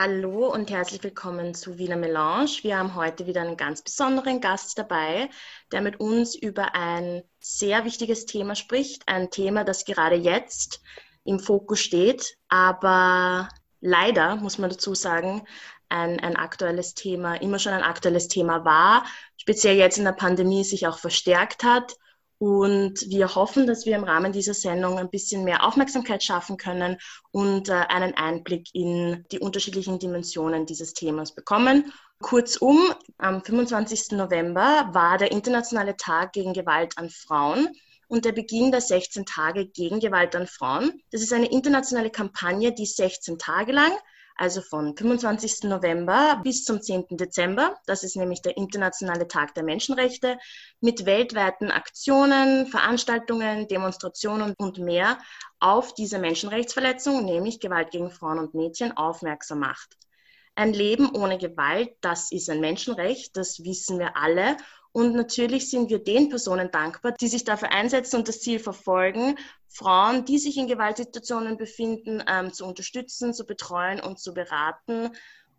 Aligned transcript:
Hallo 0.00 0.46
und 0.46 0.70
herzlich 0.70 1.02
willkommen 1.02 1.54
zu 1.54 1.76
Wiener 1.76 1.96
Melange. 1.96 2.62
Wir 2.62 2.78
haben 2.78 2.94
heute 2.94 3.26
wieder 3.26 3.40
einen 3.40 3.56
ganz 3.56 3.82
besonderen 3.82 4.40
Gast 4.40 4.78
dabei, 4.78 5.28
der 5.72 5.80
mit 5.80 5.98
uns 5.98 6.36
über 6.36 6.76
ein 6.76 7.24
sehr 7.40 7.84
wichtiges 7.84 8.24
Thema 8.24 8.54
spricht. 8.54 9.02
Ein 9.08 9.32
Thema, 9.32 9.64
das 9.64 9.84
gerade 9.84 10.14
jetzt 10.14 10.80
im 11.24 11.40
Fokus 11.40 11.80
steht, 11.80 12.36
aber 12.48 13.48
leider, 13.80 14.36
muss 14.36 14.58
man 14.58 14.70
dazu 14.70 14.94
sagen, 14.94 15.42
ein, 15.88 16.20
ein 16.20 16.36
aktuelles 16.36 16.94
Thema, 16.94 17.34
immer 17.34 17.58
schon 17.58 17.72
ein 17.72 17.82
aktuelles 17.82 18.28
Thema 18.28 18.64
war, 18.64 19.04
speziell 19.36 19.74
jetzt 19.74 19.98
in 19.98 20.04
der 20.04 20.12
Pandemie 20.12 20.62
sich 20.62 20.86
auch 20.86 21.00
verstärkt 21.00 21.64
hat 21.64 21.96
und 22.38 23.00
wir 23.08 23.34
hoffen, 23.34 23.66
dass 23.66 23.84
wir 23.84 23.96
im 23.96 24.04
Rahmen 24.04 24.32
dieser 24.32 24.54
Sendung 24.54 24.98
ein 24.98 25.10
bisschen 25.10 25.42
mehr 25.42 25.64
Aufmerksamkeit 25.64 26.22
schaffen 26.22 26.56
können 26.56 26.96
und 27.32 27.68
äh, 27.68 27.72
einen 27.72 28.14
Einblick 28.14 28.68
in 28.74 29.24
die 29.32 29.40
unterschiedlichen 29.40 29.98
Dimensionen 29.98 30.64
dieses 30.64 30.94
Themas 30.94 31.34
bekommen. 31.34 31.92
Kurzum, 32.20 32.92
am 33.18 33.42
25. 33.42 34.12
November 34.12 34.88
war 34.92 35.18
der 35.18 35.32
Internationale 35.32 35.96
Tag 35.96 36.32
gegen 36.32 36.52
Gewalt 36.52 36.96
an 36.96 37.10
Frauen 37.10 37.68
und 38.06 38.24
der 38.24 38.32
Beginn 38.32 38.70
der 38.70 38.80
16 38.80 39.26
Tage 39.26 39.66
gegen 39.66 39.98
Gewalt 39.98 40.36
an 40.36 40.46
Frauen. 40.46 41.02
Das 41.10 41.22
ist 41.22 41.32
eine 41.32 41.50
internationale 41.50 42.10
Kampagne, 42.10 42.72
die 42.72 42.86
16 42.86 43.38
Tage 43.38 43.72
lang 43.72 43.92
also 44.38 44.62
von 44.62 44.96
25. 44.96 45.64
November 45.64 46.40
bis 46.44 46.64
zum 46.64 46.80
10. 46.80 47.06
Dezember. 47.10 47.76
Das 47.86 48.04
ist 48.04 48.16
nämlich 48.16 48.40
der 48.40 48.56
Internationale 48.56 49.26
Tag 49.26 49.54
der 49.54 49.64
Menschenrechte 49.64 50.38
mit 50.80 51.04
weltweiten 51.04 51.70
Aktionen, 51.70 52.66
Veranstaltungen, 52.68 53.66
Demonstrationen 53.66 54.54
und 54.56 54.78
mehr 54.78 55.18
auf 55.58 55.92
diese 55.92 56.20
Menschenrechtsverletzung, 56.20 57.24
nämlich 57.24 57.58
Gewalt 57.58 57.90
gegen 57.90 58.10
Frauen 58.10 58.38
und 58.38 58.54
Mädchen, 58.54 58.96
aufmerksam 58.96 59.58
macht. 59.58 59.96
Ein 60.54 60.72
Leben 60.72 61.14
ohne 61.14 61.38
Gewalt, 61.38 61.96
das 62.00 62.32
ist 62.32 62.48
ein 62.48 62.60
Menschenrecht, 62.60 63.36
das 63.36 63.62
wissen 63.64 63.98
wir 63.98 64.16
alle. 64.16 64.56
Und 64.92 65.14
natürlich 65.14 65.70
sind 65.70 65.90
wir 65.90 66.02
den 66.02 66.28
Personen 66.28 66.70
dankbar, 66.70 67.12
die 67.12 67.28
sich 67.28 67.44
dafür 67.44 67.70
einsetzen 67.72 68.16
und 68.16 68.28
das 68.28 68.40
Ziel 68.40 68.58
verfolgen, 68.58 69.36
Frauen, 69.68 70.24
die 70.24 70.38
sich 70.38 70.56
in 70.56 70.66
Gewaltsituationen 70.66 71.56
befinden, 71.56 72.22
ähm, 72.26 72.52
zu 72.52 72.66
unterstützen, 72.66 73.34
zu 73.34 73.46
betreuen 73.46 74.00
und 74.00 74.18
zu 74.18 74.34
beraten 74.34 75.10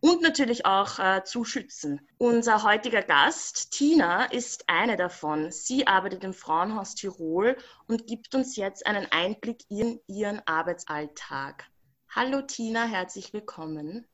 und 0.01 0.21
natürlich 0.21 0.65
auch 0.65 0.99
äh, 0.99 1.23
zu 1.23 1.43
schützen. 1.43 2.01
Unser 2.17 2.63
heutiger 2.63 3.01
Gast, 3.01 3.71
Tina, 3.71 4.25
ist 4.25 4.63
eine 4.67 4.95
davon. 4.95 5.51
Sie 5.51 5.87
arbeitet 5.87 6.23
im 6.23 6.33
Frauenhaus 6.33 6.95
Tirol 6.95 7.57
und 7.87 8.07
gibt 8.07 8.33
uns 8.35 8.55
jetzt 8.55 8.85
einen 8.87 9.07
Einblick 9.11 9.63
in 9.69 9.99
ihren 10.07 10.41
Arbeitsalltag. 10.45 11.65
Hallo 12.09 12.41
Tina, 12.41 12.85
herzlich 12.85 13.33
willkommen. 13.33 14.07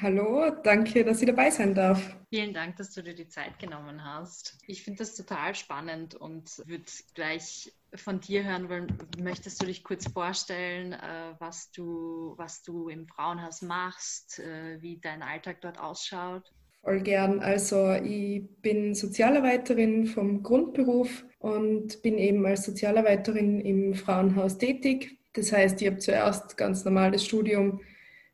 Hallo, 0.00 0.50
danke, 0.64 1.04
dass 1.04 1.20
ich 1.20 1.28
dabei 1.28 1.48
sein 1.50 1.72
darf. 1.72 2.16
Vielen 2.28 2.52
Dank, 2.52 2.76
dass 2.76 2.92
du 2.92 3.02
dir 3.02 3.14
die 3.14 3.28
Zeit 3.28 3.58
genommen 3.60 4.04
hast. 4.04 4.58
Ich 4.66 4.82
finde 4.82 4.98
das 4.98 5.14
total 5.14 5.54
spannend 5.54 6.16
und 6.16 6.60
würde 6.66 6.84
gleich 7.14 7.72
von 7.94 8.20
dir 8.20 8.42
hören 8.42 8.68
wollen. 8.68 8.98
Möchtest 9.22 9.62
du 9.62 9.66
dich 9.66 9.84
kurz 9.84 10.08
vorstellen, 10.10 10.92
äh, 10.92 11.34
was, 11.38 11.70
du, 11.70 12.34
was 12.36 12.62
du 12.62 12.88
im 12.88 13.06
Frauenhaus 13.06 13.62
machst, 13.62 14.40
äh, 14.40 14.82
wie 14.82 14.98
dein 14.98 15.22
Alltag 15.22 15.60
dort 15.60 15.78
ausschaut? 15.78 16.52
Voll 16.82 17.00
gern. 17.02 17.38
Also 17.38 17.92
ich 17.92 18.42
bin 18.62 18.94
Sozialarbeiterin 18.94 20.06
vom 20.06 20.42
Grundberuf 20.42 21.24
und 21.38 22.02
bin 22.02 22.18
eben 22.18 22.44
als 22.44 22.64
Sozialarbeiterin 22.64 23.60
im 23.60 23.94
Frauenhaus 23.94 24.58
tätig. 24.58 25.16
Das 25.32 25.52
heißt, 25.52 25.80
ich 25.80 25.86
habe 25.86 25.98
zuerst 25.98 26.56
ganz 26.56 26.84
normal 26.84 27.12
das 27.12 27.24
Studium 27.24 27.80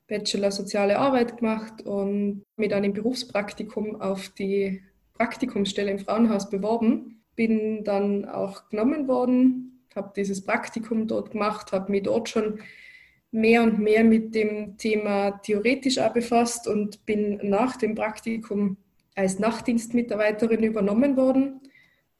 Bachelor 0.09 0.51
Soziale 0.51 0.99
Arbeit 0.99 1.39
gemacht 1.39 1.83
und 1.83 2.45
dann 2.57 2.85
im 2.85 2.93
Berufspraktikum 2.93 4.01
auf 4.01 4.29
die 4.31 4.83
Praktikumsstelle 5.15 5.91
im 5.91 5.99
Frauenhaus 5.99 6.51
beworben. 6.51 7.23
Bin 7.37 7.85
dann 7.85 8.27
auch 8.27 8.69
genommen 8.69 9.09
worden, 9.09 9.87
habe 9.95 10.13
dieses 10.15 10.45
Praktikum 10.45 11.07
dort 11.07 11.31
gemacht, 11.31 11.73
habe 11.73 11.91
mich 11.91 12.03
dort 12.03 12.29
schon 12.29 12.61
mehr 13.31 13.63
und 13.63 13.79
mehr 13.79 14.05
mit 14.05 14.35
dem 14.35 14.77
Thema 14.77 15.31
theoretisch 15.43 15.99
auch 15.99 16.13
befasst 16.13 16.69
und 16.69 17.05
bin 17.07 17.41
nach 17.43 17.77
dem 17.77 17.95
Praktikum 17.95 18.77
als 19.15 19.39
Nachtdienstmitarbeiterin 19.39 20.63
übernommen 20.63 21.17
worden. 21.17 21.61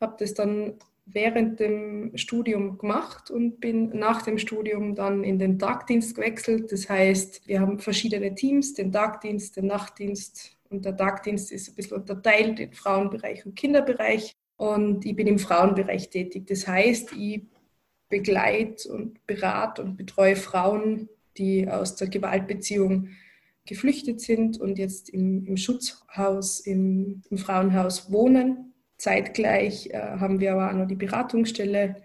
Habe 0.01 0.17
das 0.19 0.35
dann 0.35 0.75
während 1.13 1.61
dem 1.61 2.17
Studium 2.17 2.79
gemacht 2.79 3.31
und 3.31 3.61
bin 3.61 3.91
nach 3.91 4.23
dem 4.23 4.39
Studium 4.39 4.95
dann 4.95 5.25
in 5.25 5.39
den 5.39 5.59
Tagdienst 5.59 6.15
gewechselt. 6.15 6.73
Das 6.73 6.89
heißt, 6.89 7.47
wir 7.47 7.61
haben 7.61 7.79
verschiedene 7.79 8.35
Teams, 8.35 8.75
den 8.75 8.93
Tagdienst, 8.93 9.57
den 9.57 9.67
Nachtdienst 9.67 10.57
und 10.71 10.85
der 10.85 10.97
Tagdienst 10.97 11.53
ist 11.53 11.69
ein 11.69 11.75
bisschen 11.75 11.99
unterteilt 11.99 12.59
in 12.61 12.73
Frauenbereich 12.73 13.45
und 13.47 13.57
Kinderbereich 13.57 14.33
und 14.57 15.05
ich 15.05 15.15
bin 15.15 15.27
im 15.27 15.39
Frauenbereich 15.39 16.11
tätig. 16.11 16.47
Das 16.47 16.67
heißt, 16.67 17.13
ich 17.19 17.43
begleite 18.09 18.93
und 18.93 19.27
berate 19.27 19.83
und 19.83 19.97
betreue 19.97 20.37
Frauen, 20.37 21.09
die 21.37 21.69
aus 21.69 21.97
der 21.97 22.09
Gewaltbeziehung 22.09 23.09
geflüchtet 23.65 24.21
sind 24.21 24.61
und 24.61 24.79
jetzt 24.79 25.09
im, 25.11 25.47
im 25.47 25.57
Schutzhaus, 25.57 26.61
im, 26.61 27.23
im 27.31 27.39
Frauenhaus 27.39 28.11
wohnen 28.11 28.72
Zeitgleich 29.03 29.91
äh, 29.91 29.99
haben 29.99 30.39
wir 30.39 30.53
aber 30.53 30.71
auch 30.71 30.77
noch 30.77 30.87
die 30.87 30.95
Beratungsstelle, 30.95 31.97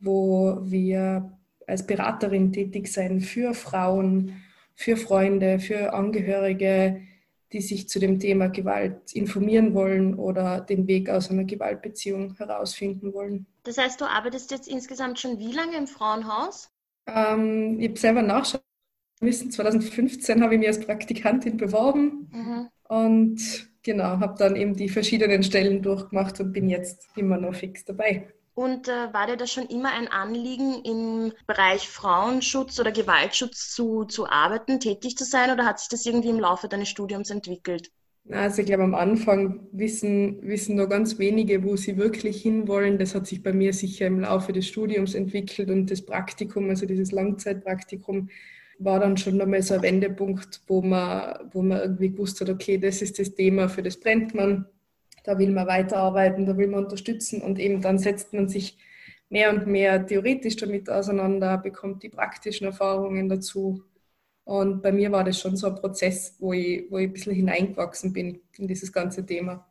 wo 0.00 0.58
wir 0.62 1.38
als 1.68 1.86
Beraterin 1.86 2.52
tätig 2.52 2.88
sein 2.88 3.20
für 3.20 3.54
Frauen, 3.54 4.42
für 4.74 4.96
Freunde, 4.96 5.60
für 5.60 5.92
Angehörige, 5.94 7.02
die 7.52 7.60
sich 7.60 7.88
zu 7.88 8.00
dem 8.00 8.18
Thema 8.18 8.48
Gewalt 8.48 9.12
informieren 9.12 9.74
wollen 9.74 10.16
oder 10.16 10.60
den 10.60 10.88
Weg 10.88 11.08
aus 11.08 11.30
einer 11.30 11.44
Gewaltbeziehung 11.44 12.34
herausfinden 12.36 13.12
wollen. 13.14 13.46
Das 13.62 13.78
heißt, 13.78 14.00
du 14.00 14.06
arbeitest 14.06 14.50
jetzt 14.50 14.66
insgesamt 14.66 15.20
schon 15.20 15.38
wie 15.38 15.52
lange 15.52 15.76
im 15.76 15.86
Frauenhaus? 15.86 16.68
Ähm, 17.06 17.78
ich 17.78 17.90
habe 17.90 17.98
selber 18.00 18.22
nachschauen 18.22 18.64
müssen. 19.20 19.52
2015 19.52 20.42
habe 20.42 20.54
ich 20.54 20.58
mich 20.58 20.68
als 20.68 20.80
Praktikantin 20.80 21.58
beworben 21.58 22.28
mhm. 22.32 22.68
und 22.88 23.69
genau, 23.82 24.20
habe 24.20 24.34
dann 24.38 24.56
eben 24.56 24.74
die 24.74 24.88
verschiedenen 24.88 25.42
Stellen 25.42 25.82
durchgemacht 25.82 26.40
und 26.40 26.52
bin 26.52 26.68
jetzt 26.68 27.08
immer 27.16 27.38
noch 27.38 27.54
fix 27.54 27.84
dabei. 27.84 28.28
Und 28.54 28.88
äh, 28.88 29.12
war 29.12 29.26
dir 29.26 29.36
das 29.36 29.50
schon 29.50 29.66
immer 29.66 29.92
ein 29.92 30.08
Anliegen, 30.08 30.82
im 30.84 31.32
Bereich 31.46 31.88
Frauenschutz 31.88 32.78
oder 32.78 32.92
Gewaltschutz 32.92 33.70
zu, 33.74 34.04
zu 34.04 34.28
arbeiten, 34.28 34.80
tätig 34.80 35.16
zu 35.16 35.24
sein, 35.24 35.50
oder 35.50 35.64
hat 35.64 35.78
sich 35.78 35.88
das 35.88 36.04
irgendwie 36.04 36.30
im 36.30 36.40
Laufe 36.40 36.68
deines 36.68 36.88
Studiums 36.88 37.30
entwickelt? 37.30 37.90
Also 38.28 38.60
ich 38.60 38.66
glaube, 38.66 38.84
am 38.84 38.94
Anfang 38.94 39.66
wissen, 39.72 40.42
wissen 40.42 40.76
nur 40.76 40.88
ganz 40.88 41.18
wenige, 41.18 41.64
wo 41.64 41.76
sie 41.76 41.96
wirklich 41.96 42.42
hinwollen. 42.42 42.98
Das 42.98 43.14
hat 43.14 43.26
sich 43.26 43.42
bei 43.42 43.52
mir 43.52 43.72
sicher 43.72 44.06
im 44.06 44.20
Laufe 44.20 44.52
des 44.52 44.68
Studiums 44.68 45.14
entwickelt 45.14 45.70
und 45.70 45.90
das 45.90 46.04
Praktikum, 46.04 46.68
also 46.68 46.86
dieses 46.86 47.12
Langzeitpraktikum, 47.12 48.28
war 48.80 48.98
dann 48.98 49.16
schon 49.16 49.36
nochmal 49.36 49.62
so 49.62 49.74
ein 49.74 49.82
Wendepunkt, 49.82 50.62
wo 50.66 50.82
man, 50.82 51.50
wo 51.52 51.62
man 51.62 51.80
irgendwie 51.80 52.10
gewusst 52.10 52.40
hat, 52.40 52.48
okay, 52.48 52.78
das 52.78 53.02
ist 53.02 53.18
das 53.18 53.34
Thema, 53.34 53.68
für 53.68 53.82
das 53.82 53.98
brennt 53.98 54.34
man, 54.34 54.66
da 55.24 55.38
will 55.38 55.50
man 55.50 55.66
weiterarbeiten, 55.66 56.46
da 56.46 56.56
will 56.56 56.68
man 56.68 56.84
unterstützen 56.84 57.42
und 57.42 57.58
eben 57.58 57.82
dann 57.82 57.98
setzt 57.98 58.32
man 58.32 58.48
sich 58.48 58.78
mehr 59.28 59.50
und 59.50 59.66
mehr 59.66 60.04
theoretisch 60.06 60.56
damit 60.56 60.90
auseinander, 60.90 61.58
bekommt 61.58 62.02
die 62.02 62.08
praktischen 62.08 62.66
Erfahrungen 62.66 63.28
dazu. 63.28 63.84
Und 64.44 64.82
bei 64.82 64.92
mir 64.92 65.12
war 65.12 65.24
das 65.24 65.38
schon 65.38 65.56
so 65.56 65.68
ein 65.68 65.76
Prozess, 65.76 66.36
wo 66.40 66.52
ich, 66.52 66.90
wo 66.90 66.98
ich 66.98 67.08
ein 67.08 67.12
bisschen 67.12 67.34
hineingewachsen 67.34 68.12
bin 68.12 68.40
in 68.58 68.66
dieses 68.66 68.92
ganze 68.92 69.24
Thema. 69.24 69.69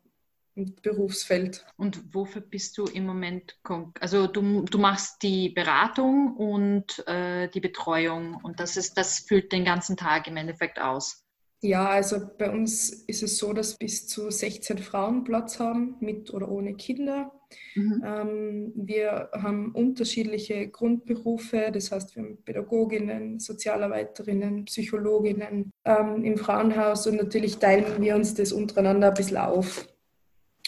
Berufsfeld. 0.56 1.66
Und 1.78 2.14
wofür 2.14 2.42
bist 2.42 2.78
du 2.78 2.86
im 2.86 3.06
Moment? 3.06 3.58
Also 4.00 4.28
du, 4.28 4.64
du 4.64 4.78
machst 4.78 5.24
die 5.24 5.50
Beratung 5.50 6.36
und 6.36 7.08
äh, 7.08 7.48
die 7.50 7.62
Betreuung 7.62 8.36
und 8.44 8.60
das 8.60 8.78
ist, 8.78 8.98
das 8.98 9.20
füllt 9.20 9.52
den 9.52 9.66
ganzen 9.66 9.98
Tag 9.98 10.28
im 10.28 10.38
Endeffekt 10.38 10.80
aus. 10.80 11.26
Ja, 11.62 11.90
also 11.90 12.18
bei 12.38 12.50
uns 12.50 12.90
ist 12.90 13.22
es 13.22 13.38
so, 13.38 13.52
dass 13.52 13.78
bis 13.78 14.08
zu 14.08 14.32
16 14.32 14.78
Frauen 14.78 15.26
Platz 15.26 15.60
haben, 15.60 15.98
mit 16.00 16.34
oder 16.34 16.50
ohne 16.50 16.76
Kinder. 16.76 17.34
Mhm. 17.76 18.04
Ähm, 18.06 18.72
wir 18.76 19.30
haben 19.34 19.74
unterschiedliche 19.74 20.70
Grundberufe, 20.70 21.70
das 21.74 21.92
heißt, 21.92 22.16
wir 22.16 22.24
haben 22.24 22.44
Pädagoginnen, 22.44 23.40
Sozialarbeiterinnen, 23.40 24.66
Psychologinnen 24.66 25.72
ähm, 25.84 26.24
im 26.24 26.38
Frauenhaus 26.38 27.08
und 27.08 27.18
natürlich 27.18 27.58
teilen 27.58 28.02
wir 28.02 28.16
uns 28.16 28.36
das 28.36 28.54
untereinander 28.54 29.10
ein 29.10 29.14
bisschen 29.16 29.38
auf. 29.38 29.86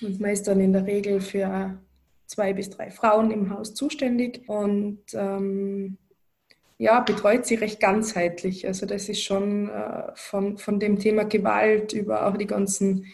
Und 0.01 0.19
man 0.19 0.31
ist 0.31 0.47
dann 0.47 0.59
in 0.59 0.73
der 0.73 0.85
Regel 0.85 1.21
für 1.21 1.77
zwei 2.25 2.53
bis 2.53 2.69
drei 2.69 2.89
Frauen 2.89 3.31
im 3.31 3.49
Haus 3.49 3.73
zuständig 3.73 4.47
und 4.47 4.99
ähm, 5.13 5.97
ja, 6.77 7.01
betreut 7.01 7.45
sie 7.45 7.55
recht 7.55 7.79
ganzheitlich. 7.79 8.65
Also 8.65 8.85
das 8.85 9.07
ist 9.09 9.21
schon 9.21 9.69
äh, 9.69 10.11
von, 10.15 10.57
von 10.57 10.79
dem 10.79 10.97
Thema 10.97 11.25
Gewalt 11.25 11.93
über 11.93 12.25
auch 12.25 12.37
die 12.37 12.47
ganzen 12.47 13.05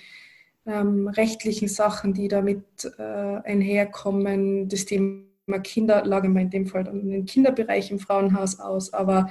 ähm, 0.66 1.08
rechtlichen 1.08 1.68
Sachen, 1.68 2.14
die 2.14 2.28
damit 2.28 2.64
äh, 2.98 3.02
einherkommen. 3.02 4.70
Das 4.70 4.86
Thema 4.86 5.26
Kinder 5.64 6.06
lage 6.06 6.30
man 6.30 6.44
in 6.44 6.50
dem 6.50 6.68
Fall 6.68 6.84
dann 6.84 7.10
den 7.10 7.26
Kinderbereich 7.26 7.92
im 7.92 8.00
Frauenhaus 8.00 8.60
aus, 8.60 8.94
aber 8.94 9.30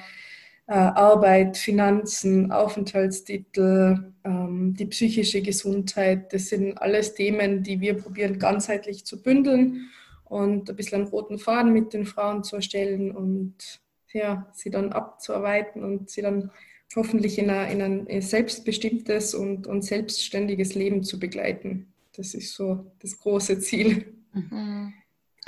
Arbeit, 0.75 1.57
Finanzen, 1.57 2.51
Aufenthaltstitel, 2.51 4.13
ähm, 4.25 4.75
die 4.75 4.87
psychische 4.87 5.41
Gesundheit. 5.41 6.33
Das 6.33 6.49
sind 6.49 6.77
alles 6.79 7.15
Themen, 7.15 7.63
die 7.63 7.81
wir 7.81 7.95
probieren 7.95 8.39
ganzheitlich 8.39 9.05
zu 9.05 9.23
bündeln 9.23 9.91
und 10.25 10.69
ein 10.69 10.77
bisschen 10.77 11.03
einen 11.03 11.11
roten 11.11 11.39
Faden 11.39 11.73
mit 11.73 11.93
den 11.93 12.05
Frauen 12.05 12.43
zu 12.43 12.57
erstellen 12.57 13.13
und 13.13 13.81
ja, 14.13 14.51
sie 14.55 14.71
dann 14.71 14.93
abzuarbeiten 14.93 15.85
und 15.85 16.11
sie 16.11 16.23
dann 16.23 16.51
hoffentlich 16.97 17.39
in, 17.39 17.51
eine, 17.51 17.73
in 17.73 18.09
ein 18.09 18.21
selbstbestimmtes 18.21 19.35
und, 19.35 19.67
und 19.67 19.83
selbstständiges 19.83 20.75
Leben 20.75 21.03
zu 21.03 21.21
begleiten. 21.21 21.93
Das 22.17 22.35
ist 22.35 22.55
so 22.55 22.87
das 23.01 23.19
große 23.19 23.61
Ziel. 23.61 24.07
Mhm. 24.33 24.95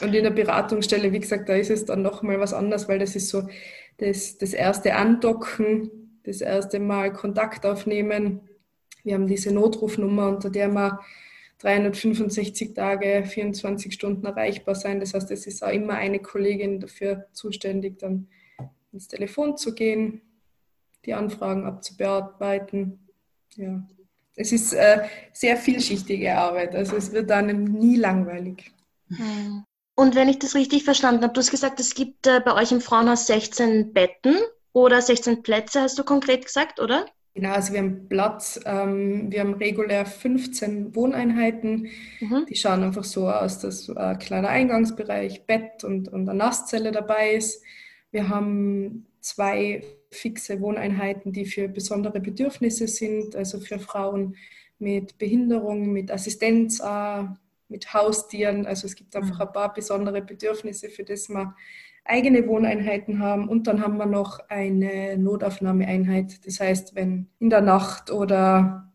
Und 0.01 0.15
in 0.15 0.23
der 0.23 0.31
Beratungsstelle, 0.31 1.13
wie 1.13 1.19
gesagt, 1.19 1.49
da 1.49 1.55
ist 1.55 1.71
es 1.71 1.85
dann 1.85 2.03
nochmal 2.03 2.39
was 2.39 2.53
anderes, 2.53 2.89
weil 2.89 3.01
das 3.01 3.17
ist 3.17 3.31
so 3.31 3.49
das, 3.99 4.39
das 4.39 4.53
erste 4.53 4.95
Andocken, 4.95 6.21
das 6.25 6.41
erste 6.41 6.81
Mal 6.81 7.13
Kontakt 7.13 7.67
aufnehmen. 7.67 8.41
Wir 9.05 9.15
haben 9.15 9.27
diese 9.27 9.53
Notrufnummer, 9.53 10.29
unter 10.29 10.51
der 10.51 10.69
wir 10.69 11.01
365 11.59 12.75
Tage, 12.75 13.25
24 13.27 13.93
Stunden 13.93 14.27
erreichbar 14.27 14.75
sein. 14.75 15.01
Das 15.01 15.15
heißt, 15.15 15.31
es 15.31 15.47
ist 15.47 15.63
auch 15.63 15.73
immer 15.73 15.95
eine 15.95 16.21
Kollegin 16.21 16.81
dafür 16.81 17.27
zuständig, 17.33 17.99
dann 17.99 18.29
ins 18.93 19.09
Telefon 19.09 19.57
zu 19.57 19.75
gehen, 19.75 20.23
die 21.05 21.15
Anfragen 21.15 21.65
abzubearbeiten. 21.65 23.01
Ja. 23.57 23.87
Es 24.37 24.53
ist 24.53 24.73
äh, 24.73 25.05
sehr 25.33 25.57
vielschichtige 25.57 26.37
Arbeit, 26.37 26.77
also 26.77 26.97
es 26.97 27.13
wird 27.13 27.31
einem 27.33 27.65
nie 27.65 27.97
langweilig. 27.97 28.71
Hm. 29.09 29.65
Und 29.99 30.15
wenn 30.15 30.29
ich 30.29 30.39
das 30.39 30.55
richtig 30.55 30.85
verstanden 30.85 31.25
habe, 31.25 31.33
du 31.33 31.41
hast 31.41 31.51
gesagt, 31.51 31.81
es 31.81 31.93
gibt 31.93 32.29
äh, 32.29 32.39
bei 32.39 32.55
euch 32.55 32.71
im 32.71 32.81
Frauenhaus 32.81 33.27
16 33.27 33.93
Betten 33.93 34.37
oder 34.73 35.03
16 35.03 35.43
Plätze, 35.43 35.81
hast 35.81 35.99
du 35.99 36.05
konkret 36.05 36.45
gesagt, 36.45 36.79
oder? 36.79 37.05
Genau, 37.35 37.51
also 37.51 37.73
wir 37.73 37.81
haben 37.81 38.09
Platz, 38.09 38.61
ähm, 38.65 39.33
wir 39.33 39.41
haben 39.41 39.55
regulär 39.55 40.07
15 40.07 40.95
Wohneinheiten. 40.95 41.89
Mhm. 42.21 42.47
Die 42.49 42.55
schauen 42.55 42.85
einfach 42.85 43.03
so 43.03 43.29
aus, 43.29 43.59
dass 43.59 43.91
ein 43.91 44.21
kleiner 44.21 44.51
Eingangsbereich, 44.51 45.47
Bett 45.47 45.83
und, 45.83 46.07
und 46.07 46.29
eine 46.29 46.39
Nasszelle 46.39 46.93
dabei 46.93 47.33
ist. 47.33 47.65
Wir 48.13 48.29
haben 48.29 49.09
zwei 49.19 49.83
fixe 50.13 50.61
Wohneinheiten, 50.61 51.33
die 51.33 51.45
für 51.45 51.67
besondere 51.67 52.21
Bedürfnisse 52.21 52.87
sind, 52.87 53.35
also 53.35 53.59
für 53.59 53.81
Frauen 53.81 54.37
mit 54.79 55.19
Behinderung, 55.19 55.91
mit 55.91 56.13
Assistenz, 56.13 56.81
mit 57.69 57.93
Haustieren. 57.95 58.67
Also 58.67 58.87
es 58.87 58.95
gibt 58.95 59.15
einfach 59.17 59.37
mhm. 59.37 59.43
ein 59.43 59.53
paar 59.53 59.75
besondere 59.75 60.23
Bedürfnisse, 60.23 60.89
für 60.89 61.05
das 61.05 61.29
wir 61.29 61.55
eigene 62.05 62.47
Wohneinheiten 62.47 63.21
haben. 63.21 63.49
Und 63.49 63.67
dann 63.67 63.83
haben 63.83 63.99
wir 63.99 64.07
noch 64.07 64.41
eine 64.49 65.17
Notaufnahmeeinheit. 65.19 66.47
Das 66.47 66.61
heißt, 66.61 66.95
wenn 66.95 67.29
in 67.39 67.51
der 67.51 67.61
Nacht 67.61 68.11
oder 68.11 68.93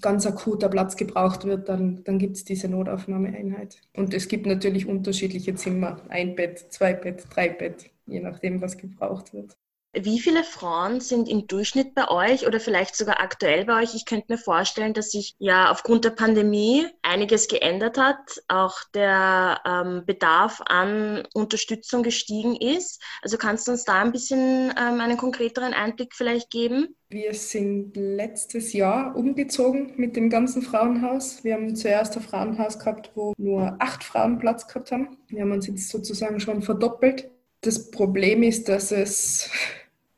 ganz 0.00 0.26
akuter 0.26 0.68
Platz 0.68 0.96
gebraucht 0.96 1.44
wird, 1.44 1.68
dann, 1.68 2.04
dann 2.04 2.18
gibt 2.18 2.36
es 2.36 2.44
diese 2.44 2.68
Notaufnahmeeinheit. 2.68 3.80
Und 3.96 4.14
es 4.14 4.28
gibt 4.28 4.46
natürlich 4.46 4.86
unterschiedliche 4.86 5.54
Zimmer. 5.54 6.00
Ein 6.08 6.36
Bett, 6.36 6.72
zwei 6.72 6.94
Bett, 6.94 7.24
drei 7.30 7.48
Bett, 7.48 7.90
je 8.06 8.20
nachdem, 8.20 8.60
was 8.60 8.76
gebraucht 8.76 9.32
wird. 9.32 9.56
Wie 9.92 10.20
viele 10.20 10.44
Frauen 10.44 11.00
sind 11.00 11.28
im 11.28 11.48
Durchschnitt 11.48 11.96
bei 11.96 12.08
euch 12.08 12.46
oder 12.46 12.60
vielleicht 12.60 12.94
sogar 12.94 13.20
aktuell 13.20 13.64
bei 13.64 13.82
euch? 13.82 13.96
Ich 13.96 14.06
könnte 14.06 14.26
mir 14.28 14.38
vorstellen, 14.38 14.94
dass 14.94 15.10
sich 15.10 15.34
ja 15.38 15.68
aufgrund 15.68 16.04
der 16.04 16.10
Pandemie 16.10 16.86
einiges 17.02 17.48
geändert 17.48 17.98
hat, 17.98 18.40
auch 18.46 18.84
der 18.94 19.60
ähm, 19.66 20.04
Bedarf 20.06 20.62
an 20.64 21.26
Unterstützung 21.34 22.04
gestiegen 22.04 22.54
ist. 22.54 23.02
Also 23.20 23.36
kannst 23.36 23.66
du 23.66 23.72
uns 23.72 23.84
da 23.84 24.00
ein 24.00 24.12
bisschen 24.12 24.72
ähm, 24.78 25.00
einen 25.00 25.16
konkreteren 25.16 25.74
Einblick 25.74 26.14
vielleicht 26.14 26.50
geben? 26.50 26.94
Wir 27.08 27.34
sind 27.34 27.96
letztes 27.96 28.72
Jahr 28.72 29.16
umgezogen 29.16 29.94
mit 29.96 30.14
dem 30.14 30.30
ganzen 30.30 30.62
Frauenhaus. 30.62 31.42
Wir 31.42 31.54
haben 31.54 31.74
zuerst 31.74 32.16
ein 32.16 32.22
Frauenhaus 32.22 32.78
gehabt, 32.78 33.10
wo 33.16 33.34
nur 33.36 33.74
acht 33.80 34.04
Frauen 34.04 34.38
Platz 34.38 34.68
gehabt 34.68 34.92
haben. 34.92 35.18
Wir 35.26 35.42
haben 35.42 35.50
uns 35.50 35.66
jetzt 35.66 35.88
sozusagen 35.88 36.38
schon 36.38 36.62
verdoppelt. 36.62 37.28
Das 37.62 37.90
Problem 37.90 38.44
ist, 38.44 38.68
dass 38.68 38.92
es 38.92 39.50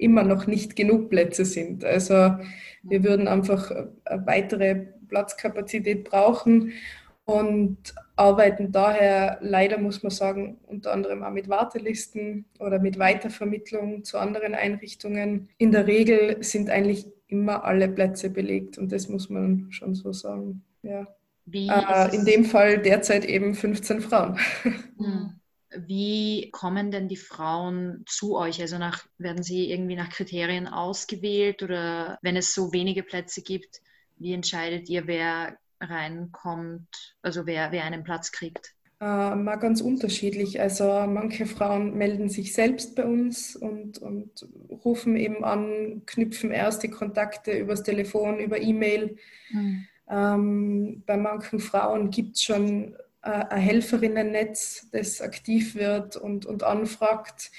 immer 0.02 0.22
noch 0.22 0.46
nicht 0.46 0.76
genug 0.76 1.10
Plätze 1.10 1.44
sind. 1.44 1.84
Also 1.84 2.36
wir 2.82 3.04
würden 3.04 3.28
einfach 3.28 3.70
eine 4.04 4.26
weitere 4.26 4.86
Platzkapazität 5.08 6.04
brauchen 6.04 6.72
und 7.24 7.94
arbeiten 8.16 8.72
daher 8.72 9.38
leider, 9.40 9.78
muss 9.78 10.02
man 10.02 10.10
sagen, 10.10 10.58
unter 10.66 10.92
anderem 10.92 11.22
auch 11.22 11.30
mit 11.30 11.48
Wartelisten 11.48 12.46
oder 12.58 12.78
mit 12.78 12.98
Weitervermittlung 12.98 14.04
zu 14.04 14.18
anderen 14.18 14.54
Einrichtungen. 14.54 15.48
In 15.58 15.72
der 15.72 15.86
Regel 15.86 16.42
sind 16.42 16.68
eigentlich 16.68 17.06
immer 17.28 17.64
alle 17.64 17.88
Plätze 17.88 18.30
belegt 18.30 18.78
und 18.78 18.92
das 18.92 19.08
muss 19.08 19.30
man 19.30 19.68
schon 19.70 19.94
so 19.94 20.12
sagen. 20.12 20.64
Ja. 20.82 21.06
Äh, 21.52 22.14
in 22.14 22.24
dem 22.24 22.44
Fall 22.44 22.78
derzeit 22.82 23.24
eben 23.24 23.54
15 23.54 24.00
Frauen. 24.00 24.38
Hm. 24.98 25.32
Wie 25.76 26.50
kommen 26.50 26.90
denn 26.90 27.08
die 27.08 27.16
Frauen 27.16 28.04
zu 28.06 28.36
euch? 28.36 28.60
Also 28.60 28.78
nach, 28.78 29.06
werden 29.18 29.42
sie 29.42 29.70
irgendwie 29.70 29.96
nach 29.96 30.10
Kriterien 30.10 30.68
ausgewählt 30.68 31.62
oder 31.62 32.18
wenn 32.22 32.36
es 32.36 32.54
so 32.54 32.72
wenige 32.72 33.02
Plätze 33.02 33.42
gibt, 33.42 33.80
wie 34.18 34.32
entscheidet 34.32 34.88
ihr, 34.88 35.06
wer 35.06 35.56
reinkommt, 35.80 37.16
also 37.22 37.46
wer, 37.46 37.72
wer 37.72 37.84
einen 37.84 38.04
Platz 38.04 38.30
kriegt? 38.30 38.74
Äh, 39.00 39.34
mal 39.34 39.56
ganz 39.56 39.80
unterschiedlich. 39.80 40.60
Also 40.60 40.84
manche 41.08 41.46
Frauen 41.46 41.98
melden 41.98 42.28
sich 42.28 42.52
selbst 42.52 42.94
bei 42.94 43.04
uns 43.04 43.56
und, 43.56 43.98
und 43.98 44.46
rufen 44.84 45.16
eben 45.16 45.42
an, 45.44 46.02
knüpfen 46.06 46.52
erste 46.52 46.88
Kontakte 46.88 47.50
übers 47.50 47.82
Telefon, 47.82 48.38
über 48.38 48.60
E-Mail. 48.60 49.16
Mhm. 49.50 49.86
Ähm, 50.08 51.02
bei 51.04 51.16
manchen 51.16 51.58
Frauen 51.58 52.10
gibt 52.10 52.36
es 52.36 52.44
schon 52.44 52.96
ein 53.22 53.60
Helferinnennetz, 53.60 54.88
das 54.90 55.20
aktiv 55.20 55.74
wird 55.74 56.16
und, 56.16 56.44
und 56.46 56.64
anfragt. 56.64 57.50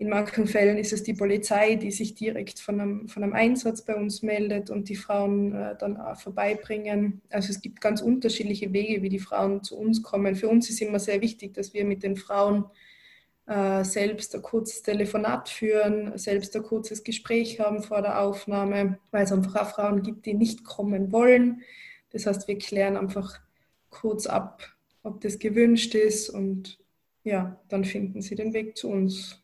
In 0.00 0.08
manchen 0.08 0.46
Fällen 0.46 0.78
ist 0.78 0.94
es 0.94 1.02
die 1.02 1.12
Polizei, 1.12 1.74
die 1.74 1.90
sich 1.90 2.14
direkt 2.14 2.58
von 2.58 2.80
einem, 2.80 3.08
von 3.08 3.22
einem 3.22 3.34
Einsatz 3.34 3.82
bei 3.82 3.94
uns 3.94 4.22
meldet 4.22 4.70
und 4.70 4.88
die 4.88 4.96
Frauen 4.96 5.54
äh, 5.54 5.76
dann 5.78 5.98
auch 5.98 6.18
vorbeibringen. 6.18 7.20
Also 7.28 7.50
es 7.50 7.60
gibt 7.60 7.82
ganz 7.82 8.00
unterschiedliche 8.00 8.72
Wege, 8.72 9.02
wie 9.02 9.10
die 9.10 9.18
Frauen 9.18 9.62
zu 9.62 9.78
uns 9.78 10.02
kommen. 10.02 10.36
Für 10.36 10.48
uns 10.48 10.70
ist 10.70 10.80
immer 10.80 10.98
sehr 10.98 11.20
wichtig, 11.20 11.52
dass 11.52 11.74
wir 11.74 11.84
mit 11.84 12.02
den 12.02 12.16
Frauen 12.16 12.64
äh, 13.44 13.84
selbst 13.84 14.34
ein 14.34 14.40
kurzes 14.40 14.80
Telefonat 14.82 15.50
führen, 15.50 16.16
selbst 16.16 16.56
ein 16.56 16.62
kurzes 16.62 17.04
Gespräch 17.04 17.60
haben 17.60 17.82
vor 17.82 18.00
der 18.00 18.20
Aufnahme, 18.22 18.98
weil 19.10 19.24
es 19.24 19.32
einfach 19.32 19.56
auch 19.56 19.70
Frauen 19.74 20.02
gibt, 20.02 20.24
die 20.24 20.34
nicht 20.34 20.64
kommen 20.64 21.12
wollen. 21.12 21.60
Das 22.08 22.24
heißt, 22.24 22.48
wir 22.48 22.56
klären 22.56 22.96
einfach 22.96 23.38
kurz 23.90 24.26
ab, 24.26 24.62
ob 25.02 25.20
das 25.20 25.38
gewünscht 25.38 25.94
ist 25.94 26.30
und 26.30 26.78
ja, 27.24 27.60
dann 27.68 27.84
finden 27.84 28.22
sie 28.22 28.34
den 28.34 28.52
Weg 28.52 28.76
zu 28.76 28.88
uns. 28.88 29.42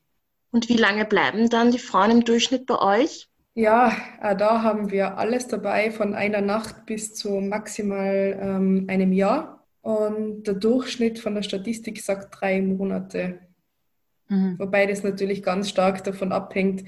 Und 0.50 0.68
wie 0.68 0.76
lange 0.76 1.04
bleiben 1.04 1.50
dann 1.50 1.70
die 1.70 1.78
Frauen 1.78 2.10
im 2.10 2.24
Durchschnitt 2.24 2.66
bei 2.66 2.78
euch? 2.78 3.28
Ja, 3.54 3.96
äh, 4.20 4.36
da 4.36 4.62
haben 4.62 4.90
wir 4.90 5.18
alles 5.18 5.48
dabei, 5.48 5.90
von 5.90 6.14
einer 6.14 6.40
Nacht 6.40 6.86
bis 6.86 7.14
zu 7.14 7.40
maximal 7.40 8.38
ähm, 8.40 8.84
einem 8.88 9.12
Jahr. 9.12 9.66
Und 9.80 10.44
der 10.46 10.54
Durchschnitt 10.54 11.18
von 11.18 11.34
der 11.34 11.42
Statistik 11.42 12.02
sagt 12.02 12.40
drei 12.40 12.60
Monate. 12.60 13.38
Mhm. 14.28 14.58
Wobei 14.58 14.86
das 14.86 15.02
natürlich 15.02 15.42
ganz 15.42 15.68
stark 15.70 16.04
davon 16.04 16.32
abhängt, 16.32 16.84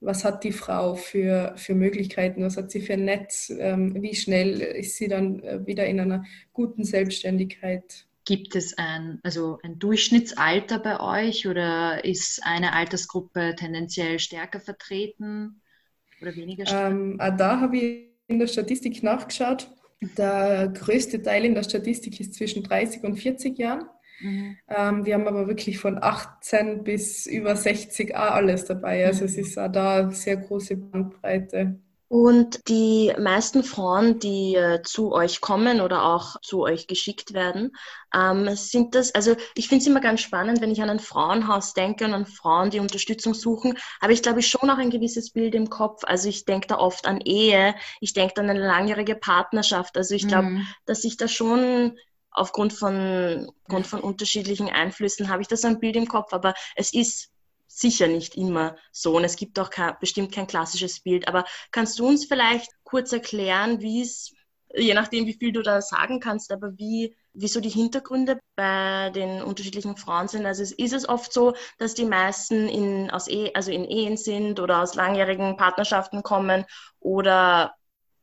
was 0.00 0.24
hat 0.24 0.44
die 0.44 0.52
Frau 0.52 0.94
für, 0.94 1.52
für 1.56 1.74
Möglichkeiten, 1.74 2.42
was 2.42 2.56
hat 2.56 2.70
sie 2.70 2.80
für 2.80 2.94
ein 2.94 3.04
Netz, 3.04 3.52
ähm, 3.56 4.02
wie 4.02 4.14
schnell 4.14 4.60
ist 4.60 4.96
sie 4.96 5.08
dann 5.08 5.42
äh, 5.42 5.66
wieder 5.66 5.86
in 5.86 6.00
einer 6.00 6.24
guten 6.52 6.84
Selbstständigkeit. 6.84 8.06
Gibt 8.30 8.54
es 8.54 8.78
ein, 8.78 9.18
also 9.24 9.58
ein 9.64 9.80
Durchschnittsalter 9.80 10.78
bei 10.78 11.00
euch 11.00 11.48
oder 11.48 12.04
ist 12.04 12.40
eine 12.44 12.74
Altersgruppe 12.74 13.56
tendenziell 13.56 14.20
stärker 14.20 14.60
vertreten 14.60 15.60
oder 16.22 16.36
weniger 16.36 16.64
stark? 16.64 16.92
Ähm, 16.92 17.18
da 17.18 17.58
habe 17.58 17.76
ich 17.76 18.08
in 18.28 18.38
der 18.38 18.46
Statistik 18.46 19.02
nachgeschaut. 19.02 19.68
Der 20.16 20.68
größte 20.68 21.20
Teil 21.20 21.44
in 21.44 21.56
der 21.56 21.64
Statistik 21.64 22.20
ist 22.20 22.34
zwischen 22.34 22.62
30 22.62 23.02
und 23.02 23.16
40 23.16 23.58
Jahren. 23.58 23.86
Mhm. 24.20 24.56
Ähm, 24.68 25.04
wir 25.04 25.14
haben 25.14 25.26
aber 25.26 25.48
wirklich 25.48 25.78
von 25.78 26.00
18 26.00 26.84
bis 26.84 27.26
über 27.26 27.56
60 27.56 28.14
auch 28.14 28.30
alles 28.30 28.64
dabei. 28.64 29.06
Also 29.06 29.22
mhm. 29.22 29.26
es 29.26 29.38
ist 29.38 29.58
auch 29.58 29.72
da 29.72 30.02
eine 30.02 30.12
sehr 30.12 30.36
große 30.36 30.76
Bandbreite. 30.76 31.80
Und 32.12 32.66
die 32.66 33.14
meisten 33.20 33.62
Frauen, 33.62 34.18
die 34.18 34.56
äh, 34.56 34.82
zu 34.82 35.12
euch 35.12 35.40
kommen 35.40 35.80
oder 35.80 36.04
auch 36.06 36.40
zu 36.40 36.62
euch 36.62 36.88
geschickt 36.88 37.34
werden, 37.34 37.70
ähm, 38.12 38.52
sind 38.56 38.96
das, 38.96 39.14
also 39.14 39.36
ich 39.54 39.68
finde 39.68 39.82
es 39.82 39.86
immer 39.86 40.00
ganz 40.00 40.20
spannend, 40.20 40.60
wenn 40.60 40.72
ich 40.72 40.82
an 40.82 40.90
ein 40.90 40.98
Frauenhaus 40.98 41.72
denke 41.72 42.04
und 42.04 42.12
an 42.12 42.26
Frauen, 42.26 42.70
die 42.70 42.80
Unterstützung 42.80 43.32
suchen, 43.32 43.78
habe 44.02 44.12
ich, 44.12 44.22
glaube 44.22 44.40
ich, 44.40 44.48
schon 44.48 44.68
auch 44.70 44.78
ein 44.78 44.90
gewisses 44.90 45.30
Bild 45.30 45.54
im 45.54 45.70
Kopf. 45.70 46.02
Also 46.02 46.28
ich 46.28 46.44
denke 46.44 46.66
da 46.66 46.78
oft 46.78 47.06
an 47.06 47.20
Ehe, 47.20 47.76
ich 48.00 48.12
denke 48.12 48.40
an 48.40 48.50
eine 48.50 48.66
langjährige 48.66 49.14
Partnerschaft. 49.14 49.96
Also 49.96 50.16
ich 50.16 50.26
glaube, 50.26 50.48
mhm. 50.48 50.66
dass 50.86 51.02
sich 51.02 51.16
da 51.16 51.28
schon 51.28 51.96
aufgrund 52.32 52.72
von, 52.72 53.52
aufgrund 53.62 53.86
von 53.86 54.00
unterschiedlichen 54.00 54.68
Einflüssen 54.68 55.28
habe 55.28 55.42
ich 55.42 55.48
das 55.48 55.64
ein 55.64 55.78
Bild 55.78 55.94
im 55.94 56.08
Kopf, 56.08 56.32
aber 56.32 56.54
es 56.74 56.92
ist 56.92 57.29
sicher 57.70 58.08
nicht 58.08 58.36
immer 58.36 58.76
so 58.90 59.16
und 59.16 59.24
es 59.24 59.36
gibt 59.36 59.58
auch 59.58 59.70
kein, 59.70 59.94
bestimmt 60.00 60.34
kein 60.34 60.48
klassisches 60.48 61.00
Bild. 61.00 61.28
Aber 61.28 61.44
kannst 61.70 61.98
du 61.98 62.06
uns 62.06 62.24
vielleicht 62.26 62.70
kurz 62.82 63.12
erklären, 63.12 63.80
wie 63.80 64.02
es, 64.02 64.34
je 64.74 64.92
nachdem, 64.92 65.26
wie 65.26 65.34
viel 65.34 65.52
du 65.52 65.62
da 65.62 65.80
sagen 65.80 66.18
kannst, 66.18 66.52
aber 66.52 66.76
wie, 66.76 67.16
wieso 67.32 67.60
die 67.60 67.68
Hintergründe 67.68 68.40
bei 68.56 69.10
den 69.10 69.40
unterschiedlichen 69.42 69.96
Frauen 69.96 70.26
sind? 70.26 70.46
Also 70.46 70.62
ist 70.62 70.92
es 70.92 71.08
oft 71.08 71.32
so, 71.32 71.54
dass 71.78 71.94
die 71.94 72.04
meisten 72.04 72.68
in, 72.68 73.10
aus 73.10 73.28
e 73.28 73.52
also 73.54 73.70
in 73.70 73.84
Ehen 73.84 74.16
sind 74.16 74.58
oder 74.58 74.82
aus 74.82 74.96
langjährigen 74.96 75.56
Partnerschaften 75.56 76.24
kommen 76.24 76.64
oder 76.98 77.74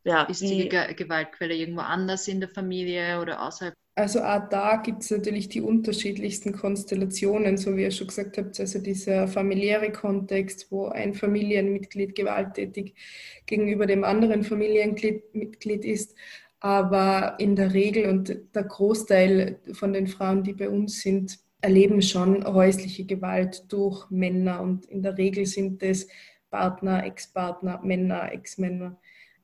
ja, 0.04 0.24
ist 0.24 0.42
die 0.42 0.70
Gewaltquelle 0.70 1.54
irgendwo 1.54 1.82
anders 1.82 2.28
in 2.28 2.40
der 2.40 2.50
Familie 2.50 3.22
oder 3.22 3.42
außerhalb 3.42 3.76
also 3.98 4.22
auch 4.22 4.48
da 4.50 4.76
gibt 4.76 5.02
es 5.02 5.10
natürlich 5.10 5.50
die 5.50 5.62
unterschiedlichsten 5.62 6.54
Konstellationen, 6.54 7.58
so 7.58 7.76
wie 7.76 7.82
ihr 7.82 7.90
schon 7.90 8.06
gesagt 8.06 8.38
habt, 8.38 8.60
also 8.60 8.78
dieser 8.78 9.28
familiäre 9.28 9.92
Kontext, 9.92 10.72
wo 10.72 10.86
ein 10.86 11.16
Familienmitglied 11.16 12.14
gewalttätig 12.14 12.94
gegenüber 13.48 13.88
dem 13.88 14.04
anderen 14.04 14.44
Familienmitglied 14.44 15.84
ist. 15.84 16.16
Aber 16.60 17.38
in 17.40 17.56
der 17.56 17.74
Regel 17.74 18.08
und 18.08 18.38
der 18.54 18.64
Großteil 18.66 19.60
von 19.74 19.94
den 19.94 20.06
Frauen, 20.06 20.44
die 20.44 20.54
bei 20.54 20.70
uns 20.70 21.02
sind, 21.02 21.40
erleben 21.62 22.04
schon 22.04 22.46
häusliche 22.46 23.04
Gewalt 23.04 23.66
durch 23.70 24.12
Männer. 24.12 24.62
Und 24.62 24.86
in 24.86 25.02
der 25.02 25.18
Regel 25.18 25.48
sind 25.48 25.82
es 25.82 26.08
Partner, 26.52 27.04
Ex-Partner, 27.04 27.82
Männer, 27.84 28.32
Ex-Männer, 28.32 29.00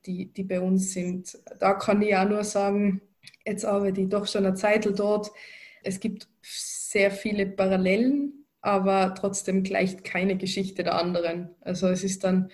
die, 0.05 0.27
die 0.27 0.43
bei 0.43 0.61
uns 0.61 0.93
sind. 0.93 1.39
Da 1.59 1.73
kann 1.73 2.03
ich 2.03 2.15
auch 2.15 2.29
nur 2.29 2.43
sagen, 2.43 3.01
Jetzt 3.45 3.65
arbeite 3.65 4.01
ich 4.01 4.09
doch 4.09 4.27
schon 4.27 4.45
eine 4.45 4.55
Zeit 4.55 4.87
dort. 4.97 5.31
Es 5.83 5.99
gibt 5.99 6.27
sehr 6.41 7.11
viele 7.11 7.45
Parallelen, 7.45 8.45
aber 8.61 9.13
trotzdem 9.15 9.63
gleicht 9.63 10.03
keine 10.03 10.37
Geschichte 10.37 10.83
der 10.83 10.95
anderen. 10.95 11.49
Also 11.61 11.87
es 11.87 12.03
ist 12.03 12.23
dann 12.23 12.49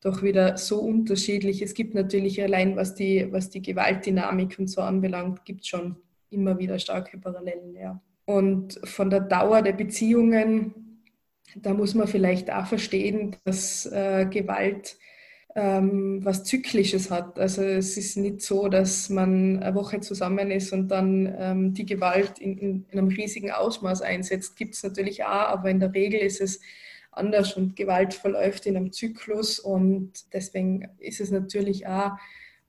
doch 0.00 0.22
wieder 0.22 0.58
so 0.58 0.80
unterschiedlich. 0.80 1.62
Es 1.62 1.72
gibt 1.72 1.94
natürlich 1.94 2.42
allein, 2.42 2.76
was 2.76 2.94
die, 2.94 3.26
was 3.30 3.48
die 3.48 3.62
Gewaltdynamik 3.62 4.58
und 4.58 4.68
so 4.68 4.82
anbelangt, 4.82 5.46
gibt 5.46 5.66
schon 5.66 5.96
immer 6.28 6.58
wieder 6.58 6.78
starke 6.78 7.16
Parallelen, 7.16 7.74
ja. 7.74 8.00
Und 8.26 8.80
von 8.84 9.10
der 9.10 9.20
Dauer 9.20 9.62
der 9.62 9.72
Beziehungen, 9.72 11.02
da 11.56 11.72
muss 11.74 11.94
man 11.94 12.06
vielleicht 12.06 12.50
auch 12.52 12.66
verstehen, 12.66 13.36
dass 13.44 13.86
äh, 13.86 14.26
Gewalt 14.26 14.96
ähm, 15.54 16.24
was 16.24 16.44
Zyklisches 16.44 17.10
hat. 17.10 17.38
Also 17.38 17.62
es 17.62 17.96
ist 17.96 18.16
nicht 18.16 18.42
so, 18.42 18.68
dass 18.68 19.08
man 19.08 19.62
eine 19.62 19.74
Woche 19.74 20.00
zusammen 20.00 20.50
ist 20.50 20.72
und 20.72 20.88
dann 20.88 21.32
ähm, 21.38 21.74
die 21.74 21.86
Gewalt 21.86 22.38
in, 22.38 22.58
in, 22.58 22.86
in, 22.90 22.98
einem 22.98 23.08
riesigen 23.08 23.52
Ausmaß 23.52 24.02
einsetzt. 24.02 24.56
Gibt 24.56 24.74
es 24.74 24.82
natürlich 24.82 25.24
auch, 25.24 25.28
aber 25.28 25.70
in 25.70 25.80
der 25.80 25.94
Regel 25.94 26.20
ist 26.20 26.40
es 26.40 26.60
anders 27.12 27.54
und 27.54 27.76
Gewalt 27.76 28.14
verläuft 28.14 28.66
in 28.66 28.76
einem 28.76 28.92
Zyklus 28.92 29.60
und 29.60 30.12
deswegen 30.32 30.88
ist 30.98 31.20
es 31.20 31.30
natürlich 31.30 31.86
auch 31.86 32.12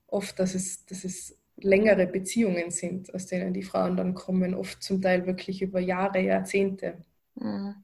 oft, 0.06 0.38
dass 0.38 0.54
es, 0.54 0.86
dass 0.86 1.02
es 1.02 1.36
längere 1.56 2.06
Beziehungen 2.06 2.70
sind, 2.70 3.12
aus 3.12 3.26
denen 3.26 3.52
die 3.52 3.64
Frauen 3.64 3.96
dann 3.96 4.14
kommen, 4.14 4.54
oft 4.54 4.80
zum 4.82 5.02
Teil 5.02 5.26
wirklich 5.26 5.62
über 5.62 5.80
Jahre, 5.80 6.20
Jahrzehnte. 6.20 6.98
Mhm. 7.34 7.74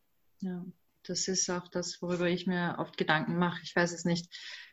Ja, 0.41 0.65
das 1.05 1.27
ist 1.27 1.51
auch 1.51 1.67
das, 1.67 2.01
worüber 2.01 2.29
ich 2.29 2.47
mir 2.47 2.77
oft 2.79 2.97
Gedanken 2.97 3.37
mache. 3.37 3.61
Ich 3.65 3.75
weiß 3.75 3.93
es 3.93 4.05
nicht 4.05 4.29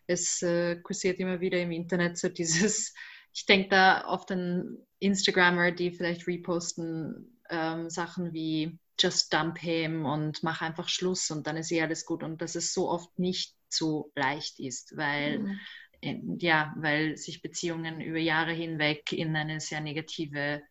es 0.09 0.41
äh, 0.41 0.77
kursiert 0.77 1.19
immer 1.19 1.39
wieder 1.39 1.61
im 1.61 1.71
Internet 1.71 2.17
so 2.17 2.29
dieses, 2.29 2.93
ich 3.33 3.45
denke 3.45 3.69
da 3.69 4.07
oft 4.07 4.31
an 4.31 4.77
Instagrammer, 4.99 5.71
die 5.71 5.91
vielleicht 5.91 6.27
reposten 6.27 7.39
ähm, 7.49 7.89
Sachen 7.89 8.33
wie 8.33 8.79
just 8.99 9.31
dump 9.31 9.59
him 9.59 10.05
und 10.05 10.43
mach 10.43 10.61
einfach 10.61 10.89
Schluss 10.89 11.29
und 11.31 11.47
dann 11.47 11.57
ist 11.57 11.71
eh 11.71 11.81
alles 11.81 12.05
gut 12.05 12.23
und 12.23 12.41
dass 12.41 12.55
es 12.55 12.73
so 12.73 12.89
oft 12.89 13.17
nicht 13.17 13.55
so 13.69 14.11
leicht 14.15 14.59
ist, 14.59 14.97
weil 14.97 15.39
mhm. 15.39 15.59
in, 16.01 16.39
ja, 16.39 16.73
weil 16.77 17.15
sich 17.15 17.41
Beziehungen 17.41 18.01
über 18.01 18.17
Jahre 18.17 18.51
hinweg 18.51 19.13
in 19.13 19.35
eine 19.35 19.59
sehr 19.59 19.79
negative 19.79 20.61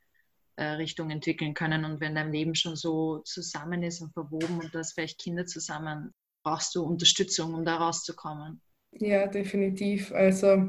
äh, 0.56 0.64
Richtung 0.64 1.10
entwickeln 1.10 1.54
können 1.54 1.84
und 1.84 2.00
wenn 2.00 2.16
dein 2.16 2.32
Leben 2.32 2.56
schon 2.56 2.74
so 2.74 3.18
zusammen 3.20 3.84
ist 3.84 4.02
und 4.02 4.12
verwoben 4.12 4.58
und 4.58 4.74
du 4.74 4.78
hast 4.80 4.94
vielleicht 4.94 5.20
Kinder 5.20 5.46
zusammen, 5.46 6.12
brauchst 6.42 6.74
du 6.74 6.82
Unterstützung, 6.82 7.54
um 7.54 7.64
da 7.64 7.76
rauszukommen. 7.76 8.60
Ja, 8.92 9.26
definitiv. 9.26 10.12
Also 10.12 10.68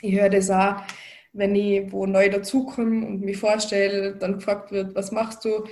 ich 0.00 0.14
höre 0.14 0.30
das 0.30 0.50
auch, 0.50 0.76
wenn 1.32 1.54
ich 1.54 1.90
wo 1.92 2.06
neu 2.06 2.28
dazukomme 2.28 3.06
und 3.06 3.20
mich 3.22 3.36
vorstelle, 3.36 4.16
dann 4.16 4.34
gefragt 4.34 4.72
wird, 4.72 4.94
was 4.94 5.12
machst 5.12 5.44
du? 5.44 5.64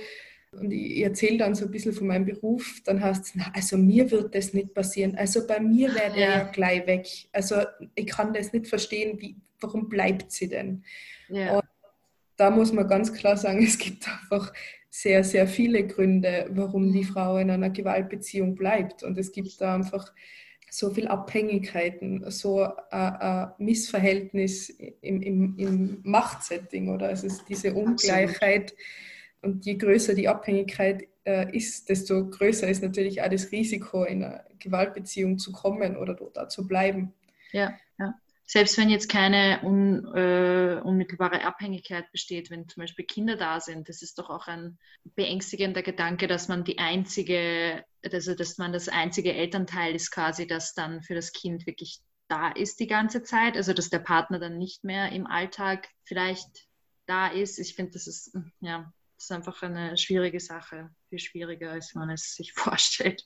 Und 0.51 0.71
ich 0.71 1.01
erzähle 1.01 1.37
dann 1.37 1.55
so 1.55 1.65
ein 1.65 1.71
bisschen 1.71 1.93
von 1.93 2.07
meinem 2.07 2.25
Beruf, 2.25 2.81
dann 2.85 3.01
heißt 3.01 3.35
es, 3.35 3.41
also 3.53 3.77
mir 3.77 4.09
wird 4.09 4.33
das 4.35 4.53
nicht 4.53 4.73
passieren. 4.73 5.15
Also 5.15 5.45
bei 5.45 5.59
mir 5.59 5.93
wäre 5.93 6.13
der 6.13 6.29
ja. 6.29 6.37
ja. 6.37 6.43
gleich 6.45 6.87
weg. 6.87 7.07
Also 7.33 7.57
ich 7.93 8.07
kann 8.07 8.33
das 8.33 8.53
nicht 8.53 8.67
verstehen, 8.67 9.19
wie, 9.19 9.35
warum 9.59 9.89
bleibt 9.89 10.31
sie 10.31 10.47
denn? 10.47 10.83
Ja. 11.27 11.57
Und 11.57 11.65
da 12.37 12.49
muss 12.49 12.71
man 12.71 12.87
ganz 12.87 13.11
klar 13.13 13.35
sagen, 13.35 13.63
es 13.63 13.77
gibt 13.77 14.07
einfach 14.07 14.53
sehr, 14.89 15.23
sehr 15.25 15.47
viele 15.47 15.85
Gründe, 15.87 16.47
warum 16.51 16.93
die 16.93 17.03
Frau 17.03 17.37
in 17.37 17.51
einer 17.51 17.69
Gewaltbeziehung 17.69 18.55
bleibt. 18.55 19.03
Und 19.03 19.17
es 19.17 19.31
gibt 19.33 19.59
da 19.59 19.75
einfach 19.75 20.13
so 20.77 20.89
viel 20.89 21.07
Abhängigkeiten, 21.07 22.29
so 22.29 22.63
ein, 22.63 23.15
ein 23.15 23.51
Missverhältnis 23.57 24.69
im, 24.69 25.21
im, 25.21 25.55
im 25.57 25.99
Machtsetting 26.03 26.89
oder 26.89 27.11
es 27.11 27.23
ist 27.23 27.47
diese 27.47 27.73
Ungleichheit. 27.73 28.73
Absolut. 28.73 28.85
Und 29.41 29.65
je 29.65 29.75
größer 29.75 30.15
die 30.15 30.27
Abhängigkeit 30.27 31.07
äh, 31.23 31.55
ist, 31.55 31.87
desto 31.87 32.29
größer 32.29 32.67
ist 32.67 32.83
natürlich 32.83 33.21
auch 33.21 33.29
das 33.29 33.51
Risiko, 33.51 34.03
in 34.03 34.23
eine 34.23 34.43
Gewaltbeziehung 34.59 35.37
zu 35.37 35.51
kommen 35.51 35.95
oder 35.95 36.15
da 36.33 36.49
zu 36.49 36.67
bleiben. 36.67 37.13
Ja, 37.51 37.73
ja 37.97 38.15
selbst 38.45 38.77
wenn 38.77 38.89
jetzt 38.89 39.09
keine 39.09 39.61
un, 39.63 40.05
äh, 40.13 40.79
unmittelbare 40.83 41.43
Abhängigkeit 41.43 42.11
besteht, 42.11 42.51
wenn 42.51 42.69
zum 42.69 42.81
Beispiel 42.81 43.05
Kinder 43.05 43.37
da 43.37 43.59
sind, 43.59 43.89
das 43.89 44.01
ist 44.01 44.19
doch 44.19 44.29
auch 44.29 44.47
ein 44.47 44.77
beängstigender 45.15 45.81
Gedanke, 45.81 46.27
dass 46.27 46.47
man 46.47 46.63
die 46.63 46.77
einzige, 46.77 47.83
also 48.03 48.35
dass 48.35 48.57
man 48.57 48.71
das 48.71 48.87
einzige 48.87 49.33
Elternteil 49.33 49.95
ist 49.95 50.11
quasi, 50.11 50.45
das 50.45 50.73
dann 50.73 51.01
für 51.01 51.15
das 51.15 51.31
Kind 51.31 51.65
wirklich 51.65 52.01
da 52.27 52.49
ist 52.49 52.79
die 52.79 52.87
ganze 52.87 53.23
Zeit, 53.23 53.55
also 53.55 53.73
dass 53.73 53.89
der 53.89 53.99
Partner 53.99 54.39
dann 54.39 54.57
nicht 54.57 54.83
mehr 54.83 55.11
im 55.11 55.27
Alltag 55.27 55.87
vielleicht 56.05 56.67
da 57.05 57.27
ist. 57.27 57.59
Ich 57.59 57.75
finde, 57.75 57.91
das 57.91 58.07
ist 58.07 58.35
ja, 58.61 58.91
das 59.15 59.25
ist 59.25 59.31
einfach 59.31 59.61
eine 59.61 59.97
schwierige 59.97 60.39
Sache, 60.39 60.89
viel 61.09 61.19
schwieriger, 61.19 61.71
als 61.71 61.93
man 61.93 62.09
es 62.09 62.35
sich 62.35 62.53
vorstellt. 62.55 63.25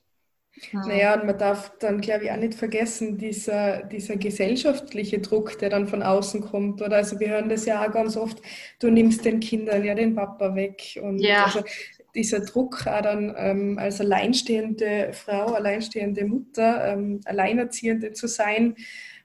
Naja, 0.73 1.13
und 1.13 1.25
man 1.25 1.37
darf 1.37 1.77
dann, 1.79 2.01
glaube 2.01 2.25
ich, 2.25 2.31
auch 2.31 2.37
nicht 2.37 2.55
vergessen, 2.55 3.17
dieser, 3.17 3.83
dieser 3.83 4.17
gesellschaftliche 4.17 5.19
Druck, 5.19 5.57
der 5.59 5.69
dann 5.69 5.87
von 5.87 6.03
außen 6.03 6.41
kommt. 6.41 6.81
Oder 6.81 6.97
also 6.97 7.19
wir 7.19 7.29
hören 7.29 7.49
das 7.49 7.65
ja 7.65 7.85
auch 7.85 7.91
ganz 7.91 8.17
oft, 8.17 8.41
du 8.79 8.89
nimmst 8.89 9.23
den 9.25 9.39
Kindern 9.39 9.85
ja 9.85 9.95
den 9.95 10.15
Papa 10.15 10.55
weg. 10.55 10.99
Und 11.01 11.19
ja. 11.19 11.45
also 11.45 11.63
dieser 12.15 12.41
Druck 12.41 12.85
auch 12.87 13.01
dann 13.01 13.33
ähm, 13.37 13.77
als 13.79 14.01
alleinstehende 14.01 15.11
Frau, 15.13 15.53
alleinstehende 15.53 16.25
Mutter, 16.25 16.93
ähm, 16.93 17.21
Alleinerziehende 17.25 18.11
zu 18.11 18.27
sein 18.27 18.75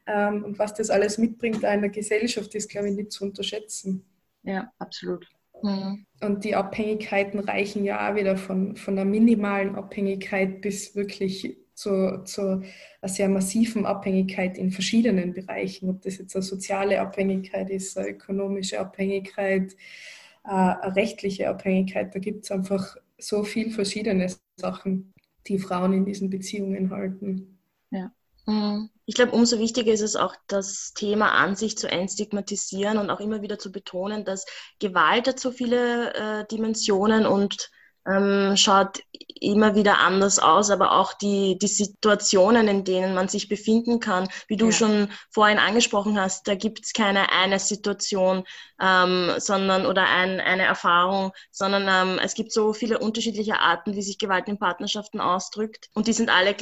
ähm, 0.07 0.45
und 0.45 0.59
was 0.59 0.75
das 0.75 0.90
alles 0.90 1.19
mitbringt 1.19 1.62
in 1.62 1.81
der 1.81 1.90
Gesellschaft, 1.90 2.54
ist, 2.54 2.71
glaube 2.71 2.88
ich, 2.88 2.95
nicht 2.95 3.12
zu 3.12 3.25
unterschätzen. 3.25 4.04
Ja, 4.43 4.71
absolut. 4.78 5.26
Mhm. 5.62 6.07
Und 6.25 6.45
die 6.45 6.54
Abhängigkeiten 6.54 7.40
reichen 7.40 7.85
ja 7.85 8.11
auch 8.11 8.16
wieder 8.16 8.37
von, 8.37 8.76
von 8.76 8.99
einer 8.99 9.04
minimalen 9.09 9.75
Abhängigkeit 9.75 10.61
bis 10.61 10.95
wirklich 10.97 11.57
zu, 11.75 12.23
zu 12.25 12.62
einer 13.00 13.12
sehr 13.12 13.28
massiven 13.28 13.85
Abhängigkeit 13.85 14.57
in 14.59 14.71
verschiedenen 14.71 15.35
Bereichen. 15.35 15.90
Ob 15.90 16.02
das 16.02 16.19
jetzt 16.19 16.35
eine 16.35 16.43
soziale 16.43 17.00
Abhängigkeit 17.00 17.71
ist, 17.71 17.99
eine 17.99 18.11
ökonomische 18.11 18.81
Abhängigkeit, 18.81 19.76
eine 20.45 20.97
rechtliche 20.97 21.49
Abhängigkeit. 21.49 22.14
Da 22.14 22.19
gibt 22.19 22.45
es 22.45 22.50
einfach 22.50 22.97
so 23.19 23.45
viele 23.45 23.71
verschiedene 23.71 24.28
Sachen, 24.57 25.12
die 25.47 25.59
Frauen 25.59 25.93
in 25.93 26.04
diesen 26.04 26.31
Beziehungen 26.31 26.90
halten. 26.90 27.59
Ja. 27.90 28.12
Mhm. 28.46 28.90
Ich 29.06 29.14
glaube, 29.14 29.32
umso 29.32 29.58
wichtiger 29.58 29.92
ist 29.92 30.00
es 30.00 30.16
auch, 30.16 30.34
das 30.46 30.92
Thema 30.94 31.32
an 31.32 31.56
sich 31.56 31.76
zu 31.76 31.90
entstigmatisieren 31.90 32.98
und 32.98 33.10
auch 33.10 33.20
immer 33.20 33.42
wieder 33.42 33.58
zu 33.58 33.70
betonen, 33.70 34.24
dass 34.24 34.46
Gewalt 34.78 35.28
hat 35.28 35.38
so 35.38 35.50
viele 35.50 36.14
äh, 36.14 36.46
Dimensionen 36.50 37.26
und 37.26 37.70
ähm, 38.06 38.56
schaut 38.56 39.00
immer 39.40 39.74
wieder 39.74 39.98
anders 39.98 40.38
aus, 40.38 40.70
aber 40.70 40.92
auch 40.92 41.14
die, 41.14 41.58
die 41.58 41.68
Situationen, 41.68 42.68
in 42.68 42.84
denen 42.84 43.14
man 43.14 43.28
sich 43.28 43.48
befinden 43.48 44.00
kann, 44.00 44.28
wie 44.46 44.56
du 44.56 44.66
ja. 44.66 44.72
schon 44.72 45.08
vorhin 45.30 45.58
angesprochen 45.58 46.20
hast, 46.20 46.46
da 46.46 46.54
gibt 46.54 46.84
es 46.84 46.92
keine 46.92 47.30
eine 47.32 47.58
Situation, 47.58 48.44
ähm, 48.80 49.32
sondern 49.38 49.86
oder 49.86 50.04
ein, 50.08 50.40
eine 50.40 50.64
Erfahrung, 50.64 51.32
sondern 51.50 51.86
ähm, 51.88 52.20
es 52.22 52.34
gibt 52.34 52.52
so 52.52 52.72
viele 52.72 52.98
unterschiedliche 52.98 53.60
Arten, 53.60 53.94
wie 53.94 54.02
sich 54.02 54.18
Gewalt 54.18 54.48
in 54.48 54.58
Partnerschaften 54.58 55.20
ausdrückt 55.20 55.88
und 55.94 56.06
die 56.06 56.12
sind 56.12 56.30
alle 56.30 56.54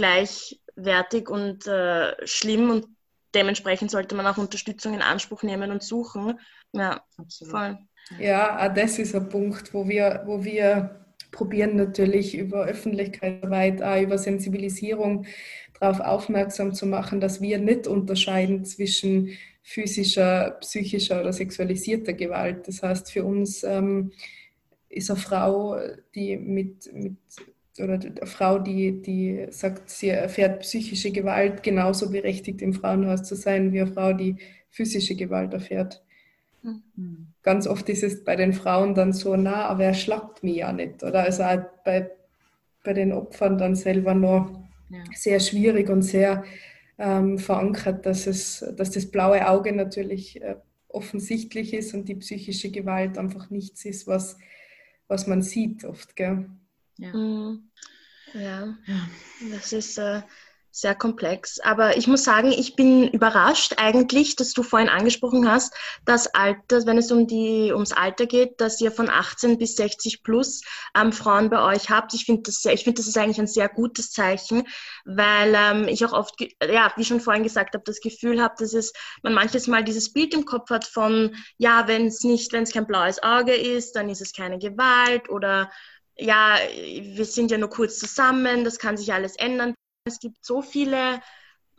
gleichwertig 0.74 1.28
und 1.28 1.66
äh, 1.66 2.14
schlimm 2.26 2.70
und 2.70 2.86
dementsprechend 3.34 3.90
sollte 3.90 4.14
man 4.14 4.26
auch 4.26 4.38
Unterstützung 4.38 4.94
in 4.94 5.02
Anspruch 5.02 5.42
nehmen 5.42 5.70
und 5.70 5.82
suchen. 5.82 6.38
Ja, 6.72 7.02
Absolut. 7.16 7.50
voll. 7.50 7.78
Ja, 8.18 8.68
das 8.68 8.98
ist 8.98 9.14
ein 9.14 9.28
Punkt, 9.28 9.72
wo 9.72 9.88
wir, 9.88 10.22
wo 10.26 10.44
wir 10.44 11.04
probieren 11.30 11.76
natürlich 11.76 12.36
über 12.36 12.66
Öffentlichkeitsarbeit, 12.66 13.82
auch 13.82 14.00
über 14.00 14.18
Sensibilisierung 14.18 15.26
darauf 15.80 16.00
aufmerksam 16.00 16.74
zu 16.74 16.86
machen, 16.86 17.20
dass 17.20 17.40
wir 17.40 17.58
nicht 17.58 17.86
unterscheiden 17.86 18.64
zwischen 18.64 19.30
physischer, 19.62 20.58
psychischer 20.60 21.20
oder 21.20 21.32
sexualisierter 21.32 22.12
Gewalt. 22.12 22.68
Das 22.68 22.82
heißt, 22.82 23.10
für 23.10 23.24
uns 23.24 23.62
ähm, 23.62 24.12
ist 24.88 25.10
eine 25.10 25.18
Frau, 25.18 25.78
die 26.14 26.36
mit, 26.36 26.92
mit 26.92 27.16
oder 27.78 27.94
eine 27.94 28.26
Frau, 28.26 28.58
die, 28.58 29.00
die 29.00 29.46
sagt, 29.50 29.88
sie 29.88 30.08
erfährt 30.08 30.60
psychische 30.60 31.10
Gewalt, 31.10 31.62
genauso 31.62 32.10
berechtigt 32.10 32.60
im 32.62 32.74
Frauenhaus 32.74 33.22
zu 33.22 33.34
sein 33.34 33.72
wie 33.72 33.80
eine 33.80 33.92
Frau, 33.92 34.12
die 34.12 34.36
physische 34.70 35.14
Gewalt 35.14 35.52
erfährt. 35.54 36.02
Mhm. 36.62 37.28
Ganz 37.42 37.66
oft 37.66 37.88
ist 37.88 38.02
es 38.02 38.24
bei 38.24 38.36
den 38.36 38.52
Frauen 38.52 38.94
dann 38.94 39.12
so, 39.12 39.36
na, 39.36 39.66
aber 39.66 39.84
er 39.84 39.94
schlagt 39.94 40.42
mich 40.42 40.56
ja 40.56 40.72
nicht. 40.72 41.02
Oder 41.02 41.24
also 41.24 41.42
auch 41.42 41.62
bei, 41.84 42.10
bei 42.84 42.92
den 42.92 43.12
Opfern 43.12 43.58
dann 43.58 43.74
selber 43.74 44.14
noch 44.14 44.50
ja. 44.90 45.02
sehr 45.14 45.40
schwierig 45.40 45.88
und 45.88 46.02
sehr 46.02 46.44
ähm, 46.98 47.38
verankert, 47.38 48.06
dass, 48.06 48.26
es, 48.26 48.64
dass 48.76 48.90
das 48.90 49.10
blaue 49.10 49.48
Auge 49.48 49.72
natürlich 49.72 50.40
äh, 50.42 50.56
offensichtlich 50.88 51.74
ist 51.74 51.94
und 51.94 52.08
die 52.08 52.16
psychische 52.16 52.70
Gewalt 52.70 53.18
einfach 53.18 53.50
nichts 53.50 53.84
ist, 53.84 54.06
was, 54.06 54.36
was 55.08 55.26
man 55.26 55.42
sieht 55.42 55.84
oft. 55.84 56.14
Gell? 56.16 56.46
Ja. 57.02 57.12
Mhm. 57.12 57.70
ja. 58.32 58.76
das 59.50 59.72
ist 59.72 59.98
äh, 59.98 60.22
sehr 60.70 60.94
komplex. 60.94 61.58
Aber 61.60 61.96
ich 61.96 62.06
muss 62.06 62.24
sagen, 62.24 62.50
ich 62.50 62.76
bin 62.76 63.08
überrascht 63.08 63.74
eigentlich, 63.76 64.36
dass 64.36 64.52
du 64.52 64.62
vorhin 64.62 64.88
angesprochen 64.88 65.50
hast, 65.50 65.74
dass 66.06 66.32
Alter, 66.34 66.86
wenn 66.86 66.96
es 66.96 67.12
um 67.12 67.26
die, 67.26 67.72
ums 67.72 67.92
Alter 67.92 68.26
geht, 68.26 68.60
dass 68.60 68.80
ihr 68.80 68.92
von 68.92 69.10
18 69.10 69.58
bis 69.58 69.76
60 69.76 70.22
plus 70.22 70.62
ähm, 70.96 71.12
Frauen 71.12 71.50
bei 71.50 71.62
euch 71.74 71.90
habt. 71.90 72.14
Ich 72.14 72.24
finde 72.24 72.42
das, 72.42 72.64
ich 72.64 72.84
finde, 72.84 72.98
das 72.98 73.08
ist 73.08 73.18
eigentlich 73.18 73.40
ein 73.40 73.46
sehr 73.46 73.68
gutes 73.68 74.12
Zeichen, 74.12 74.62
weil 75.04 75.54
ähm, 75.54 75.88
ich 75.88 76.04
auch 76.06 76.12
oft, 76.12 76.36
ja, 76.40 76.92
wie 76.96 77.04
schon 77.04 77.20
vorhin 77.20 77.42
gesagt 77.42 77.74
habe, 77.74 77.84
das 77.84 78.00
Gefühl 78.00 78.40
habe, 78.40 78.54
dass 78.58 78.72
es, 78.72 78.92
man 79.22 79.34
manches 79.34 79.66
Mal 79.66 79.84
dieses 79.84 80.12
Bild 80.12 80.32
im 80.34 80.44
Kopf 80.44 80.70
hat 80.70 80.84
von, 80.84 81.34
ja, 81.58 81.86
wenn 81.88 82.06
es 82.06 82.22
nicht, 82.22 82.52
wenn 82.52 82.62
es 82.62 82.72
kein 82.72 82.86
blaues 82.86 83.22
Auge 83.22 83.54
ist, 83.54 83.92
dann 83.92 84.08
ist 84.08 84.22
es 84.22 84.32
keine 84.32 84.58
Gewalt 84.58 85.28
oder 85.28 85.70
ja, 86.16 86.56
wir 86.74 87.24
sind 87.24 87.50
ja 87.50 87.58
nur 87.58 87.70
kurz 87.70 87.98
zusammen, 87.98 88.64
das 88.64 88.78
kann 88.78 88.96
sich 88.96 89.12
alles 89.12 89.36
ändern. 89.36 89.74
Es 90.04 90.18
gibt 90.18 90.44
so 90.44 90.62
viele 90.62 91.20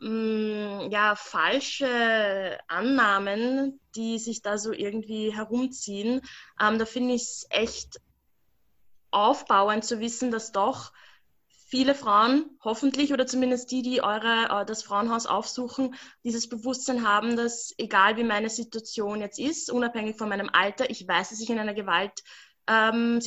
mh, 0.00 0.08
mm, 0.08 0.90
ja, 0.90 1.14
falsche 1.16 2.58
Annahmen, 2.68 3.80
die 3.94 4.18
sich 4.18 4.42
da 4.42 4.58
so 4.58 4.72
irgendwie 4.72 5.34
herumziehen. 5.34 6.20
Ähm, 6.60 6.78
da 6.78 6.86
finde 6.86 7.14
ich 7.14 7.22
es 7.22 7.46
echt 7.50 8.00
aufbauend 9.10 9.84
zu 9.84 10.00
wissen, 10.00 10.30
dass 10.30 10.52
doch 10.52 10.92
viele 11.74 11.94
Frauen, 11.94 12.50
hoffentlich 12.62 13.12
oder 13.12 13.26
zumindest 13.26 13.70
die, 13.70 13.82
die 13.82 14.02
eure, 14.02 14.60
äh, 14.62 14.64
das 14.64 14.82
Frauenhaus 14.82 15.26
aufsuchen, 15.26 15.94
dieses 16.22 16.48
Bewusstsein 16.48 17.06
haben, 17.06 17.36
dass 17.36 17.72
egal 17.78 18.16
wie 18.16 18.24
meine 18.24 18.50
Situation 18.50 19.20
jetzt 19.20 19.38
ist, 19.38 19.70
unabhängig 19.70 20.16
von 20.16 20.28
meinem 20.28 20.50
Alter, 20.52 20.90
ich 20.90 21.06
weiß, 21.06 21.30
dass 21.30 21.40
ich 21.40 21.50
in 21.50 21.58
einer 21.58 21.74
Gewaltsituation 21.74 22.53
ähm, 22.68 23.20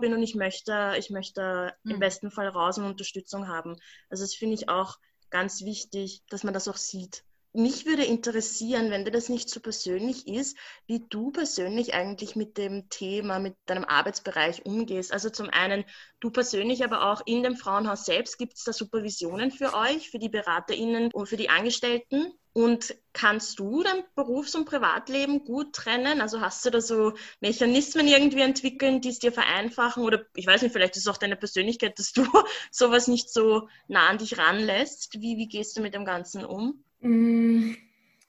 bin 0.00 0.14
und 0.14 0.22
ich 0.22 0.34
möchte, 0.34 0.94
ich 0.98 1.10
möchte 1.10 1.74
mhm. 1.82 1.90
im 1.90 1.94
hm. 1.94 2.00
besten 2.00 2.30
Fall 2.30 2.48
raus 2.48 2.78
und 2.78 2.84
Unterstützung 2.84 3.48
haben. 3.48 3.76
Also 4.10 4.24
das 4.24 4.34
finde 4.34 4.54
ich 4.54 4.68
auch 4.68 4.98
ganz 5.30 5.62
wichtig, 5.62 6.22
dass 6.28 6.44
man 6.44 6.54
das 6.54 6.68
auch 6.68 6.76
sieht 6.76 7.24
mich 7.54 7.84
würde 7.84 8.04
interessieren, 8.04 8.90
wenn 8.90 9.04
dir 9.04 9.10
das 9.10 9.28
nicht 9.28 9.50
so 9.50 9.60
persönlich 9.60 10.26
ist, 10.26 10.56
wie 10.86 11.04
du 11.10 11.30
persönlich 11.30 11.92
eigentlich 11.92 12.34
mit 12.34 12.56
dem 12.56 12.88
Thema, 12.88 13.38
mit 13.38 13.56
deinem 13.66 13.84
Arbeitsbereich 13.84 14.64
umgehst. 14.64 15.12
Also 15.12 15.28
zum 15.28 15.50
einen 15.50 15.84
du 16.20 16.30
persönlich, 16.30 16.82
aber 16.82 17.12
auch 17.12 17.20
in 17.26 17.42
dem 17.42 17.56
Frauenhaus 17.56 18.06
selbst 18.06 18.38
gibt 18.38 18.56
es 18.56 18.64
da 18.64 18.72
Supervisionen 18.72 19.50
für 19.50 19.74
euch, 19.74 20.10
für 20.10 20.18
die 20.18 20.30
BeraterInnen 20.30 21.10
und 21.12 21.26
für 21.26 21.36
die 21.36 21.50
Angestellten. 21.50 22.32
Und 22.54 22.94
kannst 23.14 23.58
du 23.58 23.82
dein 23.82 24.02
Berufs- 24.14 24.54
und 24.54 24.66
Privatleben 24.66 25.44
gut 25.44 25.72
trennen? 25.72 26.20
Also 26.20 26.40
hast 26.40 26.64
du 26.64 26.70
da 26.70 26.82
so 26.82 27.14
Mechanismen 27.40 28.06
irgendwie 28.06 28.42
entwickeln, 28.42 29.00
die 29.00 29.08
es 29.08 29.18
dir 29.18 29.32
vereinfachen? 29.32 30.02
Oder 30.02 30.26
ich 30.34 30.46
weiß 30.46 30.60
nicht, 30.62 30.72
vielleicht 30.72 30.96
ist 30.96 31.06
es 31.06 31.08
auch 31.08 31.16
deine 31.16 31.36
Persönlichkeit, 31.36 31.98
dass 31.98 32.12
du 32.12 32.26
sowas 32.70 33.08
nicht 33.08 33.30
so 33.30 33.68
nah 33.88 34.08
an 34.08 34.18
dich 34.18 34.36
ranlässt. 34.36 35.14
Wie, 35.20 35.38
wie 35.38 35.48
gehst 35.48 35.76
du 35.76 35.82
mit 35.82 35.94
dem 35.94 36.04
Ganzen 36.04 36.44
um? 36.44 36.84
Mm, 37.00 37.72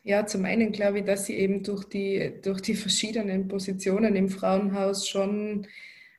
ja, 0.04 0.26
zum 0.26 0.46
einen 0.46 0.72
glaube 0.72 1.00
ich, 1.00 1.06
dass 1.06 1.28
ich 1.28 1.36
eben 1.36 1.64
durch 1.64 1.84
die, 1.84 2.40
durch 2.42 2.62
die 2.62 2.76
verschiedenen 2.76 3.50
Positionen 3.50 4.16
im 4.16 4.30
Frauenhaus 4.30 5.08
schon 5.08 5.68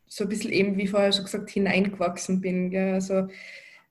so 0.06 0.24
ein 0.24 0.28
bisschen 0.28 0.52
eben, 0.52 0.76
wie 0.76 0.88
vorher 0.88 1.12
schon 1.12 1.24
gesagt, 1.24 1.50
hineingewachsen 1.50 2.42
bin. 2.42 2.70
Gell? 2.70 2.94
Also 2.94 3.28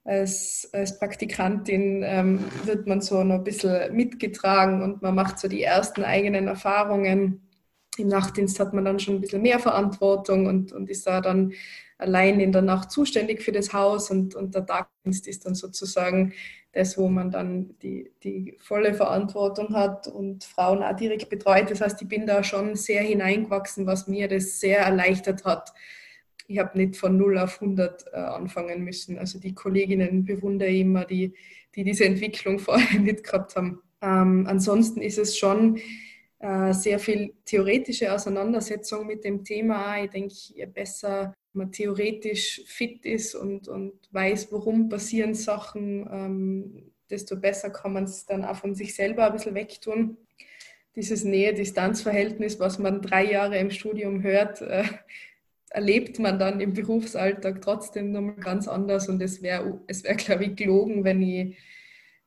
als, 0.05 0.69
als 0.73 0.99
Praktikantin 0.99 2.03
ähm, 2.03 2.43
wird 2.65 2.87
man 2.87 3.01
so 3.01 3.23
noch 3.23 3.35
ein 3.35 3.43
bisschen 3.43 3.95
mitgetragen 3.95 4.81
und 4.83 5.01
man 5.01 5.15
macht 5.15 5.39
so 5.39 5.47
die 5.47 5.63
ersten 5.63 6.03
eigenen 6.03 6.47
Erfahrungen. 6.47 7.49
Im 7.97 8.07
Nachtdienst 8.07 8.59
hat 8.59 8.73
man 8.73 8.85
dann 8.85 8.99
schon 8.99 9.15
ein 9.15 9.21
bisschen 9.21 9.41
mehr 9.41 9.59
Verantwortung 9.59 10.47
und, 10.47 10.73
und 10.73 10.89
ist 10.89 11.07
da 11.07 11.21
dann 11.21 11.53
allein 11.97 12.39
in 12.39 12.51
der 12.51 12.63
Nacht 12.63 12.91
zuständig 12.91 13.41
für 13.41 13.51
das 13.51 13.71
Haus 13.71 14.11
und, 14.11 14.35
und 14.35 14.55
der 14.55 14.65
Tagdienst 14.65 15.27
ist 15.27 15.45
dann 15.45 15.55
sozusagen 15.55 16.33
das, 16.73 16.97
wo 16.97 17.07
man 17.07 17.29
dann 17.31 17.77
die, 17.81 18.11
die 18.23 18.57
volle 18.59 18.93
Verantwortung 18.95 19.75
hat 19.75 20.07
und 20.07 20.43
Frauen 20.43 20.83
auch 20.83 20.95
direkt 20.95 21.29
betreut. 21.29 21.69
Das 21.69 21.81
heißt, 21.81 22.01
ich 22.01 22.07
bin 22.07 22.25
da 22.25 22.43
schon 22.43 22.75
sehr 22.75 23.03
hineingewachsen, 23.03 23.85
was 23.85 24.07
mir 24.07 24.27
das 24.27 24.59
sehr 24.59 24.79
erleichtert 24.79 25.45
hat. 25.45 25.71
Ich 26.47 26.59
habe 26.59 26.77
nicht 26.77 26.97
von 26.97 27.17
0 27.17 27.37
auf 27.37 27.61
100 27.61 28.05
äh, 28.11 28.15
anfangen 28.17 28.83
müssen. 28.83 29.17
Also 29.17 29.39
die 29.39 29.53
Kolleginnen 29.53 30.25
bewundere 30.25 30.69
ich 30.69 30.81
immer, 30.81 31.05
die, 31.05 31.33
die 31.75 31.83
diese 31.83 32.05
Entwicklung 32.05 32.59
vorher 32.59 32.99
nicht 32.99 33.23
gehabt 33.23 33.55
haben. 33.55 33.81
Ähm, 34.01 34.45
ansonsten 34.47 35.01
ist 35.01 35.17
es 35.17 35.37
schon 35.37 35.79
äh, 36.39 36.73
sehr 36.73 36.99
viel 36.99 37.33
theoretische 37.45 38.11
Auseinandersetzung 38.13 39.07
mit 39.07 39.23
dem 39.23 39.43
Thema. 39.45 40.03
Ich 40.03 40.09
denke, 40.09 40.33
je 40.33 40.65
besser 40.65 41.33
man 41.53 41.71
theoretisch 41.71 42.61
fit 42.65 43.05
ist 43.05 43.35
und, 43.35 43.67
und 43.67 43.93
weiß, 44.11 44.51
warum 44.51 44.89
passieren 44.89 45.35
Sachen, 45.35 46.07
ähm, 46.11 46.91
desto 47.09 47.37
besser 47.37 47.69
kann 47.69 47.93
man 47.93 48.05
es 48.05 48.25
dann 48.25 48.43
auch 48.43 48.57
von 48.57 48.75
sich 48.75 48.95
selber 48.95 49.27
ein 49.27 49.33
bisschen 49.33 49.55
wegtun. 49.55 50.17
Dieses 50.95 51.23
Nähe-Distanz-Verhältnis, 51.23 52.59
was 52.59 52.79
man 52.79 53.01
drei 53.01 53.31
Jahre 53.31 53.57
im 53.57 53.71
Studium 53.71 54.21
hört, 54.21 54.61
äh, 54.61 54.83
erlebt 55.73 56.19
man 56.19 56.37
dann 56.37 56.59
im 56.61 56.73
Berufsalltag 56.73 57.61
trotzdem 57.61 58.11
nochmal 58.11 58.35
ganz 58.35 58.67
anders. 58.67 59.09
Und 59.09 59.21
es 59.21 59.41
wäre, 59.41 59.81
es 59.87 60.03
wär, 60.03 60.15
glaube 60.15 60.45
ich, 60.45 60.55
gelogen, 60.55 61.03
wenn 61.03 61.21
ich 61.21 61.57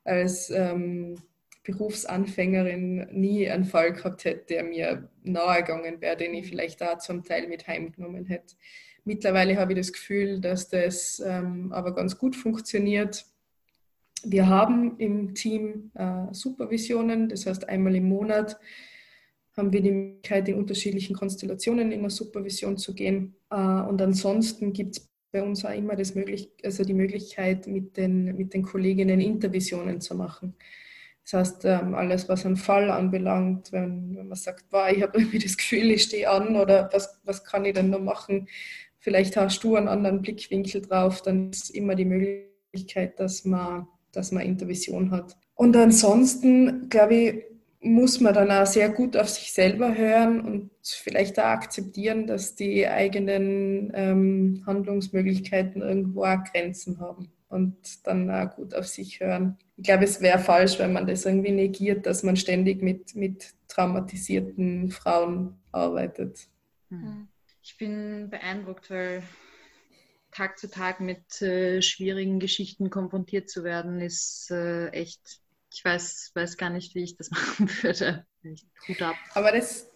als 0.05 0.51
ähm, 0.51 1.15
Berufsanfängerin 1.63 3.07
nie 3.13 3.49
einen 3.49 3.65
Fall 3.65 3.93
gehabt 3.93 4.25
hätte, 4.25 4.47
der 4.55 4.65
mir 4.65 5.09
nahegegangen 5.23 6.01
wäre, 6.01 6.17
den 6.17 6.35
ich 6.35 6.49
vielleicht 6.49 6.81
da 6.81 6.99
zum 6.99 7.25
Teil 7.25 7.49
mit 7.49 7.67
heimgenommen 7.67 8.27
hätte. 8.27 8.57
Mittlerweile 9.05 9.57
habe 9.57 9.73
ich 9.73 9.79
das 9.79 9.93
Gefühl, 9.93 10.41
dass 10.41 10.69
das 10.69 11.23
ähm, 11.25 11.73
aber 11.73 11.95
ganz 11.95 12.19
gut 12.19 12.35
funktioniert. 12.35 13.25
Wir 14.25 14.49
haben 14.49 14.99
im 14.99 15.35
Team 15.35 15.93
äh, 15.95 16.33
Supervisionen, 16.33 17.29
das 17.29 17.47
heißt 17.47 17.69
einmal 17.69 17.95
im 17.95 18.09
Monat 18.09 18.59
haben 19.57 19.73
wir 19.73 19.81
die 19.81 19.91
Möglichkeit, 19.91 20.49
in 20.49 20.57
unterschiedlichen 20.57 21.17
Konstellationen 21.17 21.91
in 21.93 22.01
eine 22.01 22.11
Supervision 22.11 22.77
zu 22.77 22.95
gehen. 22.95 23.37
Äh, 23.51 23.57
und 23.57 24.01
ansonsten 24.03 24.73
gibt 24.73 24.97
es 24.97 25.09
bei 25.33 25.43
uns 25.43 25.65
auch 25.65 25.75
immer 25.75 25.97
das 25.97 26.15
möglich, 26.15 26.51
also 26.63 26.85
die 26.85 26.95
Möglichkeit, 26.95 27.67
mit 27.67 27.97
den, 27.97 28.37
mit 28.37 28.55
den 28.55 28.63
Kolleginnen 28.63 29.21
Intervisionen 29.21 30.01
zu 30.01 30.15
machen. 30.15 30.55
Das 31.25 31.33
heißt, 31.33 31.65
ähm, 31.65 31.95
alles, 31.95 32.29
was 32.29 32.47
einen 32.47 32.57
Fall 32.57 32.91
anbelangt, 32.91 33.73
wenn, 33.73 34.15
wenn 34.17 34.29
man 34.29 34.37
sagt, 34.37 34.69
boah, 34.71 34.89
ich 34.89 35.03
habe 35.03 35.19
irgendwie 35.19 35.41
das 35.41 35.57
Gefühl, 35.57 35.91
ich 35.91 36.05
stehe 36.05 36.31
an 36.31 36.57
oder 36.57 36.89
was, 36.93 37.21
was 37.25 37.45
kann 37.45 37.65
ich 37.65 37.75
denn 37.75 37.91
noch 37.91 38.01
machen, 38.01 38.49
vielleicht 38.99 39.37
hast 39.37 39.63
du 39.65 39.77
einen 39.77 39.89
anderen 39.89 40.23
Blickwinkel 40.23 40.83
drauf, 40.83 41.23
dann 41.23 41.51
ist 41.51 41.71
immer 41.71 41.97
die 41.97 42.05
Möglichkeit, 42.05 43.19
dass 43.19 43.45
man, 43.45 43.89
dass 44.13 44.31
man 44.31 44.45
Intervision 44.45 45.11
hat. 45.11 45.37
Und 45.55 45.77
ansonsten, 45.77 46.89
glaube 46.89 47.15
ich, 47.15 47.45
muss 47.81 48.21
man 48.21 48.35
dann 48.35 48.51
auch 48.51 48.67
sehr 48.67 48.89
gut 48.89 49.17
auf 49.17 49.29
sich 49.29 49.53
selber 49.53 49.97
hören 49.97 50.41
und 50.41 50.71
vielleicht 50.83 51.39
auch 51.39 51.45
akzeptieren, 51.45 52.27
dass 52.27 52.55
die 52.55 52.87
eigenen 52.87 53.93
ähm, 53.95 54.63
Handlungsmöglichkeiten 54.67 55.83
irgendwo 55.83 56.25
auch 56.25 56.43
Grenzen 56.45 57.01
haben 57.01 57.31
und 57.49 58.07
dann 58.07 58.31
auch 58.31 58.55
gut 58.57 58.75
auf 58.75 58.87
sich 58.87 59.21
hören. 59.21 59.59
Ich 59.77 59.85
glaube, 59.85 60.05
es 60.05 60.21
wäre 60.21 60.39
falsch, 60.39 60.79
wenn 60.79 60.93
man 60.93 61.07
das 61.07 61.27
irgendwie 61.27 61.53
negiert, 61.53 62.07
dass 62.07 62.23
man 62.23 62.37
ständig 62.37 62.83
mit, 62.83 63.15
mit 63.15 63.55
traumatisierten 63.69 64.91
Frauen 64.91 65.59
arbeitet. 65.73 66.49
Mhm. 66.89 67.29
Ich 67.63 67.77
bin 67.79 68.31
beeindruckt, 68.31 68.91
weil 68.91 69.23
Tag 70.31 70.59
zu 70.59 70.71
Tag 70.71 71.01
mit 71.01 71.41
äh, 71.43 71.81
schwierigen 71.83 72.41
Geschichten 72.41 72.91
konfrontiert 72.91 73.49
zu 73.49 73.65
werden, 73.65 74.01
ist 74.01 74.51
äh, 74.51 74.89
echt, 74.89 75.41
ich 75.73 75.85
weiß, 75.85 76.33
weiß 76.35 76.57
gar 76.57 76.71
nicht, 76.71 76.95
wie 76.95 77.03
ich 77.03 77.17
das 77.17 77.31
machen 77.31 77.69
würde. 77.83 78.27
Hut 78.89 79.03
ab. 79.03 79.17
Aber 79.35 79.53
das, 79.53 79.91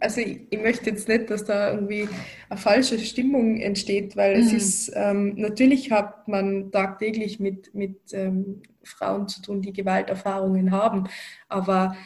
Also 0.00 0.20
ich, 0.20 0.40
ich, 0.50 0.60
möchte 0.60 0.90
jetzt 0.90 1.08
nicht, 1.08 1.30
dass 1.30 1.44
da 1.44 1.72
irgendwie 1.72 2.08
eine 2.48 2.58
falsche 2.58 2.98
Stimmung 2.98 3.60
entsteht, 3.60 4.16
weil 4.16 4.36
mhm. 4.36 4.42
es 4.42 4.52
ist, 4.52 4.92
ähm, 4.94 5.34
natürlich 5.36 5.90
hat 5.90 6.28
man 6.28 6.70
tagtäglich 6.70 7.40
mit, 7.40 7.74
mit 7.74 8.12
ähm, 8.12 8.62
Frauen 8.82 9.28
zu 9.28 9.40
tun, 9.42 9.62
die 9.62 9.72
Gewalterfahrungen 9.72 10.70
haben, 10.70 11.08
aber 11.48 11.96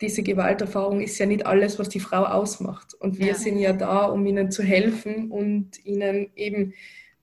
diese 0.00 0.22
Gewalterfahrung 0.22 1.00
ist 1.00 1.18
ja 1.18 1.26
nicht 1.26 1.46
alles, 1.46 1.78
was 1.78 1.88
die 1.88 2.00
Frau 2.00 2.24
ausmacht. 2.24 2.92
Und 2.94 3.18
wir 3.18 3.28
ja. 3.28 3.34
sind 3.34 3.58
ja 3.58 3.72
da, 3.72 4.06
um 4.06 4.26
ihnen 4.26 4.50
zu 4.50 4.64
helfen 4.64 5.30
und 5.30 5.84
ihnen 5.84 6.30
eben 6.34 6.74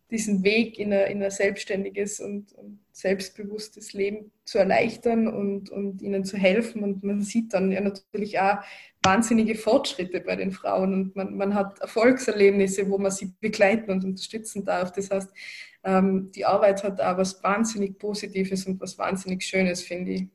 diesen 0.10 0.44
Weg 0.44 0.80
in 0.80 0.94
ein, 0.94 1.12
in 1.12 1.22
ein 1.22 1.30
selbstständiges 1.30 2.20
und, 2.22 2.54
und, 2.54 2.80
selbstbewusstes 3.00 3.94
Leben 3.94 4.32
zu 4.46 4.58
erleichtern 4.58 5.28
und, 5.28 5.70
und 5.70 6.02
ihnen 6.02 6.26
zu 6.26 6.38
helfen. 6.38 6.84
Und 6.84 7.04
man 7.04 7.22
sieht 7.22 7.54
dann 7.54 7.72
ja 7.72 7.82
natürlich 7.82 8.40
auch 8.40 8.58
wahnsinnige 9.04 9.56
Fortschritte 9.56 10.20
bei 10.22 10.36
den 10.36 10.52
Frauen 10.52 10.94
und 10.94 11.16
man, 11.16 11.38
man 11.38 11.56
hat 11.56 11.80
Erfolgserlebnisse, 11.80 12.90
wo 12.90 12.98
man 12.98 13.12
sie 13.12 13.34
begleiten 13.40 13.92
und 13.92 14.04
unterstützen 14.04 14.66
darf. 14.66 14.92
Das 14.92 15.10
heißt, 15.10 15.32
ähm, 15.84 16.32
die 16.34 16.46
Arbeit 16.46 16.84
hat 16.84 17.00
auch 17.00 17.18
was 17.18 17.42
wahnsinnig 17.42 17.98
Positives 17.98 18.66
und 18.66 18.82
was 18.82 18.98
wahnsinnig 18.98 19.44
Schönes, 19.44 19.82
finde 19.82 20.12
ich. 20.12 20.28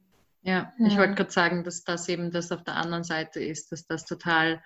Ja, 0.42 0.74
ich 0.78 0.96
wollte 0.98 1.14
gerade 1.14 1.30
sagen, 1.30 1.64
dass 1.64 1.84
das 1.84 2.08
eben 2.08 2.30
das 2.30 2.52
auf 2.52 2.64
der 2.64 2.76
anderen 2.76 3.02
Seite 3.02 3.42
ist, 3.42 3.72
dass 3.72 3.86
das 3.86 4.04
total 4.04 4.62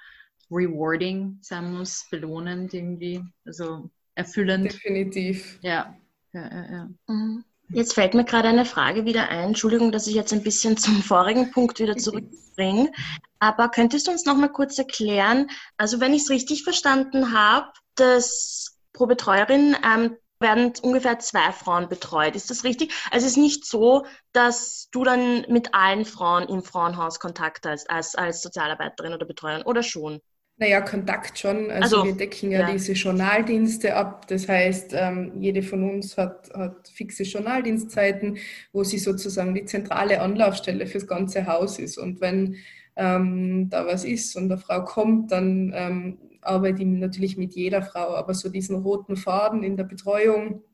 rewarding 0.50 1.38
sein 1.40 1.72
muss, 1.72 2.06
belohnend 2.10 2.74
irgendwie. 2.74 3.22
Also 3.44 3.88
erfüllend. 4.16 4.72
Definitiv. 4.72 5.58
Ja. 5.62 5.96
ja, 6.32 6.48
ja, 6.48 6.70
ja. 6.70 6.88
Mhm. 7.06 7.44
Jetzt 7.70 7.94
fällt 7.94 8.14
mir 8.14 8.24
gerade 8.24 8.48
eine 8.48 8.64
Frage 8.64 9.04
wieder 9.04 9.28
ein. 9.28 9.48
Entschuldigung, 9.48 9.92
dass 9.92 10.06
ich 10.06 10.14
jetzt 10.14 10.32
ein 10.32 10.42
bisschen 10.42 10.76
zum 10.76 11.02
vorigen 11.02 11.50
Punkt 11.50 11.78
wieder 11.80 11.96
zurückbringe. 11.96 12.90
Aber 13.38 13.68
könntest 13.68 14.06
du 14.06 14.10
uns 14.10 14.24
noch 14.24 14.36
mal 14.36 14.48
kurz 14.48 14.78
erklären, 14.78 15.48
also 15.76 16.00
wenn 16.00 16.14
ich 16.14 16.22
es 16.22 16.30
richtig 16.30 16.64
verstanden 16.64 17.32
habe, 17.32 17.70
dass 17.94 18.78
pro 18.92 19.06
Betreuerin 19.06 19.76
ähm, 19.84 20.16
werden 20.40 20.72
ungefähr 20.82 21.18
zwei 21.18 21.52
Frauen 21.52 21.88
betreut. 21.88 22.36
Ist 22.36 22.50
das 22.50 22.64
richtig? 22.64 22.92
Also 23.10 23.26
es 23.26 23.32
ist 23.32 23.38
nicht 23.38 23.66
so, 23.66 24.06
dass 24.32 24.88
du 24.92 25.04
dann 25.04 25.44
mit 25.48 25.74
allen 25.74 26.04
Frauen 26.04 26.48
im 26.48 26.62
Frauenhaus 26.62 27.20
Kontakt 27.20 27.66
hast 27.66 27.90
als, 27.90 28.14
als 28.14 28.40
Sozialarbeiterin 28.42 29.14
oder 29.14 29.26
Betreuerin 29.26 29.62
oder 29.64 29.82
schon? 29.82 30.20
Naja, 30.60 30.80
Kontakt 30.80 31.38
schon. 31.38 31.70
Also, 31.70 31.98
also 31.98 32.04
wir 32.06 32.14
decken 32.14 32.50
ja, 32.50 32.60
ja, 32.60 32.72
diese 32.72 32.92
Journaldienste 32.92 33.94
ab. 33.94 34.26
Das 34.26 34.48
heißt, 34.48 34.92
ähm, 34.94 35.40
jede 35.40 35.62
von 35.62 35.88
uns 35.88 36.16
hat, 36.16 36.50
hat 36.52 36.88
fixe 36.88 37.22
Journaldienstzeiten, 37.22 38.38
wo 38.72 38.82
sie 38.82 38.98
sozusagen 38.98 39.54
die 39.54 39.66
zentrale 39.66 40.20
Anlaufstelle 40.20 40.86
fürs 40.88 41.06
ganze 41.06 41.46
Haus 41.46 41.78
ist. 41.78 41.96
Und 41.96 42.20
wenn 42.20 42.56
ähm, 42.96 43.68
da 43.70 43.86
was 43.86 44.04
ist 44.04 44.34
und 44.34 44.50
eine 44.50 44.58
Frau 44.58 44.84
kommt, 44.84 45.30
dann 45.30 45.72
ähm, 45.76 46.18
arbeite 46.40 46.82
ich 46.82 46.88
natürlich 46.88 47.36
mit 47.36 47.54
jeder 47.54 47.82
Frau. 47.82 48.16
Aber 48.16 48.34
so 48.34 48.48
diesen 48.48 48.76
roten 48.76 49.16
Faden 49.16 49.62
in 49.62 49.76
der 49.76 49.84
Betreuung, 49.84 50.64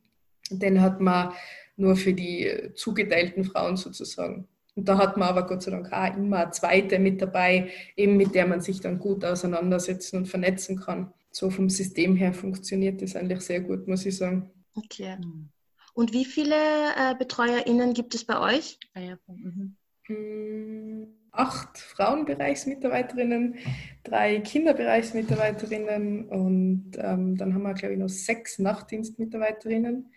den 0.51 0.81
hat 0.81 1.03
man 1.03 1.33
nur 1.77 1.97
für 1.97 2.15
die 2.15 2.71
zugeteilten 2.75 3.45
Frauen 3.45 3.77
sozusagen. 3.77 4.49
Und 4.77 4.89
da 4.89 4.99
hat 4.99 5.17
man 5.17 5.29
aber 5.29 5.47
Gott 5.47 5.63
sei 5.63 5.71
Dank 5.71 5.93
auch 5.93 6.17
immer 6.17 6.39
eine 6.39 6.51
zweite 6.51 6.99
mit 6.99 7.23
dabei, 7.23 7.71
eben 7.97 8.17
mit 8.17 8.35
der 8.35 8.47
man 8.47 8.61
sich 8.61 8.81
dann 8.81 8.99
gut 8.99 9.25
auseinandersetzen 9.25 10.19
und 10.19 10.29
vernetzen 10.29 10.81
kann. 10.81 11.13
So 11.31 11.51
vom 11.51 11.69
System 11.69 12.17
her 12.17 12.33
funktioniert 12.33 13.03
das 13.03 13.17
eigentlich 13.17 13.41
sehr 13.41 13.61
gut, 13.61 13.87
muss 13.87 14.07
ich 14.07 14.17
sagen. 14.17 14.51
Okay. 14.75 15.17
Und 15.95 16.13
wie 16.13 16.25
viele 16.25 16.57
äh, 16.57 17.15
BetreuerInnen 17.17 17.95
gibt 17.95 18.15
es 18.15 18.25
bei 18.25 18.41
euch? 18.41 18.79
Ah, 18.95 19.01
ja. 19.01 19.19
mhm. 19.29 19.77
Hm, 20.07 21.07
acht 21.31 21.79
Frauenbereichsmitarbeiterinnen, 21.79 23.57
drei 24.03 24.41
Kinderbereichsmitarbeiterinnen 24.41 26.29
und 26.29 26.93
ähm, 26.99 27.37
dann 27.37 27.55
haben 27.55 27.63
wir, 27.63 27.75
glaube 27.75 27.95
ich, 27.95 28.01
noch 28.01 28.09
sechs 28.09 28.59
Nachtdienstmitarbeiterinnen 28.59 30.13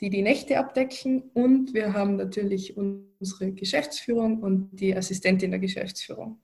die 0.00 0.10
die 0.10 0.22
Nächte 0.22 0.58
abdecken. 0.58 1.30
Und 1.34 1.74
wir 1.74 1.92
haben 1.92 2.16
natürlich 2.16 2.76
unsere 2.76 3.52
Geschäftsführung 3.52 4.42
und 4.42 4.70
die 4.72 4.96
Assistentin 4.96 5.50
der 5.50 5.60
Geschäftsführung. 5.60 6.40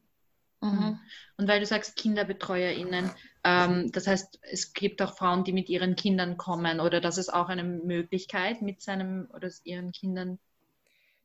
Mhm. 0.61 0.99
Und 1.37 1.49
weil 1.49 1.61
du 1.61 1.67
sagst 1.67 1.97
KinderbetreuerInnen, 1.97 3.11
ähm, 3.45 3.93
das 3.93 4.07
heißt, 4.07 4.39
es 4.43 4.73
gibt 4.73 5.03
auch 5.03 5.17
Frauen, 5.17 5.45
die 5.45 5.53
mit 5.53 5.69
ihren 5.69 5.97
Kindern 5.97 6.37
kommen 6.37 6.81
oder 6.81 7.01
das 7.01 7.19
ist 7.19 7.33
auch 7.33 7.49
eine 7.49 7.65
Möglichkeit, 7.65 8.63
mit 8.63 8.81
seinem 8.83 9.29
oder 9.35 9.51
ihren 9.65 9.93
Kindern 9.93 10.39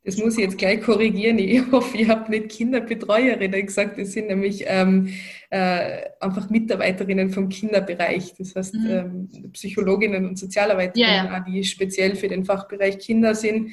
das 0.03 0.17
muss 0.17 0.37
ich 0.37 0.43
jetzt 0.43 0.57
gleich 0.57 0.81
korrigieren. 0.81 1.37
Ich 1.37 1.61
hoffe, 1.71 1.97
ich 1.97 2.07
habe 2.07 2.31
nicht 2.31 2.49
Kinderbetreuerinnen 2.49 3.65
gesagt. 3.65 3.99
Das 3.99 4.11
sind 4.13 4.27
nämlich 4.27 4.63
ähm, 4.65 5.13
äh, 5.49 6.03
einfach 6.19 6.49
Mitarbeiterinnen 6.49 7.29
vom 7.29 7.49
Kinderbereich. 7.49 8.33
Das 8.37 8.55
heißt, 8.55 8.73
mhm. 8.73 8.89
ähm, 8.89 9.51
Psychologinnen 9.53 10.27
und 10.27 10.39
Sozialarbeiterinnen, 10.39 11.25
ja. 11.25 11.39
die 11.41 11.63
speziell 11.63 12.15
für 12.15 12.27
den 12.27 12.45
Fachbereich 12.45 12.97
Kinder 12.97 13.35
sind. 13.35 13.71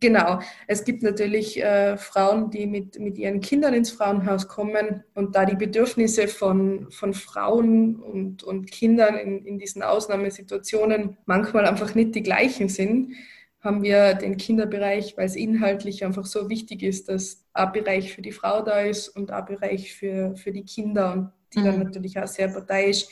Genau. 0.00 0.40
Es 0.66 0.84
gibt 0.84 1.02
natürlich 1.02 1.62
äh, 1.62 1.96
Frauen, 1.98 2.50
die 2.50 2.66
mit, 2.66 2.98
mit 2.98 3.18
ihren 3.18 3.40
Kindern 3.40 3.74
ins 3.74 3.90
Frauenhaus 3.90 4.48
kommen 4.48 5.04
und 5.14 5.36
da 5.36 5.44
die 5.44 5.56
Bedürfnisse 5.56 6.26
von, 6.26 6.90
von 6.90 7.12
Frauen 7.12 7.96
und, 7.96 8.42
und 8.42 8.70
Kindern 8.70 9.16
in, 9.16 9.44
in 9.44 9.58
diesen 9.58 9.82
Ausnahmesituationen 9.82 11.18
manchmal 11.26 11.66
einfach 11.66 11.94
nicht 11.94 12.14
die 12.14 12.22
gleichen 12.22 12.70
sind, 12.70 13.12
haben 13.60 13.82
wir 13.82 14.14
den 14.14 14.36
Kinderbereich, 14.36 15.16
weil 15.16 15.26
es 15.26 15.36
inhaltlich 15.36 16.04
einfach 16.04 16.24
so 16.24 16.48
wichtig 16.48 16.82
ist, 16.82 17.08
dass 17.08 17.44
ein 17.52 17.72
Bereich 17.72 18.14
für 18.14 18.22
die 18.22 18.32
Frau 18.32 18.62
da 18.62 18.80
ist 18.80 19.08
und 19.08 19.30
ein 19.30 19.44
Bereich 19.44 19.94
für, 19.94 20.34
für 20.36 20.52
die 20.52 20.64
Kinder 20.64 21.12
und 21.12 21.32
die 21.54 21.60
mhm. 21.60 21.64
dann 21.64 21.78
natürlich 21.80 22.18
auch 22.18 22.26
sehr 22.26 22.48
parteiisch 22.48 23.06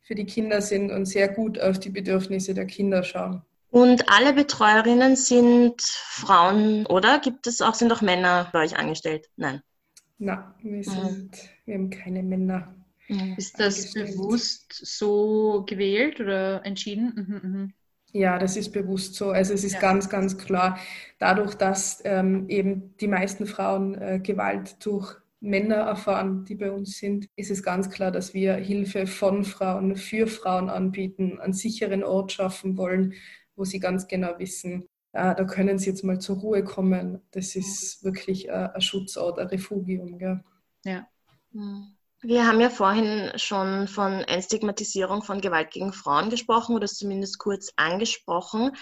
für 0.00 0.14
die 0.14 0.26
Kinder 0.26 0.60
sind 0.60 0.90
und 0.90 1.06
sehr 1.06 1.28
gut 1.28 1.60
auf 1.60 1.78
die 1.78 1.90
Bedürfnisse 1.90 2.54
der 2.54 2.66
Kinder 2.66 3.02
schauen. 3.04 3.42
Und 3.70 4.08
alle 4.08 4.32
Betreuerinnen 4.32 5.14
sind 5.14 5.80
Frauen, 5.80 6.86
oder? 6.86 7.20
Gibt 7.20 7.46
es 7.46 7.60
auch, 7.60 7.74
sind 7.74 7.92
auch 7.92 8.00
Männer 8.00 8.48
bei 8.52 8.64
euch 8.64 8.76
angestellt? 8.76 9.28
Nein. 9.36 9.62
Nein, 10.18 10.42
wir, 10.62 10.78
mhm. 10.78 10.82
sind, 10.82 11.30
mhm. 11.30 11.36
wir 11.66 11.74
haben 11.74 11.90
keine 11.90 12.22
Männer. 12.22 12.74
Mhm. 13.08 13.34
Ist 13.36 13.60
das 13.60 13.92
bewusst 13.92 14.72
so 14.72 15.64
gewählt 15.68 16.20
oder 16.20 16.64
entschieden? 16.64 17.12
Mhm, 17.14 17.50
mhm. 17.50 17.72
Ja, 18.12 18.38
das 18.38 18.56
ist 18.56 18.72
bewusst 18.72 19.14
so. 19.14 19.30
Also 19.30 19.54
es 19.54 19.64
ist 19.64 19.74
ja. 19.74 19.80
ganz, 19.80 20.08
ganz 20.08 20.36
klar, 20.36 20.78
dadurch, 21.18 21.54
dass 21.54 22.02
ähm, 22.04 22.48
eben 22.48 22.96
die 22.98 23.08
meisten 23.08 23.46
Frauen 23.46 23.94
äh, 23.94 24.20
Gewalt 24.20 24.84
durch 24.84 25.16
Männer 25.40 25.76
erfahren, 25.76 26.44
die 26.44 26.54
bei 26.54 26.70
uns 26.70 26.98
sind, 26.98 27.28
ist 27.36 27.50
es 27.50 27.62
ganz 27.62 27.88
klar, 27.88 28.10
dass 28.10 28.34
wir 28.34 28.54
Hilfe 28.54 29.06
von 29.06 29.44
Frauen 29.44 29.96
für 29.96 30.26
Frauen 30.26 30.68
anbieten, 30.68 31.38
einen 31.40 31.54
sicheren 31.54 32.04
Ort 32.04 32.32
schaffen 32.32 32.76
wollen, 32.76 33.14
wo 33.56 33.64
sie 33.64 33.78
ganz 33.78 34.06
genau 34.06 34.38
wissen, 34.38 34.88
äh, 35.12 35.34
da 35.34 35.44
können 35.44 35.78
sie 35.78 35.90
jetzt 35.90 36.04
mal 36.04 36.20
zur 36.20 36.38
Ruhe 36.38 36.62
kommen. 36.62 37.20
Das 37.30 37.56
ist 37.56 38.04
wirklich 38.04 38.48
äh, 38.48 38.68
ein 38.74 38.80
Schutzort, 38.80 39.38
ein 39.38 39.48
Refugium. 39.48 40.18
Gell? 40.18 40.40
Ja. 40.84 41.08
Mhm. 41.52 41.96
Wir 42.22 42.46
haben 42.46 42.60
ja 42.60 42.68
vorhin 42.68 43.32
schon 43.36 43.88
von 43.88 44.20
Entstigmatisierung 44.20 45.22
von 45.22 45.40
Gewalt 45.40 45.70
gegen 45.70 45.92
Frauen 45.92 46.28
gesprochen 46.28 46.76
oder 46.76 46.86
zumindest 46.86 47.38
kurz 47.38 47.72
angesprochen. 47.76 48.72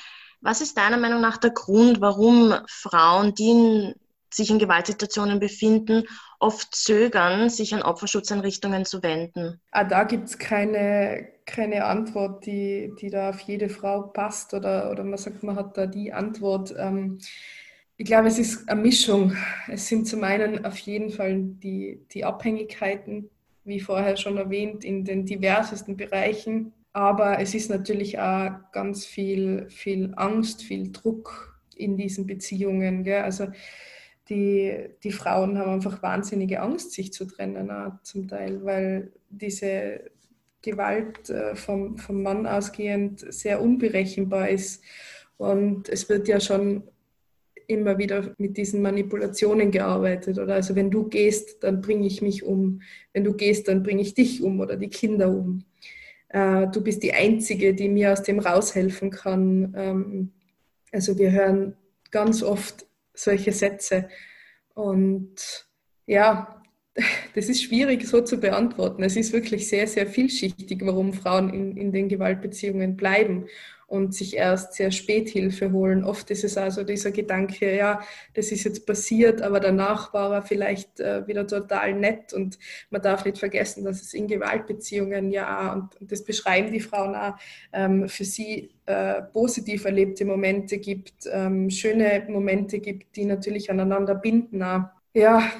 Was 0.40 0.61
ist 0.61 0.77
deiner 0.77 0.96
Meinung 0.96 1.20
nach 1.20 1.37
der 1.37 1.51
Grund, 1.51 2.01
warum 2.01 2.55
Frauen, 2.66 3.35
die 3.35 3.51
in, 3.51 3.94
sich 4.33 4.51
in 4.51 4.59
Gewaltsituationen 4.59 5.38
befinden, 5.38 6.05
oft 6.40 6.74
zögern, 6.74 7.48
sich 7.48 7.74
an 7.74 7.83
Opferschutzeinrichtungen 7.83 8.85
zu 8.85 9.05
wenden? 9.05 9.61
Ah, 9.70 9.85
da 9.85 10.03
gibt 10.03 10.29
es 10.29 10.38
keine, 10.38 11.29
keine 11.46 11.85
Antwort, 11.85 12.44
die, 12.44 12.92
die 13.01 13.11
da 13.11 13.31
auf 13.31 13.40
jede 13.40 13.68
Frau 13.68 14.03
passt 14.03 14.53
oder, 14.53 14.90
oder 14.90 15.05
man 15.05 15.18
sagt, 15.18 15.44
man 15.44 15.55
hat 15.55 15.77
da 15.77 15.87
die 15.87 16.12
Antwort. 16.12 16.74
Ähm, 16.77 17.18
ich 18.01 18.07
glaube, 18.07 18.29
es 18.29 18.39
ist 18.39 18.69
eine 18.69 18.81
Mischung. 18.81 19.37
Es 19.67 19.89
sind 19.89 20.07
zum 20.07 20.23
einen 20.23 20.65
auf 20.65 20.79
jeden 20.79 21.11
Fall 21.11 21.41
die, 21.43 22.01
die 22.13 22.25
Abhängigkeiten, 22.25 23.29
wie 23.65 23.81
vorher 23.81 24.17
schon 24.17 24.37
erwähnt, 24.37 24.85
in 24.85 25.05
den 25.05 25.27
diversesten 25.27 25.97
Bereichen. 25.97 26.73
Aber 26.93 27.41
es 27.41 27.55
ist 27.55 27.71
natürlich 27.71 28.21
auch 28.21 28.53
ganz 28.71 29.05
viel, 29.05 29.67
viel 29.69 30.13
Angst, 30.15 30.63
viel 30.63 30.93
Druck 30.93 31.61
in 31.75 31.97
diesen 31.97 32.25
Beziehungen. 32.25 33.03
Gell? 33.03 33.23
Also 33.23 33.49
die, 34.29 34.91
die 35.03 35.13
Frauen 35.13 35.59
haben 35.59 35.73
einfach 35.73 36.01
wahnsinnige 36.01 36.61
Angst, 36.61 36.93
sich 36.93 37.13
zu 37.13 37.25
trennen, 37.25 37.69
auch 37.69 38.01
zum 38.03 38.29
Teil, 38.29 38.65
weil 38.65 39.13
diese 39.29 40.03
Gewalt 40.63 41.31
äh, 41.31 41.57
vom, 41.57 41.99
vom 41.99 42.23
Mann 42.23 42.47
ausgehend 42.47 43.27
sehr 43.33 43.61
unberechenbar 43.61 44.51
ist. 44.51 44.85
Und 45.37 45.89
es 45.89 46.09
wird 46.09 46.29
ja 46.29 46.39
schon 46.39 46.85
immer 47.68 47.98
wieder 47.98 48.35
mit 48.38 48.57
diesen 48.57 48.83
Manipulationen 48.83 49.70
gearbeitet. 49.70 50.38
Oder 50.38 50.54
also 50.54 50.74
wenn 50.74 50.90
du 50.90 51.09
gehst, 51.09 51.62
dann 51.62 51.81
bringe 51.81 52.07
ich 52.07 52.22
mich 52.22 52.42
um. 52.42 52.81
Wenn 53.12 53.24
du 53.24 53.35
gehst, 53.35 53.68
dann 53.68 53.83
bringe 53.83 54.02
ich 54.02 54.14
dich 54.14 54.42
um 54.42 54.59
oder 54.61 54.76
die 54.76 54.88
Kinder 54.88 55.28
um. 55.28 55.64
Äh, 56.31 56.66
du 56.68 56.83
bist 56.83 57.02
die 57.02 57.12
Einzige, 57.12 57.74
die 57.74 57.88
mir 57.88 58.12
aus 58.12 58.22
dem 58.22 58.38
raushelfen 58.38 59.11
kann. 59.11 59.74
Ähm, 59.76 60.33
also 60.90 61.18
wir 61.18 61.31
hören 61.31 61.76
ganz 62.11 62.42
oft 62.42 62.87
solche 63.14 63.52
Sätze. 63.52 64.09
Und 64.74 65.68
ja, 66.07 66.62
das 67.35 67.50
ist 67.50 67.62
schwierig 67.62 68.07
so 68.07 68.22
zu 68.22 68.38
beantworten. 68.38 69.02
Es 69.02 69.16
ist 69.16 69.35
wirklich 69.35 69.68
sehr, 69.68 69.87
sehr 69.87 70.07
vielschichtig, 70.07 70.81
warum 70.83 71.12
Frauen 71.12 71.52
in, 71.52 71.76
in 71.76 71.92
den 71.92 72.09
Gewaltbeziehungen 72.09 72.96
bleiben 72.96 73.46
und 73.88 74.14
sich 74.14 74.37
erst 74.37 74.74
sehr 74.74 74.92
spät 74.92 75.29
Hilfe 75.29 75.72
holen. 75.72 76.05
Oft 76.05 76.31
ist 76.31 76.44
es 76.44 76.57
also 76.57 76.85
dieser 76.85 77.11
Gedanke, 77.11 77.77
ja, 77.77 78.01
das 78.35 78.53
ist 78.53 78.62
jetzt 78.62 78.87
passiert, 78.87 79.42
aber 79.42 79.59
danach 79.59 80.14
war 80.14 80.33
er 80.33 80.42
vielleicht 80.42 81.01
äh, 81.01 81.27
wieder 81.27 81.46
total 81.46 81.94
nett 81.94 82.33
und 82.33 82.59
man 82.90 83.03
darf 83.03 83.24
nicht 83.24 83.38
vergessen, 83.38 83.85
dass 83.85 84.01
es 84.01 84.14
in 84.14 84.29
Gewaltbeziehungen 84.29 85.33
ja, 85.33 85.72
und, 85.72 86.01
und 86.01 86.12
das 86.12 86.22
beschreiben 86.22 86.72
die 86.72 86.81
Frauen 86.81 87.16
auch, 87.16 87.35
ähm, 87.72 88.09
für 88.09 88.24
sie 88.24 88.70
äh, 88.87 89.22
positiv 89.22 89.85
erlebte 89.85 90.24
Momente 90.24 90.79
gibt, 90.79 91.29
ähm, 91.33 91.68
schöne 91.68 92.24
Momente 92.29 92.79
gibt, 92.79 93.16
die 93.16 93.24
natürlich 93.24 93.70
aneinander 93.70 94.14
binden. 94.14 94.62
Auch. 94.62 94.85
Ja, 95.14 95.51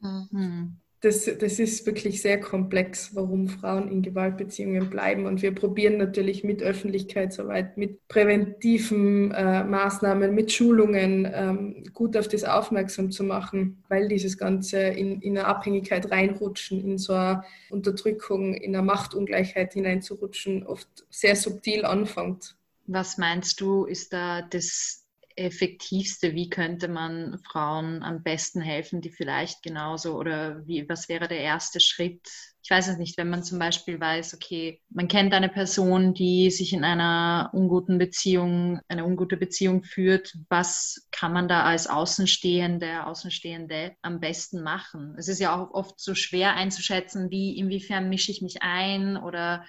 Mhm. 0.00 0.78
Das, 1.00 1.30
das 1.38 1.60
ist 1.60 1.86
wirklich 1.86 2.22
sehr 2.22 2.40
komplex, 2.40 3.14
warum 3.14 3.46
Frauen 3.46 3.88
in 3.88 4.02
Gewaltbeziehungen 4.02 4.90
bleiben. 4.90 5.26
Und 5.26 5.42
wir 5.42 5.54
probieren 5.54 5.96
natürlich 5.96 6.42
mit 6.42 6.60
Öffentlichkeitsarbeit, 6.60 7.76
mit 7.76 8.08
präventiven 8.08 9.30
äh, 9.30 9.62
Maßnahmen, 9.62 10.34
mit 10.34 10.50
Schulungen 10.50 11.30
ähm, 11.32 11.84
gut 11.94 12.16
auf 12.16 12.26
das 12.26 12.42
aufmerksam 12.42 13.12
zu 13.12 13.22
machen, 13.22 13.84
weil 13.88 14.08
dieses 14.08 14.38
Ganze 14.38 14.78
in, 14.80 15.20
in 15.20 15.38
eine 15.38 15.46
Abhängigkeit 15.46 16.10
reinrutschen, 16.10 16.80
in 16.80 16.98
so 16.98 17.12
eine 17.12 17.44
Unterdrückung, 17.70 18.54
in 18.54 18.74
eine 18.74 18.84
Machtungleichheit 18.84 19.74
hineinzurutschen, 19.74 20.66
oft 20.66 20.88
sehr 21.10 21.36
subtil 21.36 21.84
anfängt. 21.84 22.56
Was 22.86 23.18
meinst 23.18 23.60
du, 23.60 23.84
ist 23.84 24.12
da 24.12 24.42
das 24.42 24.97
effektivste? 25.38 26.34
Wie 26.34 26.50
könnte 26.50 26.88
man 26.88 27.38
Frauen 27.50 28.02
am 28.02 28.22
besten 28.22 28.60
helfen, 28.60 29.00
die 29.00 29.10
vielleicht 29.10 29.62
genauso 29.62 30.16
oder 30.16 30.66
wie, 30.66 30.88
was 30.88 31.08
wäre 31.08 31.28
der 31.28 31.40
erste 31.40 31.80
Schritt? 31.80 32.28
Ich 32.62 32.70
weiß 32.70 32.88
es 32.88 32.98
nicht, 32.98 33.16
wenn 33.16 33.30
man 33.30 33.44
zum 33.44 33.58
Beispiel 33.58 33.98
weiß, 33.98 34.34
okay, 34.34 34.82
man 34.90 35.08
kennt 35.08 35.32
eine 35.32 35.48
Person, 35.48 36.12
die 36.12 36.50
sich 36.50 36.72
in 36.72 36.84
einer 36.84 37.50
unguten 37.54 37.98
Beziehung, 37.98 38.80
eine 38.88 39.04
ungute 39.04 39.36
Beziehung 39.36 39.84
führt, 39.84 40.36
was 40.48 41.08
kann 41.12 41.32
man 41.32 41.48
da 41.48 41.62
als 41.62 41.86
Außenstehende, 41.86 43.06
Außenstehende 43.06 43.96
am 44.02 44.20
besten 44.20 44.62
machen? 44.62 45.14
Es 45.16 45.28
ist 45.28 45.40
ja 45.40 45.56
auch 45.56 45.70
oft 45.70 45.98
so 45.98 46.14
schwer 46.14 46.56
einzuschätzen, 46.56 47.30
wie, 47.30 47.56
inwiefern 47.56 48.08
mische 48.08 48.32
ich 48.32 48.42
mich 48.42 48.62
ein 48.62 49.16
oder 49.16 49.64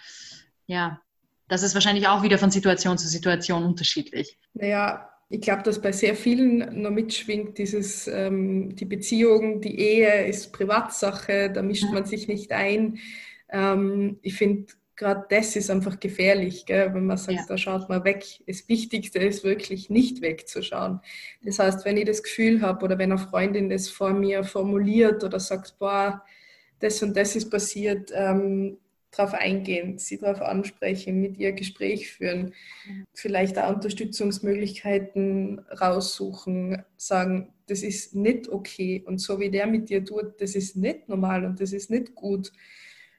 ja, 0.66 1.00
das 1.50 1.64
ist 1.64 1.74
wahrscheinlich 1.74 2.08
auch 2.08 2.22
wieder 2.22 2.38
von 2.38 2.52
Situation 2.52 2.98
zu 2.98 3.08
Situation 3.08 3.64
unterschiedlich. 3.66 4.38
Naja, 4.54 5.09
ich 5.30 5.42
glaube, 5.42 5.62
dass 5.62 5.80
bei 5.80 5.92
sehr 5.92 6.16
vielen 6.16 6.82
noch 6.82 6.90
mitschwingt, 6.90 7.58
dieses, 7.60 8.08
ähm, 8.08 8.76
die 8.76 8.86
Beziehung, 8.86 9.62
die 9.62 9.80
Ehe 9.80 10.26
ist 10.26 10.52
Privatsache, 10.52 11.52
da 11.52 11.62
mischt 11.62 11.92
man 11.92 12.06
sich 12.06 12.28
nicht 12.28 12.52
ein. 12.52 12.98
Ähm, 13.50 14.18
ich 14.24 14.36
finde, 14.36 14.66
gerade 14.96 15.26
das 15.30 15.56
ist 15.56 15.70
einfach 15.70 16.00
gefährlich, 16.00 16.66
gell? 16.66 16.94
wenn 16.96 17.06
man 17.06 17.18
sagt, 17.18 17.40
ja. 17.40 17.46
da 17.48 17.58
schaut 17.58 17.90
man 17.90 18.04
weg. 18.04 18.26
Das 18.48 18.68
Wichtigste 18.68 19.20
ist 19.20 19.44
wirklich 19.44 19.92
nicht 19.92 20.22
wegzuschauen. 20.22 21.00
Das 21.44 21.60
heißt, 21.60 21.86
wenn 21.86 21.98
ich 21.98 22.06
das 22.06 22.24
Gefühl 22.24 22.62
habe 22.62 22.84
oder 22.84 22.98
wenn 22.98 23.12
eine 23.12 23.22
Freundin 23.22 23.70
das 23.70 23.88
vor 23.88 24.14
mir 24.14 24.44
formuliert 24.44 25.24
oder 25.24 25.40
sagt, 25.40 25.78
boah, 25.78 26.24
das 26.80 27.04
und 27.04 27.16
das 27.16 27.36
ist 27.36 27.52
passiert, 27.52 28.12
ähm, 28.16 28.78
darauf 29.12 29.34
eingehen, 29.34 29.98
sie 29.98 30.18
darauf 30.18 30.42
ansprechen, 30.42 31.20
mit 31.20 31.38
ihr 31.38 31.52
Gespräch 31.52 32.12
führen, 32.12 32.54
vielleicht 33.14 33.58
auch 33.58 33.74
Unterstützungsmöglichkeiten 33.74 35.60
raussuchen, 35.82 36.84
sagen, 36.98 37.54
das 37.68 37.82
ist 37.82 38.16
nicht 38.16 38.50
okay 38.50 39.04
und 39.06 39.20
so 39.20 39.40
wie 39.40 39.50
der 39.50 39.68
mit 39.68 39.90
dir 39.90 40.04
tut, 40.04 40.40
das 40.40 40.56
ist 40.56 40.76
nicht 40.76 41.10
normal 41.10 41.46
und 41.46 41.60
das 41.60 41.74
ist 41.74 41.90
nicht 41.90 42.16
gut. 42.16 42.52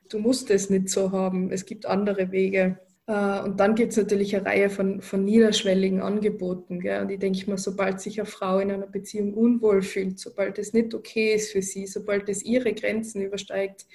Du 0.08 0.18
musst 0.18 0.50
es 0.50 0.70
nicht 0.70 0.88
so 0.88 1.12
haben, 1.12 1.50
es 1.52 1.64
gibt 1.66 1.86
andere 1.86 2.32
Wege. 2.32 2.78
Äh, 3.06 3.40
und 3.42 3.58
dann 3.58 3.74
gibt 3.74 3.92
es 3.92 3.98
natürlich 3.98 4.34
eine 4.36 4.46
Reihe 4.46 4.70
von, 4.70 5.00
von 5.02 5.24
niederschwelligen 5.24 6.00
Angeboten. 6.00 6.80
Gell? 6.80 7.02
Und 7.02 7.10
ich 7.10 7.18
denke 7.18 7.48
mal, 7.48 7.58
sobald 7.58 8.00
sich 8.00 8.20
eine 8.20 8.26
Frau 8.26 8.58
in 8.58 8.70
einer 8.70 8.86
Beziehung 8.86 9.34
unwohl 9.34 9.82
fühlt, 9.82 10.18
sobald 10.18 10.58
es 10.58 10.72
nicht 10.72 10.94
okay 10.94 11.34
ist 11.34 11.52
für 11.52 11.62
sie, 11.62 11.86
sobald 11.86 12.28
es 12.28 12.44
ihre 12.44 12.72
Grenzen 12.72 13.22
übersteigt, 13.22 13.86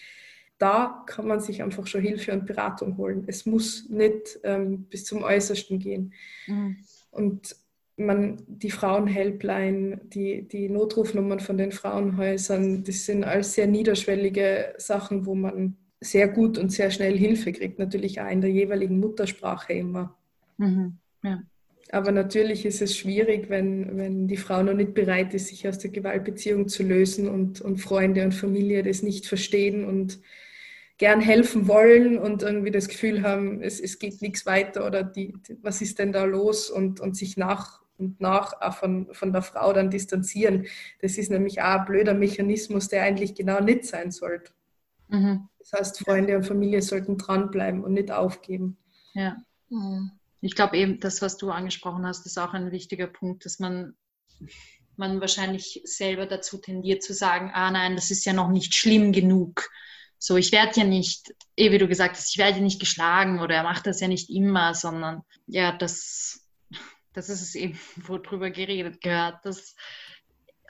da 0.57 1.03
kann 1.07 1.27
man 1.27 1.39
sich 1.39 1.61
einfach 1.61 1.85
schon 1.87 2.01
Hilfe 2.01 2.31
und 2.31 2.45
Beratung 2.45 2.97
holen. 2.97 3.25
Es 3.27 3.45
muss 3.45 3.89
nicht 3.89 4.39
ähm, 4.43 4.85
bis 4.85 5.03
zum 5.05 5.23
Äußersten 5.23 5.79
gehen. 5.79 6.13
Mhm. 6.47 6.77
Und 7.11 7.55
man, 7.97 8.41
die 8.47 8.71
Frauenhelpline, 8.71 10.01
die, 10.03 10.47
die 10.47 10.69
Notrufnummern 10.69 11.39
von 11.39 11.57
den 11.57 11.71
Frauenhäusern, 11.71 12.83
das 12.83 13.05
sind 13.05 13.23
alles 13.23 13.53
sehr 13.53 13.67
niederschwellige 13.67 14.75
Sachen, 14.77 15.25
wo 15.25 15.35
man 15.35 15.77
sehr 16.01 16.27
gut 16.27 16.57
und 16.57 16.71
sehr 16.71 16.91
schnell 16.91 17.17
Hilfe 17.17 17.51
kriegt. 17.51 17.79
Natürlich 17.79 18.19
auch 18.21 18.29
in 18.29 18.41
der 18.41 18.51
jeweiligen 18.51 18.99
Muttersprache 18.99 19.73
immer. 19.73 20.15
Mhm. 20.57 20.97
Ja. 21.23 21.41
Aber 21.91 22.11
natürlich 22.11 22.65
ist 22.65 22.81
es 22.81 22.97
schwierig, 22.97 23.49
wenn, 23.49 23.97
wenn 23.97 24.27
die 24.27 24.37
Frau 24.37 24.63
noch 24.63 24.73
nicht 24.73 24.93
bereit 24.93 25.33
ist, 25.33 25.47
sich 25.47 25.67
aus 25.67 25.77
der 25.79 25.91
Gewaltbeziehung 25.91 26.67
zu 26.67 26.83
lösen 26.83 27.29
und, 27.29 27.61
und 27.61 27.77
Freunde 27.77 28.23
und 28.23 28.33
Familie 28.33 28.83
das 28.83 29.03
nicht 29.03 29.27
verstehen 29.27 29.85
und 29.85 30.19
gern 30.97 31.19
helfen 31.19 31.67
wollen 31.67 32.17
und 32.17 32.41
irgendwie 32.41 32.71
das 32.71 32.87
Gefühl 32.87 33.23
haben, 33.23 33.61
es, 33.61 33.79
es 33.79 33.99
geht 33.99 34.21
nichts 34.21 34.45
weiter 34.45 34.85
oder 34.85 35.03
die, 35.03 35.33
was 35.61 35.81
ist 35.81 35.99
denn 35.99 36.11
da 36.11 36.23
los 36.23 36.69
und, 36.69 36.99
und 36.99 37.17
sich 37.17 37.37
nach 37.37 37.81
und 37.97 38.19
nach 38.19 38.61
auch 38.61 38.75
von, 38.75 39.13
von 39.13 39.31
der 39.31 39.41
Frau 39.41 39.71
dann 39.73 39.89
distanzieren. 39.89 40.67
Das 41.01 41.17
ist 41.17 41.31
nämlich 41.31 41.61
auch 41.61 41.79
ein 41.79 41.85
blöder 41.85 42.13
Mechanismus, 42.13 42.87
der 42.87 43.03
eigentlich 43.03 43.35
genau 43.35 43.61
nicht 43.61 43.85
sein 43.85 44.11
sollte. 44.11 44.51
Mhm. 45.07 45.47
Das 45.59 45.73
heißt, 45.73 45.99
Freunde 45.99 46.35
und 46.37 46.43
Familie 46.43 46.81
sollten 46.81 47.17
dranbleiben 47.17 47.83
und 47.83 47.93
nicht 47.93 48.11
aufgeben. 48.11 48.77
Ja. 49.13 49.37
Mhm. 49.69 50.11
Ich 50.41 50.55
glaube 50.55 50.77
eben, 50.77 50.99
das, 50.99 51.21
was 51.21 51.37
du 51.37 51.49
angesprochen 51.49 52.05
hast, 52.05 52.25
ist 52.25 52.37
auch 52.37 52.53
ein 52.53 52.71
wichtiger 52.71 53.07
Punkt, 53.07 53.45
dass 53.45 53.59
man, 53.59 53.95
man 54.95 55.21
wahrscheinlich 55.21 55.81
selber 55.85 56.25
dazu 56.25 56.57
tendiert 56.57 57.01
zu 57.01 57.13
sagen, 57.13 57.51
ah 57.53 57.71
nein, 57.71 57.95
das 57.95 58.11
ist 58.11 58.25
ja 58.25 58.33
noch 58.33 58.49
nicht 58.49 58.75
schlimm 58.75 59.11
genug. 59.11 59.69
So, 60.27 60.37
ich 60.37 60.51
werde 60.51 60.79
ja 60.79 60.87
nicht, 60.87 61.35
eh 61.55 61.71
wie 61.71 61.77
du 61.77 61.87
gesagt 61.87 62.15
hast, 62.15 62.31
ich 62.33 62.39
werde 62.39 62.57
ja 62.57 62.63
nicht 62.63 62.79
geschlagen 62.79 63.41
oder 63.41 63.57
er 63.57 63.61
macht 63.61 63.85
das 63.85 64.01
ja 64.01 64.07
nicht 64.07 64.31
immer, 64.31 64.73
sondern 64.73 65.21
ja, 65.45 65.71
das, 65.71 66.49
das 67.13 67.29
ist 67.29 67.43
es 67.43 67.53
eben, 67.53 67.79
worüber 67.95 68.49
geredet 68.49 69.01
gehört, 69.01 69.45
dass 69.45 69.75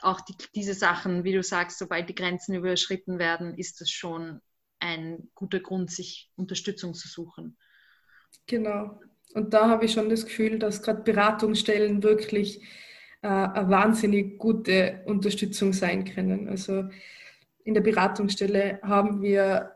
auch 0.02 0.20
die, 0.20 0.34
diese 0.54 0.74
Sachen, 0.74 1.24
wie 1.24 1.32
du 1.32 1.42
sagst, 1.42 1.78
sobald 1.78 2.06
die 2.10 2.14
Grenzen 2.14 2.54
überschritten 2.54 3.18
werden, 3.18 3.54
ist 3.56 3.80
es 3.80 3.90
schon 3.90 4.42
ein 4.78 5.30
guter 5.34 5.60
Grund, 5.60 5.90
sich 5.90 6.30
Unterstützung 6.36 6.92
zu 6.92 7.08
suchen. 7.08 7.56
Genau. 8.46 9.00
Und 9.32 9.54
da 9.54 9.70
habe 9.70 9.86
ich 9.86 9.92
schon 9.92 10.10
das 10.10 10.26
Gefühl, 10.26 10.58
dass 10.58 10.82
gerade 10.82 11.00
Beratungsstellen 11.00 12.02
wirklich 12.02 12.60
äh, 13.22 13.28
eine 13.28 13.70
wahnsinnig 13.70 14.38
gute 14.38 15.02
Unterstützung 15.06 15.72
sein 15.72 16.04
können. 16.04 16.46
Also 16.46 16.90
in 17.66 17.74
der 17.74 17.80
Beratungsstelle 17.80 18.78
haben 18.82 19.22
wir 19.22 19.72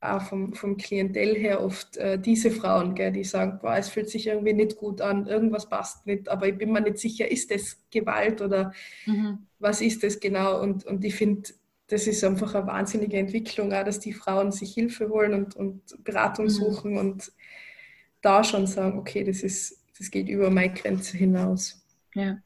auch 0.00 0.22
vom, 0.22 0.54
vom 0.54 0.76
Klientel 0.76 1.34
her 1.34 1.62
oft 1.62 1.96
äh, 1.96 2.18
diese 2.18 2.52
Frauen, 2.52 2.94
gell, 2.94 3.12
die 3.12 3.24
sagen, 3.24 3.58
boah, 3.60 3.76
es 3.76 3.88
fühlt 3.88 4.08
sich 4.08 4.28
irgendwie 4.28 4.52
nicht 4.52 4.76
gut 4.76 5.00
an, 5.00 5.26
irgendwas 5.26 5.68
passt 5.68 6.06
nicht, 6.06 6.28
aber 6.28 6.46
ich 6.48 6.56
bin 6.56 6.72
mir 6.72 6.80
nicht 6.80 6.98
sicher, 6.98 7.28
ist 7.30 7.50
das 7.50 7.82
Gewalt 7.90 8.40
oder 8.40 8.72
mhm. 9.06 9.46
was 9.58 9.80
ist 9.80 10.04
das 10.04 10.20
genau? 10.20 10.60
Und, 10.60 10.84
und 10.84 11.04
ich 11.04 11.16
finde, 11.16 11.50
das 11.88 12.06
ist 12.06 12.22
einfach 12.22 12.54
eine 12.54 12.66
wahnsinnige 12.68 13.18
Entwicklung, 13.18 13.72
auch, 13.72 13.84
dass 13.84 13.98
die 13.98 14.12
Frauen 14.12 14.52
sich 14.52 14.72
Hilfe 14.72 15.08
holen 15.08 15.34
und, 15.34 15.56
und 15.56 16.04
Beratung 16.04 16.44
mhm. 16.44 16.50
suchen 16.50 16.96
und 16.96 17.32
da 18.20 18.44
schon 18.44 18.68
sagen, 18.68 18.98
okay, 18.98 19.24
das, 19.24 19.42
ist, 19.42 19.82
das 19.98 20.12
geht 20.12 20.28
über 20.28 20.48
meine 20.50 20.74
Grenze 20.74 21.16
hinaus. 21.16 21.84
Ja 22.14 22.38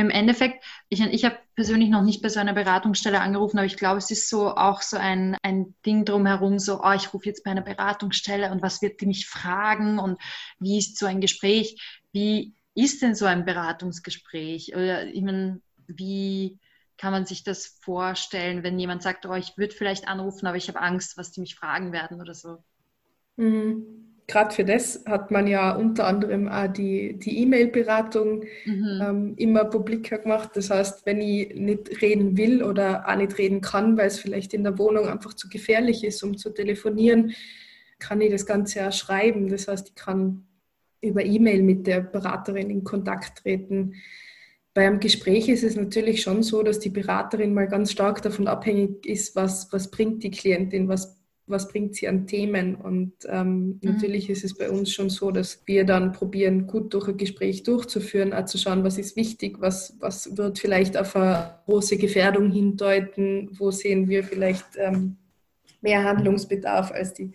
im 0.00 0.10
Endeffekt, 0.10 0.64
ich, 0.88 1.00
ich 1.00 1.24
habe 1.24 1.36
persönlich 1.60 1.90
noch 1.90 2.00
nicht 2.00 2.22
bei 2.22 2.30
so 2.30 2.40
einer 2.40 2.54
Beratungsstelle 2.54 3.20
angerufen, 3.20 3.58
aber 3.58 3.66
ich 3.66 3.76
glaube, 3.76 3.98
es 3.98 4.10
ist 4.10 4.30
so 4.30 4.56
auch 4.56 4.80
so 4.80 4.96
ein, 4.96 5.36
ein 5.42 5.74
Ding 5.84 6.06
drumherum, 6.06 6.58
so, 6.58 6.82
oh, 6.82 6.92
ich 6.92 7.12
rufe 7.12 7.26
jetzt 7.26 7.44
bei 7.44 7.50
einer 7.50 7.60
Beratungsstelle 7.60 8.50
und 8.50 8.62
was 8.62 8.80
wird 8.80 9.02
die 9.02 9.06
mich 9.06 9.26
fragen 9.26 9.98
und 9.98 10.18
wie 10.58 10.78
ist 10.78 10.96
so 10.96 11.04
ein 11.04 11.20
Gespräch? 11.20 11.78
Wie 12.12 12.54
ist 12.74 13.02
denn 13.02 13.14
so 13.14 13.26
ein 13.26 13.44
Beratungsgespräch? 13.44 14.74
Oder 14.74 15.08
ich 15.08 15.20
meine, 15.20 15.60
wie 15.86 16.58
kann 16.96 17.12
man 17.12 17.26
sich 17.26 17.44
das 17.44 17.78
vorstellen, 17.82 18.62
wenn 18.62 18.78
jemand 18.78 19.02
sagt, 19.02 19.26
oh, 19.26 19.34
ich 19.34 19.58
würde 19.58 19.74
vielleicht 19.74 20.08
anrufen, 20.08 20.46
aber 20.46 20.56
ich 20.56 20.68
habe 20.68 20.80
Angst, 20.80 21.18
was 21.18 21.30
die 21.30 21.42
mich 21.42 21.56
fragen 21.56 21.92
werden 21.92 22.22
oder 22.22 22.32
so? 22.32 22.64
Mhm 23.36 24.09
gerade 24.30 24.54
für 24.54 24.64
das 24.64 25.04
hat 25.06 25.30
man 25.30 25.46
ja 25.46 25.72
unter 25.72 26.06
anderem 26.06 26.48
auch 26.48 26.68
die, 26.68 27.18
die 27.18 27.42
E-Mail-Beratung 27.42 28.44
mhm. 28.64 29.00
ähm, 29.02 29.34
immer 29.36 29.64
publiker 29.64 30.18
gemacht. 30.18 30.50
Das 30.54 30.70
heißt, 30.70 31.04
wenn 31.04 31.20
ich 31.20 31.54
nicht 31.56 32.00
reden 32.00 32.36
will 32.36 32.62
oder 32.62 33.08
auch 33.08 33.16
nicht 33.16 33.36
reden 33.38 33.60
kann, 33.60 33.98
weil 33.98 34.06
es 34.06 34.20
vielleicht 34.20 34.54
in 34.54 34.62
der 34.62 34.78
Wohnung 34.78 35.08
einfach 35.08 35.34
zu 35.34 35.48
gefährlich 35.48 36.04
ist, 36.04 36.22
um 36.22 36.36
zu 36.36 36.50
telefonieren, 36.50 37.32
kann 37.98 38.20
ich 38.20 38.30
das 38.30 38.46
Ganze 38.46 38.86
auch 38.88 38.92
schreiben. 38.92 39.48
Das 39.48 39.66
heißt, 39.66 39.88
ich 39.88 39.94
kann 39.96 40.46
über 41.02 41.24
E-Mail 41.24 41.62
mit 41.62 41.86
der 41.86 42.00
Beraterin 42.00 42.70
in 42.70 42.84
Kontakt 42.84 43.38
treten. 43.38 43.94
beim 44.74 45.00
Gespräch 45.00 45.48
ist 45.48 45.64
es 45.64 45.74
natürlich 45.74 46.22
schon 46.22 46.44
so, 46.44 46.62
dass 46.62 46.78
die 46.78 46.90
Beraterin 46.90 47.52
mal 47.52 47.66
ganz 47.66 47.90
stark 47.90 48.22
davon 48.22 48.46
abhängig 48.46 49.04
ist, 49.04 49.34
was, 49.34 49.72
was 49.72 49.90
bringt 49.90 50.22
die 50.22 50.30
Klientin, 50.30 50.88
was 50.88 51.19
was 51.50 51.68
bringt 51.68 51.94
sie 51.94 52.08
an 52.08 52.26
Themen. 52.26 52.74
Und 52.74 53.12
ähm, 53.28 53.66
mhm. 53.66 53.78
natürlich 53.82 54.30
ist 54.30 54.44
es 54.44 54.56
bei 54.56 54.70
uns 54.70 54.92
schon 54.92 55.10
so, 55.10 55.30
dass 55.30 55.62
wir 55.66 55.84
dann 55.84 56.12
probieren, 56.12 56.66
gut 56.66 56.94
durch 56.94 57.08
ein 57.08 57.16
Gespräch 57.16 57.62
durchzuführen, 57.62 58.32
auch 58.32 58.44
zu 58.46 58.58
schauen, 58.58 58.84
was 58.84 58.98
ist 58.98 59.16
wichtig, 59.16 59.60
was, 59.60 59.96
was 60.00 60.36
wird 60.36 60.58
vielleicht 60.58 60.96
auf 60.96 61.16
eine 61.16 61.58
große 61.66 61.96
Gefährdung 61.98 62.50
hindeuten, 62.50 63.50
wo 63.58 63.70
sehen 63.70 64.08
wir 64.08 64.24
vielleicht 64.24 64.66
ähm, 64.76 65.16
mehr 65.80 66.04
Handlungsbedarf 66.04 66.90
als 66.92 67.14
die, 67.14 67.32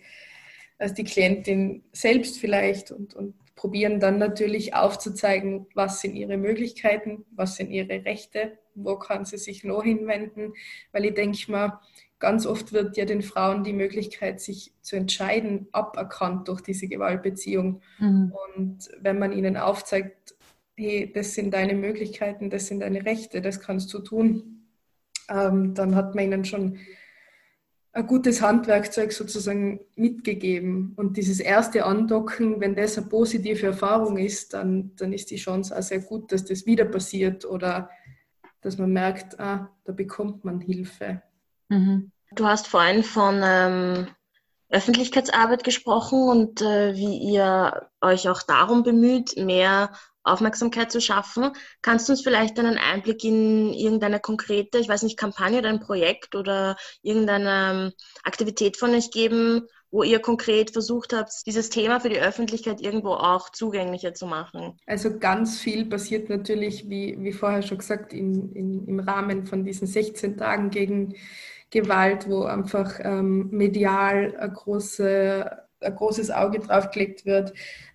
als 0.78 0.94
die 0.94 1.04
Klientin 1.04 1.82
selbst 1.92 2.38
vielleicht 2.38 2.90
und, 2.90 3.14
und 3.14 3.34
probieren 3.56 4.00
dann 4.00 4.18
natürlich 4.18 4.74
aufzuzeigen, 4.74 5.66
was 5.74 6.00
sind 6.00 6.14
ihre 6.14 6.36
Möglichkeiten, 6.36 7.24
was 7.34 7.56
sind 7.56 7.70
ihre 7.70 8.04
Rechte, 8.04 8.58
wo 8.74 8.96
kann 8.96 9.24
sie 9.24 9.38
sich 9.38 9.64
noch 9.64 9.82
hinwenden, 9.82 10.52
weil 10.92 11.06
ich 11.06 11.14
denke 11.14 11.50
mal, 11.50 11.80
ganz 12.18 12.46
oft 12.46 12.72
wird 12.72 12.96
ja 12.96 13.04
den 13.04 13.22
Frauen 13.22 13.64
die 13.64 13.72
Möglichkeit, 13.72 14.40
sich 14.40 14.72
zu 14.82 14.96
entscheiden, 14.96 15.68
aberkannt 15.72 16.48
durch 16.48 16.60
diese 16.60 16.88
Gewaltbeziehung. 16.88 17.80
Mhm. 17.98 18.32
Und 18.46 18.88
wenn 19.00 19.18
man 19.18 19.32
ihnen 19.32 19.56
aufzeigt, 19.56 20.34
hey, 20.76 21.10
das 21.14 21.34
sind 21.34 21.52
deine 21.52 21.74
Möglichkeiten, 21.74 22.50
das 22.50 22.66
sind 22.66 22.80
deine 22.80 23.04
Rechte, 23.04 23.40
das 23.40 23.60
kannst 23.60 23.92
du 23.92 23.98
tun, 23.98 24.66
ähm, 25.28 25.74
dann 25.74 25.94
hat 25.94 26.14
man 26.14 26.24
ihnen 26.24 26.44
schon 26.44 26.78
ein 27.92 28.06
gutes 28.06 28.42
Handwerkzeug 28.42 29.10
sozusagen 29.12 29.80
mitgegeben. 29.94 30.92
Und 30.96 31.16
dieses 31.16 31.40
erste 31.40 31.84
Andocken, 31.86 32.60
wenn 32.60 32.74
das 32.74 32.98
eine 32.98 33.06
positive 33.06 33.66
Erfahrung 33.66 34.18
ist, 34.18 34.52
dann, 34.52 34.94
dann 34.96 35.14
ist 35.14 35.30
die 35.30 35.36
Chance 35.36 35.76
auch 35.76 35.82
sehr 35.82 36.00
gut, 36.00 36.30
dass 36.30 36.44
das 36.44 36.66
wieder 36.66 36.84
passiert 36.84 37.46
oder 37.46 37.88
dass 38.60 38.76
man 38.76 38.92
merkt, 38.92 39.40
ah, 39.40 39.70
da 39.84 39.92
bekommt 39.92 40.44
man 40.44 40.60
Hilfe. 40.60 41.22
Mhm. 41.68 42.12
Du 42.32 42.46
hast 42.46 42.68
vorhin 42.68 43.02
von 43.02 43.40
ähm, 43.44 44.08
Öffentlichkeitsarbeit 44.68 45.64
gesprochen 45.64 46.28
und 46.28 46.60
äh, 46.60 46.94
wie 46.94 47.18
ihr 47.18 47.88
euch 48.00 48.28
auch 48.28 48.42
darum 48.42 48.82
bemüht, 48.82 49.36
mehr 49.36 49.92
Aufmerksamkeit 50.24 50.90
zu 50.90 51.00
schaffen. 51.00 51.52
Kannst 51.82 52.08
du 52.08 52.12
uns 52.12 52.22
vielleicht 52.22 52.58
einen 52.58 52.78
Einblick 52.78 53.22
in 53.22 53.72
irgendeine 53.72 54.18
konkrete, 54.18 54.78
ich 54.78 54.88
weiß 54.88 55.04
nicht, 55.04 55.16
Kampagne 55.16 55.60
oder 55.60 55.68
ein 55.68 55.80
Projekt 55.80 56.34
oder 56.34 56.76
irgendeine 57.02 57.86
ähm, 57.86 57.92
Aktivität 58.24 58.76
von 58.76 58.92
euch 58.92 59.12
geben, 59.12 59.68
wo 59.92 60.02
ihr 60.02 60.18
konkret 60.18 60.72
versucht 60.72 61.12
habt, 61.12 61.32
dieses 61.46 61.70
Thema 61.70 62.00
für 62.00 62.08
die 62.08 62.18
Öffentlichkeit 62.18 62.80
irgendwo 62.80 63.10
auch 63.10 63.50
zugänglicher 63.50 64.14
zu 64.14 64.26
machen? 64.26 64.76
Also 64.84 65.16
ganz 65.18 65.60
viel 65.60 65.86
passiert 65.86 66.28
natürlich, 66.28 66.90
wie, 66.90 67.16
wie 67.20 67.32
vorher 67.32 67.62
schon 67.62 67.78
gesagt, 67.78 68.12
in, 68.12 68.52
in, 68.52 68.86
im 68.86 69.00
Rahmen 69.00 69.46
von 69.46 69.64
diesen 69.64 69.86
16 69.86 70.36
Tagen 70.36 70.70
gegen 70.70 71.14
Gewalt, 71.70 72.28
wo 72.28 72.44
einfach 72.44 73.00
ähm, 73.02 73.48
medial 73.50 74.36
ein, 74.36 74.52
große, 74.52 75.50
ein 75.80 75.94
großes 75.94 76.30
Auge 76.30 76.60
drauf 76.60 76.90
gelegt 76.90 77.26
wird. 77.26 77.52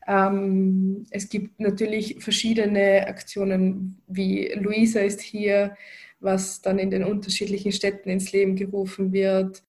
Ähm, 0.07 1.05
es 1.10 1.29
gibt 1.29 1.60
natürlich 1.60 2.17
verschiedene 2.19 3.07
Aktionen, 3.07 4.01
wie 4.07 4.51
Luisa 4.55 4.99
ist 4.99 5.21
hier, 5.21 5.75
was 6.19 6.62
dann 6.62 6.79
in 6.79 6.91
den 6.91 7.03
unterschiedlichen 7.03 7.71
Städten 7.71 8.10
ins 8.10 8.31
Leben 8.31 8.55
gerufen 8.55 9.12
wird, 9.12 9.63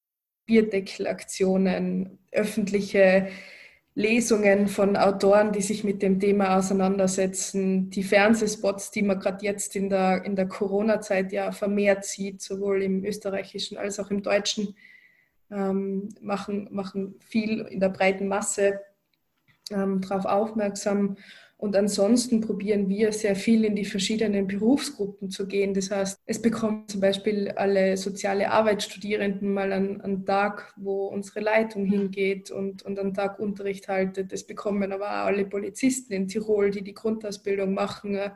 Bierdeckelaktionen, 0.47 2.19
öffentliche 2.33 3.29
Lesungen 3.95 4.69
von 4.69 4.97
Autoren, 4.97 5.53
die 5.53 5.61
sich 5.61 5.85
mit 5.85 6.01
dem 6.01 6.19
Thema 6.19 6.57
auseinandersetzen, 6.57 7.91
die 7.91 8.03
Fernsehspots, 8.03 8.91
die 8.91 9.03
man 9.03 9.21
gerade 9.21 9.45
jetzt 9.45 9.77
in 9.77 9.91
der, 9.91 10.25
in 10.25 10.35
der 10.35 10.49
Corona-Zeit 10.49 11.31
ja 11.33 11.53
vermehrt 11.53 12.05
sieht, 12.05 12.41
sowohl 12.41 12.83
im 12.83 13.05
österreichischen 13.05 13.77
als 13.77 14.01
auch 14.01 14.11
im 14.11 14.23
deutschen, 14.23 14.75
ähm, 15.51 16.09
machen, 16.23 16.69
machen 16.71 17.17
viel 17.21 17.61
in 17.61 17.81
der 17.81 17.91
breiten 17.91 18.29
Masse 18.29 18.81
ähm, 19.71 20.01
darauf 20.01 20.25
aufmerksam. 20.25 21.17
Und 21.63 21.77
ansonsten 21.77 22.41
probieren 22.41 22.89
wir 22.89 23.13
sehr 23.13 23.37
viel 23.37 23.65
in 23.65 23.77
die 23.77 23.85
verschiedenen 23.85 24.49
Berufsgruppen 24.49 25.31
zu 25.31 25.47
gehen. 25.47 25.75
Das 25.75 25.93
heißt, 25.93 26.19
es 26.27 26.43
bekommen 26.43 26.89
zum 26.89 27.01
Beispiel 27.01 27.53
alle 27.53 27.97
soziale 27.97 28.51
Arbeitsstudierenden 28.51 29.55
mal 29.55 29.73
einen, 29.73 30.01
einen 30.01 30.27
Tag, 30.27 30.75
wo 30.77 31.07
unsere 31.07 31.39
Leitung 31.39 31.85
hingeht 31.85 32.51
und, 32.51 32.83
und 32.83 32.99
einen 32.99 33.15
Tag 33.15 33.39
Unterricht 33.39 33.87
haltet. 33.87 34.33
Es 34.33 34.45
bekommen 34.45 34.91
aber 34.91 35.07
auch 35.07 35.27
alle 35.27 35.45
Polizisten 35.45 36.13
in 36.15 36.27
Tirol, 36.27 36.73
die 36.73 36.83
die 36.83 36.95
Grundausbildung 36.95 37.73
machen, 37.75 38.17
äh, 38.17 38.31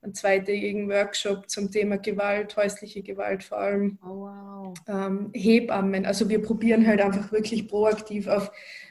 einen 0.00 0.14
zweitägigen 0.14 0.88
Workshop 0.88 1.50
zum 1.50 1.70
Thema 1.70 1.98
Gewalt, 1.98 2.56
häusliche 2.56 3.02
Gewalt 3.02 3.42
vor 3.42 3.58
allem. 3.58 3.98
Oh, 4.02 4.20
wow. 4.22 4.74
ähm, 4.88 5.28
Hebammen. 5.34 6.06
Also 6.06 6.30
wir 6.30 6.40
probieren 6.40 6.86
halt 6.86 7.02
einfach 7.02 7.30
wirklich 7.30 7.68
proaktiv 7.68 8.26
auf, 8.26 8.50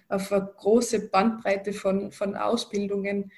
auf 0.09 0.31
eine 0.31 0.47
große 0.57 1.09
Bandbreite 1.09 1.73
von, 1.73 2.11
von 2.11 2.35
Ausbildungen 2.35 3.31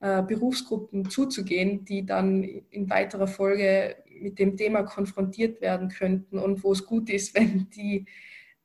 äh, 0.00 0.22
Berufsgruppen 0.22 1.10
zuzugehen, 1.10 1.84
die 1.84 2.06
dann 2.06 2.44
in 2.44 2.88
weiterer 2.88 3.26
Folge 3.26 3.96
mit 4.20 4.38
dem 4.38 4.56
Thema 4.56 4.82
konfrontiert 4.82 5.60
werden 5.60 5.88
könnten 5.88 6.38
und 6.38 6.62
wo 6.62 6.72
es 6.72 6.86
gut 6.86 7.10
ist, 7.10 7.34
wenn 7.38 7.68
die 7.70 8.06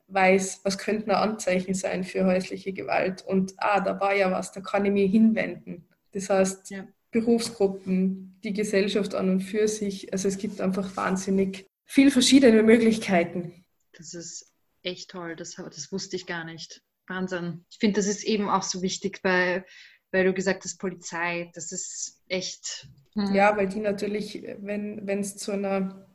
weiß, 0.07 0.61
was 0.63 0.77
könnten 0.77 1.11
Anzeichen 1.11 1.73
sein 1.73 2.03
für 2.03 2.25
häusliche 2.25 2.73
Gewalt 2.73 3.23
und 3.25 3.53
ah, 3.57 3.79
da 3.79 3.99
war 3.99 4.15
ja 4.15 4.31
was, 4.31 4.51
da 4.51 4.61
kann 4.61 4.85
ich 4.85 4.91
mir 4.91 5.07
hinwenden. 5.07 5.87
Das 6.11 6.29
heißt, 6.29 6.69
ja. 6.69 6.87
Berufsgruppen, 7.09 8.39
die 8.43 8.53
Gesellschaft 8.53 9.15
an 9.15 9.29
und 9.29 9.41
für 9.41 9.67
sich, 9.67 10.13
also 10.13 10.27
es 10.27 10.37
gibt 10.37 10.61
einfach 10.61 10.95
wahnsinnig 10.95 11.65
viel 11.85 12.11
verschiedene 12.11 12.61
Möglichkeiten. 12.61 13.65
Das 13.97 14.13
ist 14.13 14.51
echt 14.83 15.09
toll, 15.09 15.35
das, 15.35 15.55
das 15.55 15.91
wusste 15.91 16.15
ich 16.15 16.25
gar 16.25 16.43
nicht. 16.43 16.81
Wahnsinn. 17.07 17.65
Ich 17.69 17.79
finde, 17.79 17.99
das 17.99 18.07
ist 18.07 18.23
eben 18.23 18.49
auch 18.49 18.63
so 18.63 18.81
wichtig 18.81 19.21
bei 19.21 19.65
weil 20.13 20.25
du 20.25 20.33
gesagt 20.33 20.63
hast, 20.63 20.79
Polizei, 20.79 21.51
das 21.53 21.71
ist 21.71 22.21
echt. 22.29 22.87
Hm. 23.15 23.33
Ja, 23.33 23.57
weil 23.57 23.67
die 23.67 23.79
natürlich, 23.79 24.43
wenn 24.59 25.07
es 25.07 25.35
zu 25.35 25.51
einer 25.51 26.07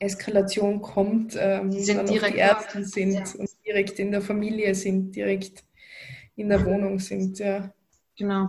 Eskalation 0.00 0.80
kommt, 0.80 1.36
ähm, 1.38 1.70
sind 1.72 1.98
dann 1.98 2.06
direkt 2.06 2.34
die 2.34 2.38
Ärzte 2.38 2.84
sind 2.84 3.12
ja. 3.12 3.24
und 3.38 3.50
direkt 3.66 3.98
in 3.98 4.10
der 4.10 4.22
Familie 4.22 4.74
sind, 4.74 5.14
direkt 5.14 5.64
in 6.36 6.48
der 6.48 6.64
Wohnung 6.64 6.98
sind, 6.98 7.38
ja. 7.38 7.72
Genau. 8.16 8.48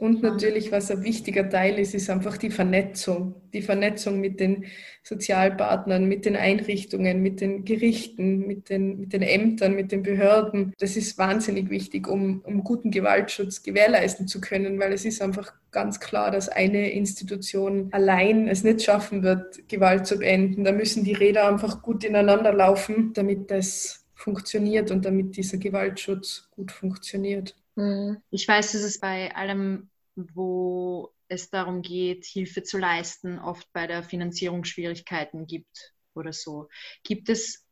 Und 0.00 0.22
natürlich, 0.22 0.72
was 0.72 0.90
ein 0.90 1.04
wichtiger 1.04 1.46
Teil 1.50 1.78
ist, 1.78 1.94
ist 1.94 2.08
einfach 2.08 2.38
die 2.38 2.48
Vernetzung. 2.48 3.34
Die 3.52 3.60
Vernetzung 3.60 4.18
mit 4.18 4.40
den 4.40 4.64
Sozialpartnern, 5.02 6.06
mit 6.06 6.24
den 6.24 6.36
Einrichtungen, 6.36 7.20
mit 7.20 7.42
den 7.42 7.66
Gerichten, 7.66 8.46
mit 8.46 8.70
den, 8.70 8.98
mit 8.98 9.12
den 9.12 9.20
Ämtern, 9.20 9.74
mit 9.74 9.92
den 9.92 10.02
Behörden. 10.02 10.72
Das 10.78 10.96
ist 10.96 11.18
wahnsinnig 11.18 11.68
wichtig, 11.68 12.08
um, 12.08 12.40
um 12.46 12.64
guten 12.64 12.90
Gewaltschutz 12.90 13.62
gewährleisten 13.62 14.26
zu 14.26 14.40
können, 14.40 14.80
weil 14.80 14.94
es 14.94 15.04
ist 15.04 15.20
einfach 15.20 15.52
ganz 15.70 16.00
klar, 16.00 16.30
dass 16.30 16.48
eine 16.48 16.92
Institution 16.92 17.90
allein 17.92 18.48
es 18.48 18.64
nicht 18.64 18.80
schaffen 18.80 19.22
wird, 19.22 19.68
Gewalt 19.68 20.06
zu 20.06 20.16
beenden. 20.16 20.64
Da 20.64 20.72
müssen 20.72 21.04
die 21.04 21.12
Räder 21.12 21.46
einfach 21.46 21.82
gut 21.82 22.04
ineinander 22.04 22.54
laufen, 22.54 23.12
damit 23.12 23.50
das 23.50 24.06
funktioniert 24.14 24.90
und 24.90 25.04
damit 25.04 25.36
dieser 25.36 25.58
Gewaltschutz 25.58 26.48
gut 26.52 26.72
funktioniert. 26.72 27.54
Mhm. 27.74 28.22
Ich 28.30 28.48
weiß, 28.48 28.72
dass 28.72 28.82
es 28.82 28.98
bei 28.98 29.34
allem 29.34 29.89
wo 30.16 31.12
es 31.28 31.50
darum 31.50 31.82
geht, 31.82 32.24
Hilfe 32.24 32.62
zu 32.62 32.78
leisten, 32.78 33.38
oft 33.38 33.72
bei 33.72 33.86
der 33.86 34.02
Finanzierung 34.02 34.64
Schwierigkeiten 34.64 35.46
gibt 35.46 35.94
oder 36.14 36.32
so. 36.32 36.68
Gibt 37.04 37.28
es 37.28 37.64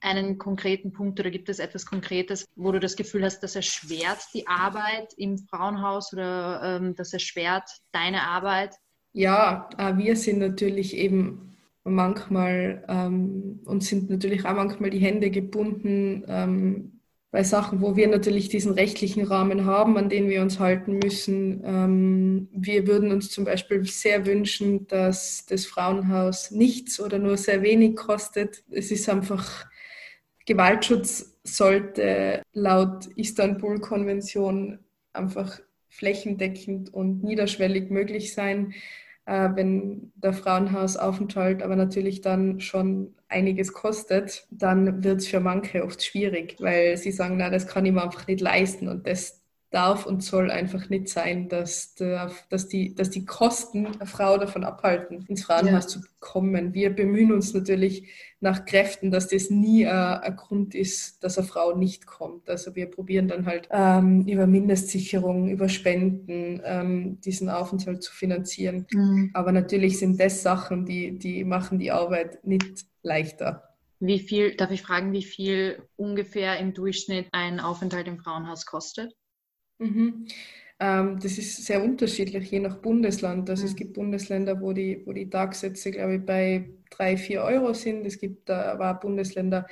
einen 0.00 0.38
konkreten 0.38 0.92
Punkt 0.92 1.18
oder 1.20 1.30
gibt 1.30 1.48
es 1.48 1.58
etwas 1.58 1.86
Konkretes, 1.86 2.46
wo 2.54 2.72
du 2.72 2.80
das 2.80 2.96
Gefühl 2.96 3.24
hast, 3.24 3.40
das 3.40 3.56
erschwert 3.56 4.20
die 4.34 4.46
Arbeit 4.46 5.14
im 5.16 5.38
Frauenhaus 5.38 6.12
oder 6.12 6.60
ähm, 6.62 6.94
das 6.94 7.12
erschwert 7.12 7.68
deine 7.92 8.22
Arbeit? 8.22 8.76
Ja, 9.12 9.68
äh, 9.78 9.96
wir 9.96 10.16
sind 10.16 10.38
natürlich 10.38 10.96
eben 10.96 11.56
manchmal 11.84 12.84
ähm, 12.88 13.60
und 13.64 13.82
sind 13.82 14.10
natürlich 14.10 14.44
auch 14.44 14.54
manchmal 14.54 14.90
die 14.90 14.98
Hände 14.98 15.30
gebunden, 15.30 16.24
ähm, 16.28 16.95
bei 17.36 17.42
Sachen, 17.42 17.82
wo 17.82 17.96
wir 17.96 18.08
natürlich 18.08 18.48
diesen 18.48 18.72
rechtlichen 18.72 19.22
Rahmen 19.22 19.66
haben, 19.66 19.98
an 19.98 20.08
den 20.08 20.30
wir 20.30 20.40
uns 20.40 20.58
halten 20.58 20.98
müssen. 21.04 21.62
Ähm, 21.66 22.48
wir 22.50 22.86
würden 22.86 23.12
uns 23.12 23.28
zum 23.28 23.44
Beispiel 23.44 23.84
sehr 23.84 24.24
wünschen, 24.24 24.86
dass 24.86 25.44
das 25.44 25.66
Frauenhaus 25.66 26.50
nichts 26.50 26.98
oder 26.98 27.18
nur 27.18 27.36
sehr 27.36 27.60
wenig 27.60 27.94
kostet. 27.94 28.64
Es 28.70 28.90
ist 28.90 29.06
einfach, 29.10 29.66
Gewaltschutz 30.46 31.38
sollte 31.44 32.40
laut 32.54 33.04
Istanbul-Konvention 33.16 34.78
einfach 35.12 35.60
flächendeckend 35.90 36.94
und 36.94 37.22
niederschwellig 37.22 37.90
möglich 37.90 38.32
sein 38.32 38.72
äh, 39.26 39.50
wenn 39.54 40.12
der 40.16 40.32
Frauenhausaufenthalt 40.32 41.62
aber 41.62 41.76
natürlich 41.76 42.20
dann 42.22 42.60
schon 42.60 43.14
einiges 43.28 43.72
kostet, 43.72 44.46
dann 44.50 45.04
wird 45.04 45.20
es 45.20 45.28
für 45.28 45.40
manche 45.40 45.84
oft 45.84 46.02
schwierig, 46.02 46.56
weil 46.60 46.96
sie 46.96 47.12
sagen, 47.12 47.36
na, 47.38 47.50
das 47.50 47.66
kann 47.66 47.84
ich 47.86 47.92
mir 47.92 48.02
einfach 48.04 48.26
nicht 48.26 48.40
leisten 48.40 48.88
und 48.88 49.06
das 49.06 49.42
darf 49.70 50.06
und 50.06 50.22
soll 50.22 50.50
einfach 50.50 50.88
nicht 50.88 51.08
sein, 51.08 51.48
dass, 51.48 51.94
der, 51.94 52.30
dass, 52.50 52.68
die, 52.68 52.94
dass 52.94 53.10
die 53.10 53.24
Kosten 53.24 53.86
eine 53.86 54.06
Frau 54.06 54.38
davon 54.38 54.64
abhalten, 54.64 55.24
ins 55.28 55.44
Frauenhaus 55.44 55.84
ja. 55.84 55.88
zu 55.88 56.00
kommen. 56.20 56.72
Wir 56.72 56.90
bemühen 56.94 57.32
uns 57.32 57.52
natürlich 57.52 58.08
nach 58.40 58.64
Kräften, 58.64 59.10
dass 59.10 59.28
das 59.28 59.50
nie 59.50 59.82
äh, 59.82 59.88
ein 59.88 60.36
Grund 60.36 60.74
ist, 60.74 61.22
dass 61.24 61.36
eine 61.36 61.46
Frau 61.46 61.76
nicht 61.76 62.06
kommt. 62.06 62.48
Also 62.48 62.76
wir 62.76 62.86
probieren 62.86 63.28
dann 63.28 63.46
halt 63.46 63.68
ähm, 63.70 64.26
über 64.26 64.46
Mindestsicherung, 64.46 65.48
über 65.48 65.68
Spenden 65.68 66.60
ähm, 66.64 67.20
diesen 67.20 67.48
Aufenthalt 67.50 68.02
zu 68.02 68.12
finanzieren. 68.12 68.86
Mhm. 68.92 69.30
Aber 69.34 69.52
natürlich 69.52 69.98
sind 69.98 70.20
das 70.20 70.42
Sachen, 70.42 70.84
die, 70.84 71.18
die 71.18 71.44
machen 71.44 71.78
die 71.78 71.90
Arbeit 71.90 72.44
nicht 72.46 72.86
leichter. 73.02 73.74
Wie 73.98 74.20
viel, 74.20 74.54
darf 74.56 74.70
ich 74.70 74.82
fragen, 74.82 75.12
wie 75.12 75.24
viel 75.24 75.82
ungefähr 75.96 76.58
im 76.58 76.74
Durchschnitt 76.74 77.28
ein 77.32 77.60
Aufenthalt 77.60 78.06
im 78.06 78.18
Frauenhaus 78.18 78.66
kostet? 78.66 79.14
Mhm. 79.78 80.26
Ähm, 80.78 81.18
das 81.20 81.38
ist 81.38 81.64
sehr 81.64 81.82
unterschiedlich, 81.82 82.50
je 82.50 82.60
nach 82.60 82.76
Bundesland. 82.76 83.48
Also 83.48 83.62
mhm. 83.62 83.68
es 83.68 83.76
gibt 83.76 83.94
Bundesländer, 83.94 84.60
wo 84.60 84.72
die, 84.72 85.02
wo 85.06 85.12
die 85.12 85.30
Tagsätze, 85.30 85.90
glaube 85.90 86.16
ich, 86.16 86.26
bei 86.26 86.68
3, 86.90 87.16
4 87.16 87.42
Euro 87.42 87.72
sind. 87.72 88.06
Es 88.06 88.18
gibt 88.18 88.50
aber 88.50 88.90
auch 88.90 89.00
Bundesländer, 89.00 89.66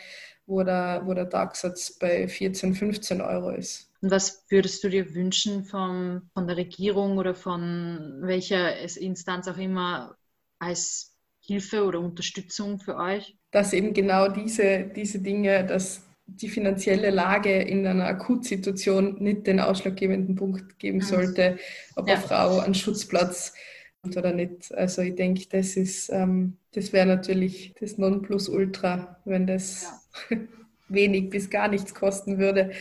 wo 0.47 0.63
der, 0.63 1.03
wo 1.05 1.15
der 1.15 1.29
Tagsatz 1.29 1.99
bei 1.99 2.27
14, 2.29 2.75
15 2.75 3.21
Euro 3.21 3.51
ist. 3.51 3.91
Und 4.01 4.11
was 4.11 4.45
würdest 4.51 4.85
du 4.85 4.89
dir 4.89 5.15
wünschen 5.15 5.65
vom, 5.65 6.29
von 6.35 6.47
der 6.47 6.57
Regierung 6.57 7.19
oder 7.19 7.35
von 7.35 8.21
welcher 8.23 8.77
Instanz 8.99 9.49
auch 9.49 9.57
immer 9.57 10.17
als 10.59 11.17
Hilfe 11.41 11.85
oder 11.85 12.01
Unterstützung 12.01 12.81
für 12.81 12.97
euch? 12.97 13.37
Dass 13.51 13.73
eben 13.73 13.95
genau 13.95 14.29
diese, 14.29 14.85
diese 14.95 15.21
Dinge, 15.21 15.65
dass 15.65 16.03
die 16.27 16.49
finanzielle 16.49 17.11
Lage 17.11 17.61
in 17.61 17.87
einer 17.87 18.07
Akutsituation 18.07 19.23
nicht 19.23 19.47
den 19.47 19.61
ausschlaggebenden 19.61 20.35
Punkt 20.35 20.79
geben 20.79 21.01
sollte, 21.01 21.59
ob 21.97 22.09
ja. 22.09 22.15
eine 22.15 22.23
Frau 22.23 22.59
einen 22.61 22.75
Schutzplatz 22.75 23.55
hat 24.03 24.17
oder 24.17 24.33
nicht. 24.33 24.73
Also 24.75 25.03
ich 25.03 25.15
denke, 25.15 25.47
das 25.51 25.77
ist, 25.77 26.11
ähm, 26.11 26.57
das 26.73 26.93
wäre 26.93 27.07
natürlich 27.07 27.75
das 27.79 27.99
Nonplusultra, 27.99 29.21
wenn 29.25 29.47
das 29.47 29.93
ja. 30.31 30.39
wenig 30.89 31.31
bis 31.31 31.51
gar 31.51 31.69
nichts 31.69 31.95
kosten 31.95 32.39
würde. 32.39 32.73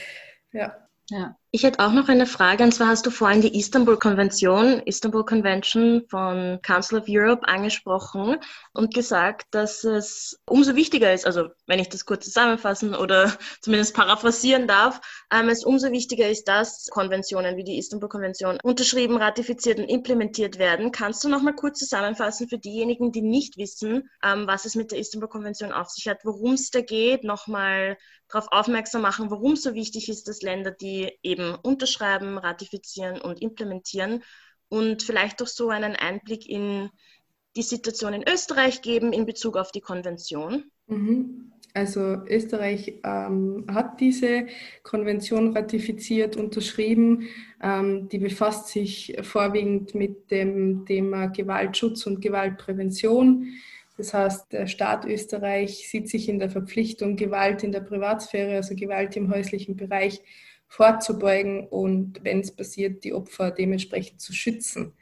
Ja. 0.51 0.77
Ja. 1.09 1.37
Ich 1.55 1.61
hätte 1.61 1.85
auch 1.85 1.91
noch 1.91 2.09
eine 2.09 2.25
Frage, 2.25 2.63
und 2.63 2.73
zwar 2.73 2.87
hast 2.87 3.05
du 3.05 3.11
vorhin 3.11 3.41
die 3.41 3.55
Istanbul-Konvention, 3.59 4.81
Istanbul 4.87 5.23
Convention 5.23 6.03
von 6.09 6.59
Council 6.63 6.97
of 6.97 7.05
Europe 7.07 7.47
angesprochen 7.47 8.37
und 8.73 8.91
gesagt, 8.91 9.45
dass 9.51 9.83
es 9.83 10.41
umso 10.47 10.75
wichtiger 10.75 11.13
ist, 11.13 11.27
also 11.27 11.49
wenn 11.67 11.77
ich 11.77 11.89
das 11.89 12.05
kurz 12.05 12.25
zusammenfassen 12.25 12.95
oder 12.95 13.31
zumindest 13.61 13.95
paraphrasieren 13.95 14.67
darf, 14.67 14.99
ähm, 15.31 15.47
es 15.47 15.63
umso 15.63 15.91
wichtiger 15.91 16.27
ist, 16.27 16.47
dass 16.47 16.87
Konventionen 16.87 17.55
wie 17.55 17.63
die 17.63 17.77
Istanbul-Konvention 17.77 18.57
unterschrieben, 18.63 19.17
ratifiziert 19.17 19.77
und 19.77 19.85
implementiert 19.85 20.57
werden. 20.57 20.91
Kannst 20.91 21.23
du 21.23 21.29
noch 21.29 21.43
mal 21.43 21.53
kurz 21.53 21.77
zusammenfassen 21.77 22.49
für 22.49 22.57
diejenigen, 22.57 23.11
die 23.11 23.21
nicht 23.21 23.57
wissen, 23.57 24.09
ähm, 24.23 24.47
was 24.47 24.65
es 24.65 24.73
mit 24.73 24.91
der 24.91 24.97
Istanbul-Konvention 24.97 25.71
auf 25.71 25.89
sich 25.91 26.07
hat, 26.07 26.25
worum 26.25 26.53
es 26.53 26.71
da 26.71 26.81
geht, 26.81 27.23
nochmal 27.23 27.95
darauf 28.33 28.47
aufmerksam 28.51 29.01
machen, 29.01 29.29
warum 29.29 29.53
es 29.53 29.61
so 29.61 29.75
wichtig 29.75 30.09
ist, 30.09 30.27
dass 30.27 30.41
Länder, 30.41 30.71
die 30.71 31.11
eben 31.21 31.42
eben 31.43 31.55
unterschreiben, 31.61 32.37
ratifizieren 32.37 33.21
und 33.21 33.41
implementieren 33.41 34.23
und 34.69 35.03
vielleicht 35.03 35.41
auch 35.41 35.47
so 35.47 35.69
einen 35.69 35.95
Einblick 35.95 36.47
in 36.49 36.89
die 37.55 37.61
Situation 37.61 38.13
in 38.13 38.27
Österreich 38.27 38.81
geben 38.81 39.13
in 39.13 39.25
Bezug 39.25 39.57
auf 39.57 39.71
die 39.71 39.81
Konvention. 39.81 40.65
Mhm. 40.87 41.49
Also 41.75 41.99
Österreich 42.27 42.99
ähm, 43.03 43.65
hat 43.67 43.99
diese 43.99 44.45
Konvention 44.83 45.57
ratifiziert, 45.57 46.35
unterschrieben. 46.37 47.29
Ähm, 47.63 48.09
die 48.09 48.19
befasst 48.19 48.67
sich 48.67 49.17
vorwiegend 49.23 49.95
mit 49.95 50.29
dem 50.29 50.85
Thema 50.85 51.27
Gewaltschutz 51.27 52.05
und 52.05 52.21
Gewaltprävention. 52.21 53.47
Das 53.97 54.13
heißt, 54.13 54.53
der 54.53 54.67
Staat 54.67 55.05
Österreich 55.05 55.87
sieht 55.89 56.09
sich 56.09 56.29
in 56.29 56.37
der 56.37 56.51
Verpflichtung, 56.51 57.15
Gewalt 57.15 57.63
in 57.63 57.71
der 57.71 57.81
Privatsphäre, 57.81 58.55
also 58.55 58.75
Gewalt 58.75 59.15
im 59.15 59.31
häuslichen 59.31 59.75
Bereich, 59.75 60.21
vorzubeugen 60.73 61.67
und 61.67 62.23
wenn 62.23 62.39
es 62.39 62.49
passiert, 62.49 63.03
die 63.03 63.13
Opfer 63.13 63.51
dementsprechend 63.51 64.19
zu 64.19 64.33
schützen. 64.33 64.93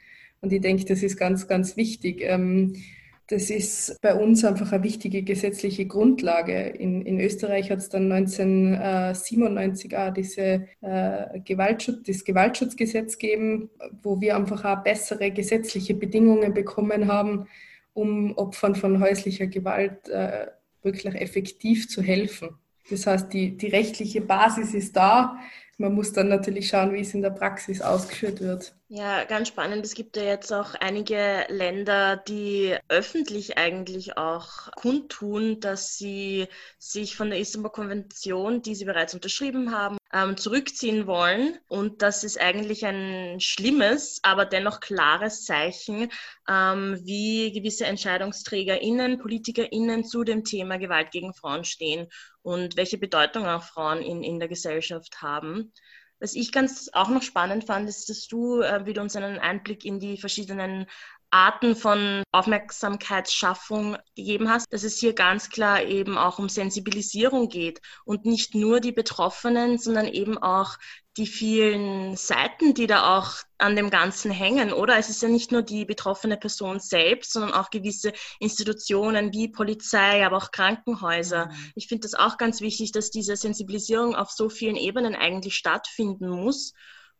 Und 0.42 0.52
ich 0.52 0.60
denke, 0.60 0.84
das 0.84 1.02
ist 1.02 1.16
ganz, 1.16 1.48
ganz 1.48 1.78
wichtig. 1.78 2.20
Ähm, 2.20 2.74
das 3.28 3.48
ist 3.48 3.98
bei 4.02 4.14
uns 4.14 4.44
einfach 4.44 4.70
eine 4.72 4.84
wichtige 4.84 5.22
gesetzliche 5.22 5.86
Grundlage. 5.86 6.60
In, 6.60 7.06
in 7.06 7.18
Österreich 7.18 7.70
hat 7.70 7.78
es 7.78 7.88
dann 7.88 8.12
1997 8.12 9.96
auch 9.96 10.12
diese, 10.12 10.66
äh, 10.82 11.40
Gewaltschutz, 11.42 12.02
das 12.06 12.24
Gewaltschutzgesetz 12.24 13.16
gegeben, 13.16 13.70
wo 14.02 14.20
wir 14.20 14.36
einfach 14.36 14.66
auch 14.66 14.84
bessere 14.84 15.30
gesetzliche 15.30 15.94
Bedingungen 15.94 16.52
bekommen 16.52 17.08
haben, 17.10 17.46
um 17.94 18.36
Opfern 18.36 18.74
von 18.74 19.00
häuslicher 19.00 19.46
Gewalt 19.46 20.06
äh, 20.10 20.48
wirklich 20.82 21.14
effektiv 21.14 21.88
zu 21.88 22.02
helfen. 22.02 22.58
Das 22.90 23.06
heißt, 23.06 23.32
die, 23.32 23.56
die 23.56 23.68
rechtliche 23.68 24.20
Basis 24.20 24.74
ist 24.74 24.96
da 24.96 25.38
man 25.82 25.94
muss 25.94 26.12
dann 26.12 26.28
natürlich 26.28 26.68
schauen, 26.68 26.92
wie 26.94 27.00
es 27.00 27.12
in 27.14 27.22
der 27.22 27.30
Praxis 27.30 27.82
ausgeführt 27.82 28.40
wird. 28.40 28.74
Ja, 28.94 29.24
ganz 29.24 29.48
spannend. 29.48 29.86
Es 29.86 29.94
gibt 29.94 30.18
ja 30.18 30.22
jetzt 30.22 30.52
auch 30.52 30.74
einige 30.74 31.46
Länder, 31.48 32.18
die 32.18 32.76
öffentlich 32.88 33.56
eigentlich 33.56 34.18
auch 34.18 34.70
kundtun, 34.72 35.60
dass 35.60 35.96
sie 35.96 36.46
sich 36.78 37.16
von 37.16 37.30
der 37.30 37.38
Istanbul-Konvention, 37.38 38.60
die 38.60 38.74
sie 38.74 38.84
bereits 38.84 39.14
unterschrieben 39.14 39.72
haben, 39.72 39.96
ähm, 40.12 40.36
zurückziehen 40.36 41.06
wollen. 41.06 41.58
Und 41.68 42.02
das 42.02 42.22
ist 42.22 42.38
eigentlich 42.38 42.84
ein 42.84 43.40
schlimmes, 43.40 44.20
aber 44.24 44.44
dennoch 44.44 44.80
klares 44.80 45.46
Zeichen, 45.46 46.10
ähm, 46.46 47.00
wie 47.02 47.50
gewisse 47.50 47.86
EntscheidungsträgerInnen, 47.86 49.20
PolitikerInnen 49.20 50.04
zu 50.04 50.22
dem 50.22 50.44
Thema 50.44 50.76
Gewalt 50.76 51.12
gegen 51.12 51.32
Frauen 51.32 51.64
stehen 51.64 52.08
und 52.42 52.76
welche 52.76 52.98
Bedeutung 52.98 53.46
auch 53.46 53.62
Frauen 53.62 54.02
in, 54.02 54.22
in 54.22 54.38
der 54.38 54.48
Gesellschaft 54.48 55.22
haben. 55.22 55.72
Was 56.22 56.34
ich 56.34 56.52
ganz 56.52 56.88
auch 56.92 57.08
noch 57.08 57.22
spannend 57.22 57.64
fand, 57.64 57.88
ist, 57.88 58.08
dass 58.08 58.28
du 58.28 58.60
äh, 58.60 58.86
wieder 58.86 59.02
uns 59.02 59.16
einen 59.16 59.40
Einblick 59.40 59.84
in 59.84 59.98
die 59.98 60.16
verschiedenen 60.16 60.86
Arten 61.32 61.74
von 61.74 62.22
Aufmerksamkeitsschaffung 62.30 63.96
gegeben 64.14 64.48
hast, 64.48 64.72
dass 64.72 64.84
es 64.84 64.98
hier 64.98 65.14
ganz 65.14 65.50
klar 65.50 65.82
eben 65.82 66.16
auch 66.16 66.38
um 66.38 66.48
Sensibilisierung 66.48 67.48
geht 67.48 67.80
und 68.04 68.24
nicht 68.24 68.54
nur 68.54 68.78
die 68.78 68.92
Betroffenen, 68.92 69.78
sondern 69.78 70.06
eben 70.06 70.38
auch 70.38 70.76
die 71.18 71.26
vielen 71.26 72.16
Seiten, 72.16 72.72
die 72.72 72.86
da 72.86 73.18
auch 73.18 73.34
an 73.58 73.76
dem 73.76 73.90
Ganzen 73.90 74.30
hängen, 74.30 74.72
oder? 74.72 74.96
Es 74.96 75.10
ist 75.10 75.22
ja 75.22 75.28
nicht 75.28 75.52
nur 75.52 75.62
die 75.62 75.84
betroffene 75.84 76.38
Person 76.38 76.80
selbst, 76.80 77.32
sondern 77.32 77.52
auch 77.52 77.70
gewisse 77.70 78.12
Institutionen 78.40 79.32
wie 79.32 79.48
Polizei, 79.48 80.24
aber 80.24 80.38
auch 80.38 80.50
Krankenhäuser. 80.52 81.46
Mhm. 81.46 81.72
Ich 81.74 81.88
finde 81.88 82.08
das 82.08 82.14
auch 82.14 82.38
ganz 82.38 82.62
wichtig, 82.62 82.92
dass 82.92 83.10
diese 83.10 83.36
Sensibilisierung 83.36 84.14
auf 84.14 84.30
so 84.30 84.48
vielen 84.48 84.76
Ebenen 84.76 85.14
eigentlich 85.14 85.54
stattfinden 85.54 86.28
muss 86.28 86.72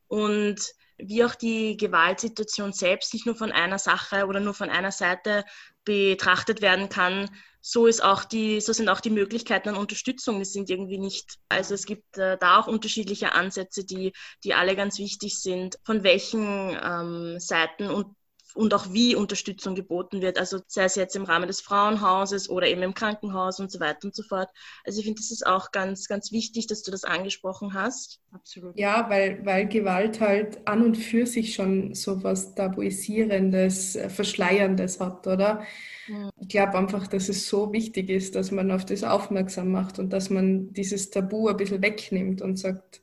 und 0.09 0.57
wie 0.97 1.25
auch 1.25 1.35
die 1.35 1.77
Gewaltsituation 1.77 2.73
selbst 2.73 3.13
nicht 3.13 3.27
nur 3.27 3.35
von 3.35 3.53
einer 3.53 3.79
Sache 3.79 4.27
oder 4.27 4.41
nur 4.41 4.55
von 4.55 4.71
einer 4.71 4.93
Seite 4.93 5.45
betrachtet 5.85 6.63
werden 6.63 6.89
kann, 6.89 7.29
so 7.63 7.87
ist 7.87 8.03
auch 8.03 8.25
die, 8.25 8.61
so 8.61 8.73
sind 8.73 8.89
auch 8.89 9.01
die 9.01 9.11
Möglichkeiten 9.11 9.71
an 9.71 9.77
Unterstützung. 9.77 10.41
Die 10.41 10.45
sind 10.45 10.69
irgendwie 10.69 10.99
nicht, 10.99 11.39
also 11.49 11.75
es 11.75 11.87
gibt 11.87 12.19
äh, 12.19 12.37
da 12.39 12.59
auch 12.59 12.67
unterschiedliche 12.67 13.33
Ansätze, 13.33 13.85
die, 13.85 14.13
die 14.45 14.53
alle 14.53 14.75
ganz 14.75 14.99
wichtig 14.99 15.39
sind, 15.41 15.79
von 15.85 16.03
welchen 16.03 16.77
ähm, 16.83 17.39
Seiten 17.39 17.89
und 17.89 18.17
und 18.55 18.75
auch 18.75 18.93
wie 18.93 19.15
Unterstützung 19.17 19.75
geboten 19.75 20.21
wird. 20.21 20.39
Also 20.39 20.61
sei 20.67 20.85
es 20.85 20.95
jetzt 20.95 21.17
im 21.17 21.25
Rahmen 21.25 21.47
des 21.47 21.61
Frauenhauses 21.61 22.49
oder 22.49 22.67
eben 22.67 22.83
im 22.83 22.95
Krankenhaus 22.95 23.61
und 23.61 23.71
so 23.71 23.81
weiter 23.81 24.05
und 24.05 24.15
so 24.15 24.23
fort. 24.23 24.49
Also 24.85 24.99
ich 24.99 25.05
finde, 25.05 25.21
das 25.21 25.31
ist 25.31 25.47
auch 25.47 25.71
ganz, 25.71 26.07
ganz 26.09 26.33
wichtig, 26.33 26.67
dass 26.67 26.83
du 26.83 26.91
das 26.91 27.05
angesprochen 27.05 27.75
hast. 27.75 28.21
Absolut. 28.33 28.79
Ja, 28.79 29.09
weil, 29.09 29.45
weil 29.45 29.69
Gewalt 29.69 30.21
halt 30.21 30.67
an 30.67 30.85
und 30.85 30.97
für 30.97 31.27
sich 31.27 31.55
schon 31.55 31.95
so 31.95 32.23
was 32.23 32.55
Tabuisierendes, 32.55 33.97
äh, 33.97 34.09
Verschleierndes 34.09 35.01
hat, 35.01 35.27
oder? 35.27 35.63
Mhm. 36.09 36.31
Ich 36.41 36.49
glaube 36.49 36.79
einfach, 36.79 37.07
dass 37.07 37.29
es 37.29 37.49
so 37.49 37.73
wichtig 37.73 38.11
ist, 38.11 38.35
dass 38.35 38.51
man 38.51 38.71
auf 38.71 38.85
das 38.85 39.05
aufmerksam 39.05 39.71
macht 39.71 39.99
und 39.99 40.11
dass 40.13 40.31
man 40.31 40.73
dieses 40.73 41.11
Tabu 41.11 41.49
ein 41.49 41.57
bisschen 41.57 41.83
wegnimmt 41.83 42.43
und 42.43 42.57
sagt, 42.59 43.01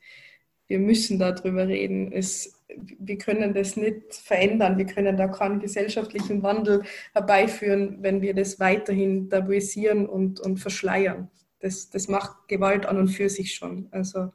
wir 0.67 0.79
müssen 0.79 1.19
darüber 1.19 1.67
reden. 1.67 2.11
Es, 2.11 2.58
wir 2.77 3.17
können 3.17 3.53
das 3.53 3.75
nicht 3.75 4.13
verändern. 4.13 4.77
Wir 4.77 4.85
können 4.85 5.17
da 5.17 5.27
keinen 5.27 5.59
gesellschaftlichen 5.59 6.43
Wandel 6.43 6.83
herbeiführen, 7.13 7.97
wenn 8.01 8.21
wir 8.21 8.33
das 8.33 8.59
weiterhin 8.59 9.29
tabuisieren 9.29 10.07
und, 10.07 10.39
und 10.39 10.57
verschleiern. 10.57 11.29
Das, 11.59 11.89
das 11.89 12.07
macht 12.07 12.47
Gewalt 12.47 12.85
an 12.85 12.97
und 12.97 13.09
für 13.09 13.29
sich 13.29 13.55
schon. 13.55 13.87
Also, 13.91 14.31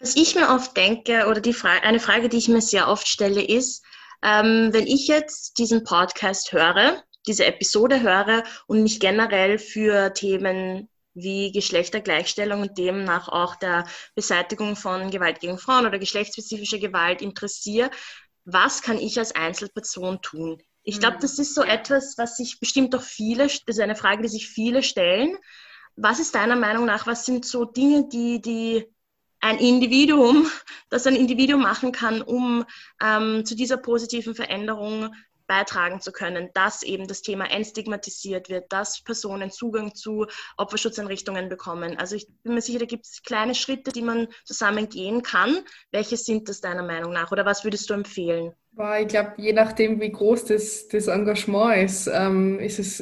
Was 0.00 0.16
ich 0.16 0.34
mir 0.34 0.48
oft 0.50 0.76
denke, 0.76 1.26
oder 1.28 1.40
die 1.40 1.52
Frage, 1.52 1.82
eine 1.84 2.00
Frage, 2.00 2.28
die 2.28 2.38
ich 2.38 2.48
mir 2.48 2.60
sehr 2.60 2.88
oft 2.88 3.08
stelle, 3.08 3.42
ist, 3.42 3.84
ähm, 4.22 4.70
wenn 4.72 4.86
ich 4.86 5.06
jetzt 5.06 5.58
diesen 5.58 5.84
Podcast 5.84 6.52
höre, 6.52 7.02
diese 7.26 7.46
Episode 7.46 8.02
höre 8.02 8.42
und 8.66 8.82
mich 8.82 9.00
generell 9.00 9.58
für 9.58 10.12
Themen 10.12 10.88
wie 11.22 11.52
Geschlechtergleichstellung 11.52 12.62
und 12.62 12.78
demnach 12.78 13.28
auch 13.28 13.56
der 13.56 13.86
Beseitigung 14.14 14.76
von 14.76 15.10
Gewalt 15.10 15.40
gegen 15.40 15.58
Frauen 15.58 15.86
oder 15.86 15.98
geschlechtsspezifischer 15.98 16.78
Gewalt 16.78 17.22
interessiere, 17.22 17.90
was 18.44 18.82
kann 18.82 18.98
ich 18.98 19.18
als 19.18 19.34
Einzelperson 19.34 20.22
tun? 20.22 20.62
Ich 20.82 21.00
glaube, 21.00 21.16
mhm. 21.16 21.20
das 21.20 21.38
ist 21.38 21.54
so 21.54 21.62
etwas, 21.62 22.16
was 22.16 22.36
sich 22.36 22.60
bestimmt 22.60 22.94
auch 22.94 23.02
viele, 23.02 23.44
das 23.44 23.60
ist 23.66 23.80
eine 23.80 23.96
Frage, 23.96 24.22
die 24.22 24.28
sich 24.28 24.48
viele 24.48 24.82
stellen. 24.82 25.36
Was 25.96 26.18
ist 26.18 26.34
deiner 26.34 26.56
Meinung 26.56 26.86
nach, 26.86 27.06
was 27.06 27.26
sind 27.26 27.44
so 27.44 27.64
Dinge, 27.64 28.08
die, 28.08 28.40
die 28.40 28.86
ein 29.40 29.58
Individuum, 29.58 30.50
das 30.88 31.06
ein 31.06 31.16
Individuum 31.16 31.62
machen 31.62 31.92
kann, 31.92 32.22
um 32.22 32.64
ähm, 33.02 33.44
zu 33.44 33.54
dieser 33.54 33.76
positiven 33.76 34.34
Veränderung 34.34 35.14
beitragen 35.48 36.00
zu 36.00 36.12
können, 36.12 36.50
dass 36.54 36.84
eben 36.84 37.08
das 37.08 37.22
Thema 37.22 37.50
entstigmatisiert 37.50 38.48
wird, 38.48 38.72
dass 38.72 39.02
Personen 39.02 39.50
Zugang 39.50 39.94
zu 39.94 40.26
Opferschutzeinrichtungen 40.56 41.48
bekommen. 41.48 41.96
Also 41.98 42.14
ich 42.14 42.28
bin 42.44 42.54
mir 42.54 42.60
sicher, 42.60 42.78
da 42.78 42.84
gibt 42.84 43.06
es 43.06 43.22
kleine 43.22 43.56
Schritte, 43.56 43.90
die 43.90 44.02
man 44.02 44.28
zusammen 44.44 44.88
gehen 44.88 45.22
kann. 45.22 45.58
Welche 45.90 46.16
sind 46.16 46.48
das 46.48 46.60
deiner 46.60 46.84
Meinung 46.84 47.12
nach 47.12 47.32
oder 47.32 47.44
was 47.44 47.64
würdest 47.64 47.90
du 47.90 47.94
empfehlen? 47.94 48.52
Ich 49.00 49.08
glaube, 49.08 49.32
je 49.38 49.52
nachdem, 49.52 50.00
wie 50.00 50.12
groß 50.12 50.44
das, 50.44 50.86
das 50.86 51.08
Engagement 51.08 51.82
ist, 51.82 52.08
ähm, 52.12 52.60
ist 52.60 52.78
es, 52.78 53.00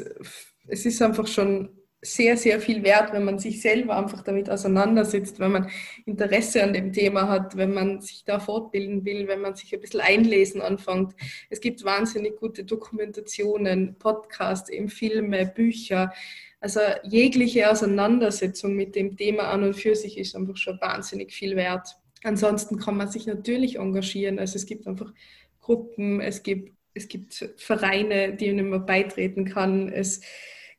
es 0.68 0.86
ist 0.86 1.02
einfach 1.02 1.26
schon 1.26 1.76
sehr, 2.02 2.36
sehr 2.36 2.60
viel 2.60 2.82
wert, 2.82 3.12
wenn 3.12 3.24
man 3.24 3.38
sich 3.38 3.60
selber 3.60 3.96
einfach 3.96 4.22
damit 4.22 4.50
auseinandersetzt, 4.50 5.40
wenn 5.40 5.52
man 5.52 5.70
Interesse 6.04 6.62
an 6.62 6.72
dem 6.72 6.92
Thema 6.92 7.28
hat, 7.28 7.56
wenn 7.56 7.72
man 7.72 8.00
sich 8.00 8.24
da 8.24 8.38
fortbilden 8.38 9.04
will, 9.04 9.26
wenn 9.28 9.40
man 9.40 9.54
sich 9.54 9.74
ein 9.74 9.80
bisschen 9.80 10.00
einlesen 10.00 10.60
anfängt. 10.60 11.14
Es 11.50 11.60
gibt 11.60 11.84
wahnsinnig 11.84 12.36
gute 12.36 12.64
Dokumentationen, 12.64 13.96
Podcasts, 13.98 14.70
eben 14.70 14.88
Filme, 14.88 15.46
Bücher. 15.46 16.12
Also 16.60 16.80
jegliche 17.02 17.70
Auseinandersetzung 17.70 18.74
mit 18.74 18.94
dem 18.94 19.16
Thema 19.16 19.44
an 19.44 19.64
und 19.64 19.74
für 19.74 19.94
sich 19.94 20.18
ist 20.18 20.36
einfach 20.36 20.56
schon 20.56 20.80
wahnsinnig 20.80 21.32
viel 21.32 21.56
wert. 21.56 21.96
Ansonsten 22.22 22.78
kann 22.78 22.96
man 22.96 23.08
sich 23.08 23.26
natürlich 23.26 23.76
engagieren. 23.76 24.38
Also 24.38 24.56
es 24.56 24.66
gibt 24.66 24.86
einfach 24.86 25.12
Gruppen, 25.60 26.20
es 26.20 26.42
gibt, 26.42 26.76
es 26.94 27.08
gibt 27.08 27.52
Vereine, 27.56 28.34
denen 28.34 28.68
man 28.70 28.86
beitreten 28.86 29.44
kann. 29.44 29.88
Es 29.88 30.20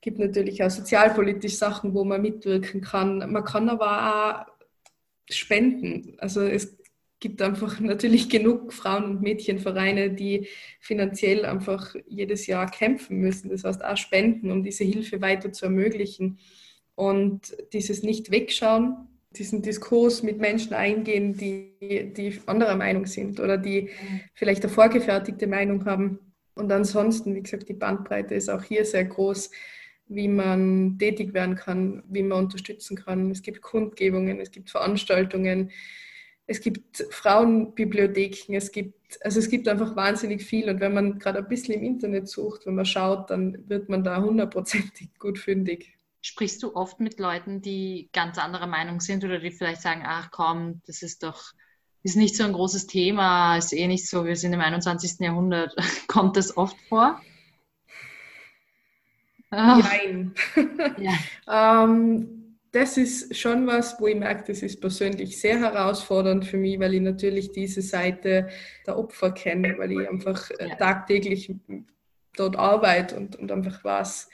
gibt 0.02 0.20
natürlich 0.20 0.64
auch 0.64 0.70
sozialpolitisch 0.70 1.58
Sachen, 1.58 1.94
wo 1.94 2.04
man 2.04 2.22
mitwirken 2.22 2.82
kann. 2.82 3.32
Man 3.32 3.44
kann 3.44 3.70
aber 3.70 4.48
auch 4.48 4.58
spenden. 5.30 6.16
Also 6.20 6.42
es 6.42 6.78
gibt 7.20 7.42
einfach 7.42 7.80
natürlich 7.80 8.30
genug 8.30 8.74
Frauen- 8.74 9.06
und 9.06 9.22
Mädchenvereine, 9.22 10.12
die 10.12 10.48
finanziell 10.80 11.46
einfach 11.46 11.96
jedes 12.08 12.48
Jahr 12.48 12.70
kämpfen 12.70 13.18
müssen. 13.20 13.50
Das 13.50 13.64
heißt 13.64 13.84
auch 13.84 13.98
spenden, 13.98 14.52
um 14.52 14.64
diese 14.64 14.84
Hilfe 14.84 15.22
weiter 15.22 15.52
zu 15.52 15.66
ermöglichen. 15.66 16.40
Und 16.96 17.56
dieses 17.74 18.02
Nicht-Wegschauen, 18.04 19.08
diesen 19.36 19.62
Diskurs 19.62 20.24
mit 20.24 20.40
Menschen 20.40 20.74
eingehen, 20.74 21.38
die, 21.38 22.14
die 22.16 22.40
anderer 22.48 22.76
Meinung 22.76 23.06
sind 23.06 23.40
oder 23.40 23.58
die 23.58 23.90
vielleicht 24.34 24.64
eine 24.64 24.74
vorgefertigte 24.74 25.48
Meinung 25.48 25.86
haben. 25.86 26.20
Und 26.56 26.72
ansonsten, 26.72 27.36
wie 27.36 27.44
gesagt, 27.44 27.70
die 27.70 27.74
Bandbreite 27.74 28.34
ist 28.34 28.50
auch 28.50 28.64
hier 28.64 28.84
sehr 28.84 29.06
groß 29.06 29.52
wie 30.10 30.28
man 30.28 30.98
tätig 31.00 31.34
werden 31.34 31.56
kann, 31.56 32.04
wie 32.10 32.24
man 32.24 32.46
unterstützen 32.46 32.96
kann. 32.96 33.32
Es 33.32 33.42
gibt 33.42 33.62
Kundgebungen, 33.62 34.40
es 34.40 34.52
gibt 34.52 34.70
Veranstaltungen, 34.70 35.72
es 36.46 36.62
gibt 36.62 37.06
Frauenbibliotheken, 37.12 38.56
es 38.56 38.72
gibt, 38.72 39.20
also 39.24 39.40
es 39.40 39.50
gibt 39.50 39.68
einfach 39.68 39.96
wahnsinnig 39.96 40.44
viel. 40.44 40.70
Und 40.70 40.80
wenn 40.80 40.94
man 40.94 41.20
gerade 41.20 41.40
ein 41.40 41.48
bisschen 41.48 41.76
im 41.76 41.84
Internet 41.84 42.30
sucht, 42.30 42.66
wenn 42.66 42.76
man 42.76 42.86
schaut, 42.86 43.30
dann 43.30 43.68
wird 43.68 43.90
man 43.90 44.04
da 44.04 44.22
hundertprozentig 44.22 45.10
gut 45.20 45.38
fündig. 45.40 45.98
Sprichst 46.22 46.64
du 46.64 46.76
oft 46.76 47.00
mit 47.00 47.20
Leuten, 47.20 47.62
die 47.62 48.10
ganz 48.14 48.38
anderer 48.38 48.68
Meinung 48.68 49.02
sind 49.02 49.24
oder 49.24 49.40
die 49.40 49.52
vielleicht 49.52 49.82
sagen, 49.82 50.04
ach 50.06 50.32
komm, 50.32 50.82
das 50.86 51.02
ist 51.02 51.24
doch 51.24 51.54
ist 52.04 52.16
nicht 52.16 52.38
so 52.38 52.46
ein 52.46 52.54
großes 52.54 52.88
Thema, 52.88 53.58
ist 53.58 53.74
eh 53.74 53.88
nicht 53.88 54.08
so, 54.08 54.26
wir 54.26 54.38
sind 54.38 54.54
im 54.54 54.62
21. 54.62 55.20
Jahrhundert. 55.20 55.76
Kommt 56.08 56.38
das 56.38 56.56
oft 56.56 56.78
vor? 56.88 57.22
Nein. 59.52 60.34
Ja. 60.98 61.84
ähm, 61.84 62.38
das 62.72 62.98
ist 62.98 63.36
schon 63.38 63.66
was, 63.66 64.00
wo 64.00 64.08
ich 64.08 64.16
merke, 64.16 64.44
das 64.48 64.62
ist 64.62 64.82
persönlich 64.82 65.40
sehr 65.40 65.60
herausfordernd 65.60 66.46
für 66.46 66.58
mich, 66.58 66.80
weil 66.80 66.94
ich 66.94 67.02
natürlich 67.02 67.52
diese 67.52 67.82
Seite 67.82 68.50
der 68.86 68.98
Opfer 68.98 69.32
kenne, 69.32 69.76
weil 69.78 69.94
ich 69.94 70.10
einfach 70.10 70.52
äh, 70.52 70.70
ja. 70.70 70.76
tagtäglich 70.76 71.54
dort 72.36 72.56
arbeite 72.58 73.16
und, 73.16 73.36
und 73.38 73.52
einfach 73.52 73.84
weiß, 73.84 74.30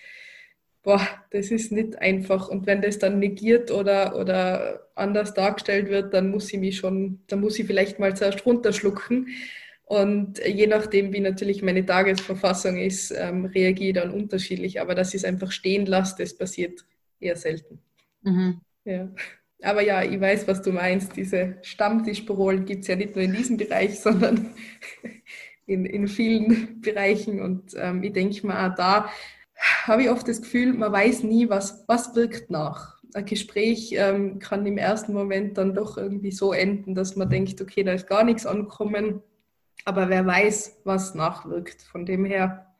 boah, 0.84 1.02
das 1.32 1.52
ist 1.52 1.72
nicht 1.72 1.98
einfach. 2.00 2.50
Und 2.50 2.66
wenn 2.66 2.82
das 2.82 3.00
dann 3.00 3.20
negiert 3.20 3.72
oder, 3.72 4.18
oder 4.18 4.88
anders 4.96 5.34
dargestellt 5.34 5.90
wird, 5.90 6.14
dann 6.14 6.30
muss 6.30 6.52
ich 6.52 6.60
mich 6.60 6.78
schon, 6.78 7.22
dann 7.28 7.40
muss 7.40 7.58
ich 7.58 7.66
vielleicht 7.66 8.00
mal 8.00 8.16
zuerst 8.16 8.46
runterschlucken. 8.46 9.28
Und 9.86 10.40
je 10.46 10.68
nachdem, 10.68 11.14
wie 11.14 11.20
natürlich 11.20 11.62
meine 11.62 11.86
Tagesverfassung 11.86 12.78
ist, 12.78 13.12
ähm, 13.12 13.46
reagiere 13.46 13.90
ich 13.90 13.96
dann 13.96 14.12
unterschiedlich. 14.12 14.80
Aber 14.80 14.96
dass 14.96 15.10
ich 15.10 15.22
es 15.22 15.26
einfach 15.26 15.52
stehen 15.52 15.86
lasse, 15.86 16.16
das 16.20 16.38
passiert 16.38 16.86
eher 17.20 17.36
selten. 17.36 17.80
Mhm. 18.22 18.62
Ja. 18.86 19.10
Aber 19.62 19.82
ja, 19.82 20.04
ich 20.04 20.20
weiß, 20.20 20.48
was 20.48 20.62
du 20.62 20.72
meinst. 20.72 21.16
Diese 21.16 21.58
Stammtischparolen 21.62 22.66
gibt 22.66 22.82
es 22.82 22.88
ja 22.88 22.96
nicht 22.96 23.16
nur 23.16 23.24
in 23.24 23.34
diesem 23.34 23.58
Bereich, 23.58 24.00
sondern 24.02 24.54
in, 25.66 25.86
in 25.86 26.08
vielen 26.08 26.82
Bereichen. 26.82 27.42
Und 27.42 27.74
ähm, 27.78 28.04
ich 28.04 28.14
denke 28.14 28.46
mal, 28.48 28.72
auch 28.72 28.76
da 28.76 29.10
habe 29.84 30.04
ich 30.04 30.10
oft 30.10 30.28
das 30.28 30.42
Gefühl, 30.42 30.74
man 30.74 30.92
weiß 30.92 31.24
nie, 31.24 31.50
was, 31.50 31.84
was 31.88 32.16
wirkt 32.16 32.50
nach. 32.50 33.02
Ein 33.14 33.26
Gespräch 33.26 33.94
ähm, 33.96 34.40
kann 34.40 34.66
im 34.66 34.78
ersten 34.78 35.14
Moment 35.14 35.58
dann 35.58 35.76
doch 35.76 35.98
irgendwie 35.98 36.32
so 36.32 36.52
enden, 36.52 36.96
dass 36.96 37.16
man 37.16 37.30
denkt, 37.30 37.62
okay, 37.62 37.84
da 37.84 37.94
ist 37.94 38.08
gar 38.08 38.24
nichts 38.24 38.46
angekommen 38.46 39.22
aber 39.86 40.10
wer 40.10 40.26
weiß, 40.26 40.82
was 40.84 41.16
nachwirkt. 41.16 41.82
Von 41.82 42.06
dem 42.06 42.26
her, 42.26 42.74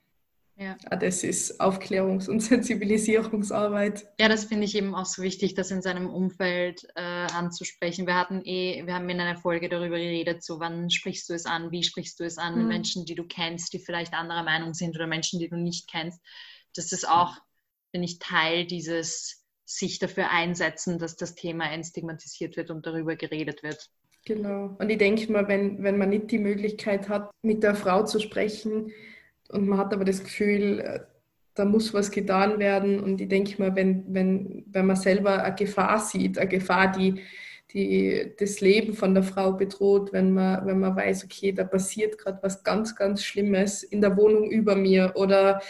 ja. 0.56 0.76
das 0.76 1.24
ist 1.24 1.60
Aufklärungs- 1.60 2.30
und 2.30 2.40
Sensibilisierungsarbeit. 2.42 4.06
Ja, 4.20 4.30
das 4.30 4.46
finde 4.46 4.66
ich 4.66 4.76
eben 4.76 4.96
auch 4.96 5.06
so 5.06 5.22
wichtig, 5.22 5.54
das 5.54 5.72
in 5.72 5.82
seinem 5.82 6.10
Umfeld 6.10 6.88
äh, 6.96 7.02
anzusprechen. 7.02 8.08
Wir 8.08 8.16
hatten 8.16 8.42
eh, 8.46 8.86
wir 8.86 8.94
haben 8.94 9.10
in 9.10 9.20
einer 9.20 9.38
Folge 9.38 9.70
darüber 9.70 9.98
geredet, 9.98 10.44
so 10.44 10.60
wann 10.60 10.90
sprichst 10.90 11.30
du 11.30 11.34
es 11.34 11.46
an, 11.46 11.72
wie 11.72 11.84
sprichst 11.84 12.20
du 12.20 12.24
es 12.24 12.38
an, 12.38 12.62
mhm. 12.62 12.68
Menschen, 12.68 13.06
die 13.06 13.16
du 13.16 13.26
kennst, 13.26 13.74
die 13.74 13.80
vielleicht 13.80 14.14
anderer 14.14 14.44
Meinung 14.44 14.74
sind 14.74 14.96
oder 14.96 15.08
Menschen, 15.08 15.40
die 15.40 15.50
du 15.50 15.58
nicht 15.58 15.90
kennst. 15.90 16.22
Das 16.76 16.92
ist 16.92 17.08
auch, 17.08 17.36
finde 17.92 18.06
ich, 18.06 18.20
Teil 18.20 18.66
dieses 18.66 19.44
sich 19.66 20.00
dafür 20.00 20.30
einsetzen, 20.30 21.00
dass 21.00 21.16
das 21.16 21.36
Thema 21.36 21.72
entstigmatisiert 21.72 22.58
wird 22.58 22.70
und 22.70 22.86
darüber 22.86 23.16
geredet 23.16 23.64
wird. 23.64 23.90
Genau. 24.26 24.76
Und 24.80 24.90
ich 24.90 24.98
denke 24.98 25.32
mal, 25.32 25.48
wenn, 25.48 25.84
wenn 25.84 25.98
man 25.98 26.10
nicht 26.10 26.32
die 26.32 26.40
Möglichkeit 26.40 27.10
hat, 27.10 27.30
mit 27.42 27.62
der 27.62 27.76
Frau 27.76 28.04
zu 28.04 28.20
sprechen 28.20 28.92
und 29.50 29.68
man 29.68 29.78
hat 29.78 29.94
aber 29.94 30.06
das 30.06 30.24
Gefühl, 30.24 30.80
äh, 30.80 31.00
da 31.56 31.66
muss 31.66 31.94
was 31.94 32.10
getan 32.10 32.60
werden. 32.60 33.00
Und 33.00 33.22
ich 33.22 33.28
denke 33.28 33.62
mal, 33.62 33.76
wenn, 33.76 34.06
wenn, 34.08 34.64
wenn 34.68 34.86
man 34.86 34.96
selber 34.96 35.44
eine 35.44 35.56
Gefahr 35.56 36.00
sieht, 36.00 36.38
eine 36.38 36.50
Gefahr, 36.50 36.92
die, 36.92 37.22
die 37.72 38.34
das 38.40 38.62
Leben 38.62 38.94
von 38.94 39.14
der 39.14 39.24
Frau 39.24 39.54
bedroht, 39.54 40.14
wenn 40.14 40.32
man, 40.32 40.66
wenn 40.66 40.80
man 40.80 40.96
weiß, 40.96 41.26
okay, 41.26 41.52
da 41.52 41.64
passiert 41.64 42.18
gerade 42.18 42.40
was 42.42 42.64
ganz, 42.64 42.96
ganz 42.96 43.24
Schlimmes 43.24 43.84
in 43.84 44.02
der 44.02 44.18
Wohnung 44.18 44.50
über 44.50 44.76
mir 44.76 45.14
oder 45.16 45.62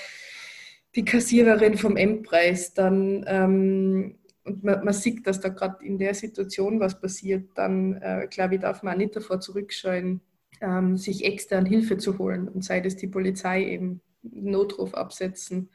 die 0.96 1.06
Kassiererin 1.06 1.78
vom 1.78 1.98
Endpreis, 1.98 2.74
dann 2.74 3.26
ähm, 3.28 4.16
und 4.46 4.64
man, 4.64 4.84
man, 4.84 4.94
sieht, 4.94 5.26
dass 5.26 5.40
da 5.40 5.50
gerade 5.50 5.84
in 5.86 5.98
der 5.98 6.14
Situation 6.14 6.80
was 6.80 7.00
passiert, 7.00 7.50
dann 7.56 7.96
äh, 8.02 8.28
glaube 8.30 8.56
ich, 8.56 8.62
darf 8.62 8.84
man 8.84 8.94
auch 8.94 8.98
nicht 8.98 9.16
davor 9.16 9.40
zurückscheuen, 9.40 10.22
ähm, 10.62 10.98
sich 10.98 11.26
extern 11.26 11.66
Hilfe 11.66 11.98
zu 11.98 12.18
holen 12.18 12.48
und 12.48 12.64
sei 12.64 12.82
das 12.82 12.96
die 12.96 13.08
Polizei 13.08 13.64
eben 13.66 14.02
Notruf 14.22 14.94
absetzen. 14.94 15.70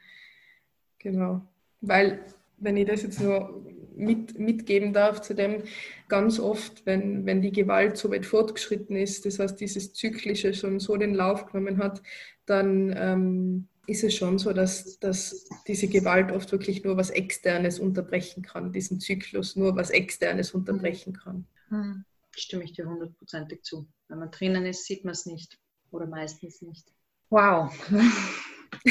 Genau. 0.99 1.41
Weil, 1.81 2.19
wenn 2.57 2.77
ich 2.77 2.87
das 2.87 3.03
jetzt 3.03 3.21
nur 3.21 3.63
mit, 3.95 4.37
mitgeben 4.37 4.93
darf 4.93 5.21
zu 5.21 5.33
dem, 5.33 5.63
ganz 6.07 6.39
oft, 6.39 6.85
wenn, 6.85 7.25
wenn 7.25 7.41
die 7.41 7.51
Gewalt 7.51 7.97
so 7.97 8.11
weit 8.11 8.25
fortgeschritten 8.25 8.95
ist, 8.95 9.25
das 9.25 9.39
heißt, 9.39 9.59
dieses 9.59 9.93
Zyklische 9.93 10.53
schon 10.53 10.79
so 10.79 10.97
den 10.97 11.13
Lauf 11.13 11.45
genommen 11.45 11.77
hat, 11.77 12.01
dann 12.45 12.93
ähm, 12.97 13.67
ist 13.89 14.03
es 14.03 14.15
schon 14.15 14.37
so, 14.37 14.53
dass, 14.53 14.99
dass 14.99 15.47
diese 15.67 15.87
Gewalt 15.87 16.31
oft 16.31 16.51
wirklich 16.51 16.83
nur 16.83 16.97
was 16.97 17.09
Externes 17.09 17.79
unterbrechen 17.79 18.43
kann, 18.43 18.71
diesen 18.71 18.99
Zyklus 18.99 19.55
nur 19.55 19.75
was 19.75 19.89
Externes 19.89 20.51
unterbrechen 20.51 21.13
kann. 21.13 21.45
Hm. 21.69 22.05
Stimme 22.35 22.63
ich 22.63 22.73
dir 22.73 22.87
hundertprozentig 22.87 23.63
zu. 23.63 23.87
Wenn 24.07 24.19
man 24.19 24.31
drinnen 24.31 24.65
ist, 24.65 24.85
sieht 24.85 25.03
man 25.03 25.13
es 25.13 25.25
nicht 25.25 25.57
oder 25.91 26.05
meistens 26.05 26.61
nicht. 26.61 26.87
Wow. 27.29 27.73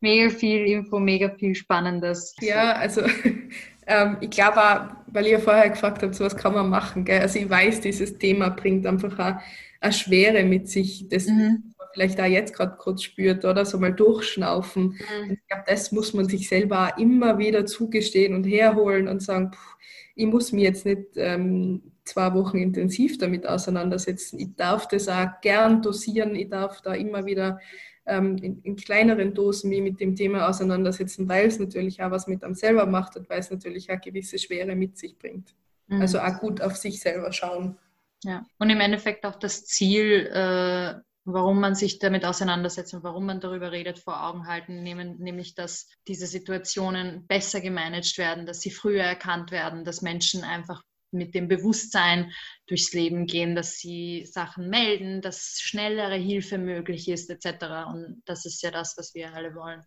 mega 0.00 0.30
viel 0.30 0.66
Info, 0.66 0.98
mega 0.98 1.30
viel 1.30 1.54
Spannendes. 1.54 2.34
Ja, 2.40 2.72
also 2.72 3.02
ähm, 3.86 4.16
ich 4.20 4.30
glaube 4.30 4.58
auch, 4.58 4.96
weil 5.06 5.26
ihr 5.26 5.40
vorher 5.40 5.70
gefragt 5.70 6.02
habt, 6.02 6.14
so 6.14 6.24
was 6.24 6.36
kann 6.36 6.54
man 6.54 6.68
machen. 6.68 7.04
Gell? 7.04 7.20
Also 7.20 7.38
ich 7.38 7.48
weiß, 7.48 7.80
dieses 7.80 8.18
Thema 8.18 8.50
bringt 8.50 8.86
einfach 8.86 9.18
auch 9.18 9.40
eine 9.80 9.92
Schwere 9.92 10.44
mit 10.44 10.68
sich, 10.68 11.08
das 11.08 11.26
mhm 11.26 11.70
vielleicht 11.92 12.20
auch 12.20 12.26
jetzt 12.26 12.54
gerade 12.54 12.76
kurz 12.76 13.02
spürt, 13.02 13.44
oder 13.44 13.64
so 13.64 13.78
mal 13.78 13.92
durchschnaufen. 13.92 14.98
Mhm. 15.24 15.32
Ich 15.32 15.46
glaube, 15.48 15.64
das 15.66 15.92
muss 15.92 16.14
man 16.14 16.28
sich 16.28 16.48
selber 16.48 16.94
immer 16.98 17.38
wieder 17.38 17.66
zugestehen 17.66 18.34
und 18.34 18.44
herholen 18.44 19.08
und 19.08 19.22
sagen, 19.22 19.52
pff, 19.52 19.76
ich 20.14 20.26
muss 20.26 20.52
mich 20.52 20.64
jetzt 20.64 20.84
nicht 20.84 21.16
ähm, 21.16 21.82
zwei 22.04 22.34
Wochen 22.34 22.58
intensiv 22.58 23.18
damit 23.18 23.46
auseinandersetzen. 23.46 24.38
Ich 24.38 24.54
darf 24.56 24.88
das 24.88 25.08
auch 25.08 25.40
gern 25.40 25.82
dosieren, 25.82 26.34
ich 26.34 26.48
darf 26.48 26.80
da 26.82 26.94
immer 26.94 27.24
wieder 27.24 27.60
ähm, 28.06 28.36
in, 28.38 28.60
in, 28.62 28.76
kleineren 28.76 29.34
Dosen 29.34 29.70
mich 29.70 29.82
mit 29.82 30.00
dem 30.00 30.16
Thema 30.16 30.48
auseinandersetzen, 30.48 31.28
weil 31.28 31.46
es 31.46 31.58
natürlich 31.58 32.02
auch 32.02 32.10
was 32.10 32.26
mit 32.26 32.42
einem 32.42 32.54
selber 32.54 32.86
macht 32.86 33.16
und 33.16 33.28
weil 33.28 33.40
es 33.40 33.50
natürlich 33.50 33.90
auch 33.90 34.00
gewisse 34.00 34.38
Schwere 34.38 34.74
mit 34.74 34.98
sich 34.98 35.16
bringt. 35.18 35.54
Mhm. 35.86 36.00
Also 36.00 36.18
auch 36.18 36.38
gut 36.38 36.60
auf 36.60 36.76
sich 36.76 37.00
selber 37.00 37.32
schauen. 37.32 37.78
Ja, 38.24 38.44
und 38.58 38.68
im 38.68 38.80
Endeffekt 38.80 39.24
auch 39.24 39.36
das 39.36 39.64
Ziel, 39.64 40.28
äh, 40.32 40.94
warum 41.24 41.60
man 41.60 41.74
sich 41.74 41.98
damit 41.98 42.24
auseinandersetzt 42.24 42.94
und 42.94 43.02
warum 43.02 43.26
man 43.26 43.40
darüber 43.40 43.72
redet, 43.72 43.98
vor 43.98 44.26
Augen 44.26 44.46
halten, 44.46 44.82
nehmen, 44.82 45.18
nämlich 45.18 45.54
dass 45.54 45.88
diese 46.08 46.26
Situationen 46.26 47.26
besser 47.26 47.60
gemanagt 47.60 48.16
werden, 48.18 48.46
dass 48.46 48.60
sie 48.60 48.70
früher 48.70 49.02
erkannt 49.02 49.50
werden, 49.50 49.84
dass 49.84 50.02
Menschen 50.02 50.44
einfach 50.44 50.82
mit 51.12 51.34
dem 51.34 51.48
Bewusstsein 51.48 52.32
durchs 52.66 52.92
Leben 52.92 53.26
gehen, 53.26 53.54
dass 53.54 53.78
sie 53.78 54.26
Sachen 54.26 54.70
melden, 54.70 55.20
dass 55.20 55.58
schnellere 55.60 56.16
Hilfe 56.16 56.56
möglich 56.56 57.08
ist, 57.08 57.30
etc. 57.30 57.88
Und 57.88 58.22
das 58.26 58.46
ist 58.46 58.62
ja 58.62 58.70
das, 58.70 58.96
was 58.96 59.14
wir 59.14 59.34
alle 59.34 59.54
wollen. 59.54 59.82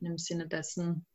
Im 0.00 0.18
Sinne 0.18 0.48
dessen, 0.48 1.06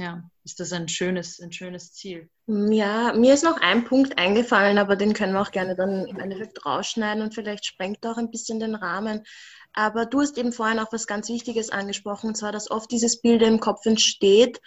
ja, 0.00 0.22
ist 0.44 0.60
das 0.60 0.72
ein 0.72 0.88
schönes, 0.88 1.40
ein 1.40 1.52
schönes 1.52 1.92
Ziel. 1.92 2.30
Ja, 2.46 3.12
mir 3.12 3.34
ist 3.34 3.44
noch 3.44 3.60
ein 3.60 3.84
Punkt 3.84 4.18
eingefallen, 4.18 4.78
aber 4.78 4.96
den 4.96 5.12
können 5.12 5.34
wir 5.34 5.42
auch 5.42 5.50
gerne 5.50 5.76
dann 5.76 6.06
im 6.06 6.18
Endeffekt 6.18 6.64
rausschneiden 6.64 7.22
und 7.22 7.34
vielleicht 7.34 7.66
sprengt 7.66 8.06
auch 8.06 8.16
ein 8.16 8.30
bisschen 8.30 8.60
den 8.60 8.74
Rahmen. 8.74 9.24
Aber 9.74 10.06
du 10.06 10.20
hast 10.20 10.38
eben 10.38 10.52
vorhin 10.52 10.78
auch 10.78 10.90
was 10.90 11.06
ganz 11.06 11.28
Wichtiges 11.28 11.68
angesprochen, 11.68 12.28
und 12.28 12.34
zwar, 12.34 12.50
dass 12.50 12.70
oft 12.70 12.90
dieses 12.90 13.20
Bild 13.20 13.42
im 13.42 13.60
Kopf 13.60 13.84
entsteht, 13.84 14.58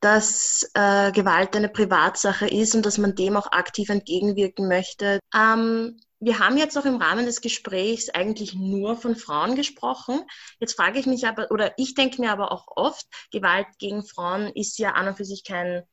dass 0.00 0.68
äh, 0.72 1.12
Gewalt 1.12 1.54
eine 1.54 1.68
Privatsache 1.68 2.48
ist 2.48 2.74
und 2.74 2.86
dass 2.86 2.96
man 2.96 3.14
dem 3.14 3.36
auch 3.36 3.52
aktiv 3.52 3.90
entgegenwirken 3.90 4.68
möchte. 4.68 5.20
Ähm, 5.36 6.00
wir 6.20 6.38
haben 6.38 6.56
jetzt 6.56 6.76
auch 6.76 6.84
im 6.84 6.96
Rahmen 6.96 7.26
des 7.26 7.40
Gesprächs 7.40 8.10
eigentlich 8.10 8.54
nur 8.54 8.96
von 8.96 9.14
Frauen 9.16 9.54
gesprochen. 9.54 10.22
Jetzt 10.58 10.76
frage 10.76 10.98
ich 10.98 11.06
mich 11.06 11.26
aber, 11.26 11.50
oder 11.50 11.72
ich 11.76 11.94
denke 11.94 12.20
mir 12.20 12.32
aber 12.32 12.52
auch 12.52 12.66
oft, 12.68 13.06
Gewalt 13.30 13.66
gegen 13.78 14.02
Frauen 14.02 14.48
ist 14.48 14.78
ja 14.78 14.92
an 14.92 15.08
und 15.08 15.16
für 15.16 15.24
sich 15.24 15.44
kein 15.44 15.84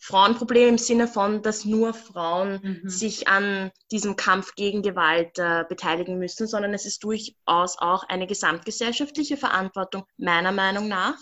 Frauenproblem 0.00 0.68
im 0.68 0.78
Sinne 0.78 1.08
von, 1.08 1.42
dass 1.42 1.64
nur 1.64 1.92
Frauen 1.92 2.60
mhm. 2.62 2.88
sich 2.88 3.26
an 3.26 3.72
diesem 3.90 4.14
Kampf 4.14 4.54
gegen 4.54 4.82
Gewalt 4.82 5.38
äh, 5.38 5.64
beteiligen 5.68 6.18
müssen, 6.18 6.46
sondern 6.46 6.72
es 6.72 6.86
ist 6.86 7.02
durchaus 7.02 7.78
auch 7.78 8.04
eine 8.04 8.28
gesamtgesellschaftliche 8.28 9.36
Verantwortung, 9.36 10.04
meiner 10.16 10.52
Meinung 10.52 10.86
nach. 10.86 11.16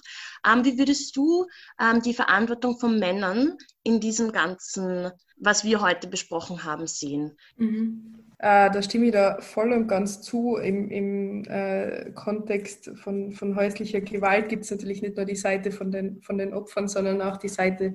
Ähm, 0.47 0.65
wie 0.65 0.79
würdest 0.79 1.17
du 1.17 1.47
ähm, 1.81 2.03
die 2.03 2.15
Verantwortung 2.15 2.79
von 2.79 2.99
Männern 2.99 3.57
in 3.83 3.99
diesem 3.99 4.31
ganzen, 4.31 5.11
was 5.39 5.65
wir 5.65 5.81
heute 5.81 6.07
besprochen 6.07 6.65
haben, 6.65 6.87
sehen? 6.87 7.39
Mhm. 7.57 8.26
Äh, 8.39 8.71
da 8.71 8.83
stimme 8.83 9.07
ich 9.07 9.13
da 9.13 9.41
voll 9.41 9.73
und 9.73 9.89
ganz 9.89 10.21
zu. 10.21 10.57
Im, 10.57 10.91
im 10.91 11.45
äh, 11.45 12.11
Kontext 12.15 12.91
von, 12.97 13.33
von 13.33 13.57
häuslicher 13.57 14.01
Gewalt 14.01 14.49
gibt 14.49 14.65
es 14.65 14.71
natürlich 14.71 15.01
nicht 15.03 15.17
nur 15.17 15.25
die 15.25 15.37
Seite 15.37 15.71
von 15.71 15.91
den, 15.91 16.21
von 16.21 16.37
den 16.37 16.53
Opfern, 16.53 16.87
sondern 16.89 17.23
auch 17.23 17.39
die 17.39 17.49
Seite, 17.49 17.95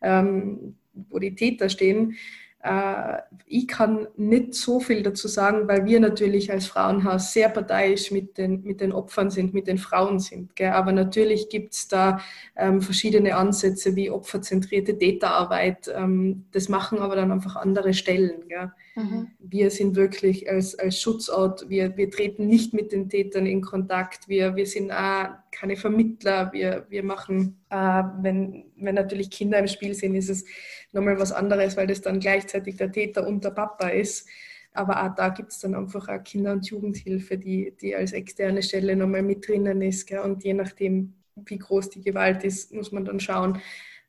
ähm, 0.00 0.76
wo 0.94 1.18
die 1.18 1.34
Täter 1.34 1.68
stehen. 1.68 2.16
Äh, 2.64 3.18
ich 3.44 3.68
kann 3.68 4.08
nicht 4.16 4.54
so 4.54 4.80
viel 4.80 5.02
dazu 5.02 5.28
sagen, 5.28 5.68
weil 5.68 5.84
wir 5.84 6.00
natürlich 6.00 6.50
als 6.50 6.66
Frauenhaus 6.66 7.34
sehr 7.34 7.50
parteiisch 7.50 8.10
mit 8.10 8.38
den, 8.38 8.62
mit 8.64 8.80
den 8.80 8.92
Opfern 8.92 9.30
sind, 9.30 9.52
mit 9.52 9.66
den 9.66 9.76
Frauen 9.76 10.18
sind. 10.18 10.56
Gell? 10.56 10.70
Aber 10.70 10.92
natürlich 10.92 11.50
gibt 11.50 11.74
es 11.74 11.88
da 11.88 12.20
ähm, 12.56 12.80
verschiedene 12.80 13.36
Ansätze 13.36 13.96
wie 13.96 14.08
opferzentrierte 14.08 14.96
Täterarbeit. 14.96 15.92
Ähm, 15.94 16.46
das 16.52 16.70
machen 16.70 17.00
aber 17.00 17.16
dann 17.16 17.32
einfach 17.32 17.56
andere 17.56 17.92
Stellen. 17.92 18.48
Gell? 18.48 18.72
Mhm. 18.96 19.28
Wir 19.40 19.70
sind 19.70 19.96
wirklich 19.96 20.48
als, 20.48 20.78
als 20.78 21.00
Schutzort, 21.00 21.68
wir, 21.68 21.96
wir 21.96 22.10
treten 22.10 22.46
nicht 22.46 22.74
mit 22.74 22.92
den 22.92 23.08
Tätern 23.08 23.44
in 23.46 23.60
Kontakt, 23.60 24.28
wir, 24.28 24.54
wir 24.54 24.66
sind 24.66 24.92
auch 24.92 25.30
keine 25.50 25.76
Vermittler, 25.76 26.52
wir, 26.52 26.86
wir 26.88 27.02
machen, 27.02 27.58
äh, 27.70 28.02
wenn, 28.20 28.66
wenn 28.76 28.94
natürlich 28.94 29.30
Kinder 29.30 29.58
im 29.58 29.66
Spiel 29.66 29.94
sind, 29.94 30.14
ist 30.14 30.30
es 30.30 30.44
nochmal 30.92 31.18
was 31.18 31.32
anderes, 31.32 31.76
weil 31.76 31.88
das 31.88 32.02
dann 32.02 32.20
gleichzeitig 32.20 32.76
der 32.76 32.92
Täter 32.92 33.26
und 33.26 33.42
der 33.44 33.50
Papa 33.50 33.88
ist. 33.88 34.28
Aber 34.72 35.04
auch 35.04 35.14
da 35.14 35.28
gibt 35.28 35.52
es 35.52 35.60
dann 35.60 35.74
einfach 35.74 36.08
auch 36.08 36.22
Kinder- 36.22 36.52
und 36.52 36.68
Jugendhilfe, 36.68 37.38
die, 37.38 37.74
die 37.80 37.94
als 37.94 38.12
externe 38.12 38.62
Stelle 38.62 38.96
nochmal 38.96 39.22
mit 39.22 39.46
drinnen 39.46 39.82
ist. 39.82 40.06
Gell? 40.06 40.18
Und 40.18 40.42
je 40.42 40.54
nachdem, 40.54 41.14
wie 41.36 41.58
groß 41.58 41.90
die 41.90 42.02
Gewalt 42.02 42.42
ist, 42.44 42.72
muss 42.72 42.90
man 42.90 43.04
dann 43.04 43.20
schauen. 43.20 43.60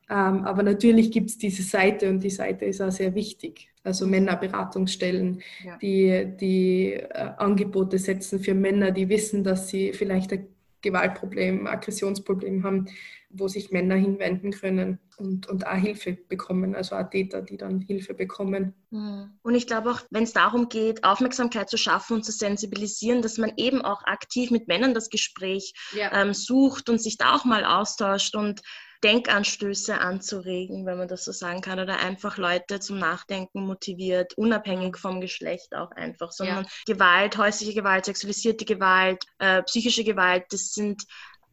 Ähm, 0.09 0.45
aber 0.45 0.63
natürlich 0.63 1.11
gibt 1.11 1.29
es 1.29 1.37
diese 1.37 1.63
Seite 1.63 2.09
und 2.09 2.23
die 2.23 2.29
Seite 2.29 2.65
ist 2.65 2.81
auch 2.81 2.91
sehr 2.91 3.15
wichtig. 3.15 3.69
Also 3.83 4.07
Männerberatungsstellen, 4.07 5.41
ja. 5.63 5.77
die, 5.77 6.35
die 6.39 6.93
äh, 6.93 7.31
Angebote 7.37 7.97
setzen 7.97 8.39
für 8.39 8.53
Männer, 8.53 8.91
die 8.91 9.09
wissen, 9.09 9.43
dass 9.43 9.67
sie 9.69 9.93
vielleicht 9.93 10.31
ein 10.33 10.47
Gewaltproblem, 10.81 11.65
Aggressionsproblem 11.65 12.63
haben, 12.63 12.85
wo 13.29 13.47
sich 13.47 13.71
Männer 13.71 13.95
hinwenden 13.95 14.51
können 14.51 14.99
und, 15.17 15.47
und 15.47 15.65
auch 15.67 15.75
Hilfe 15.75 16.13
bekommen, 16.13 16.75
also 16.75 16.95
auch 16.95 17.09
Täter, 17.09 17.41
die 17.41 17.57
dann 17.57 17.81
Hilfe 17.81 18.13
bekommen. 18.13 18.73
Hm. 18.91 19.31
Und 19.41 19.55
ich 19.55 19.67
glaube 19.67 19.91
auch, 19.91 20.01
wenn 20.11 20.23
es 20.23 20.33
darum 20.33 20.69
geht, 20.69 21.03
Aufmerksamkeit 21.03 21.69
zu 21.69 21.77
schaffen 21.77 22.17
und 22.17 22.23
zu 22.23 22.31
sensibilisieren, 22.31 23.21
dass 23.21 23.37
man 23.37 23.53
eben 23.57 23.81
auch 23.81 24.03
aktiv 24.05 24.51
mit 24.51 24.67
Männern 24.67 24.93
das 24.93 25.09
Gespräch 25.09 25.73
ja. 25.95 26.11
ähm, 26.13 26.33
sucht 26.33 26.89
und 26.89 27.01
sich 27.01 27.17
da 27.17 27.35
auch 27.35 27.45
mal 27.45 27.65
austauscht 27.65 28.35
und 28.35 28.61
Denkanstöße 29.05 29.99
anzuregen, 29.99 30.87
wenn 30.87 30.97
man 30.97 31.07
das 31.07 31.25
so 31.25 31.31
sagen 31.31 31.61
kann, 31.61 31.79
oder 31.79 31.99
einfach 31.99 32.37
Leute 32.37 32.79
zum 32.79 32.97
Nachdenken 32.97 33.61
motiviert, 33.61 34.33
unabhängig 34.35 34.97
vom 34.97 35.21
Geschlecht 35.21 35.75
auch 35.75 35.91
einfach, 35.91 36.31
sondern 36.31 36.63
ja. 36.63 36.93
Gewalt, 36.93 37.37
häusliche 37.37 37.75
Gewalt, 37.75 38.05
sexualisierte 38.05 38.65
Gewalt, 38.65 39.23
äh, 39.37 39.61
psychische 39.61 40.03
Gewalt, 40.03 40.45
das 40.49 40.73
sind, 40.73 41.03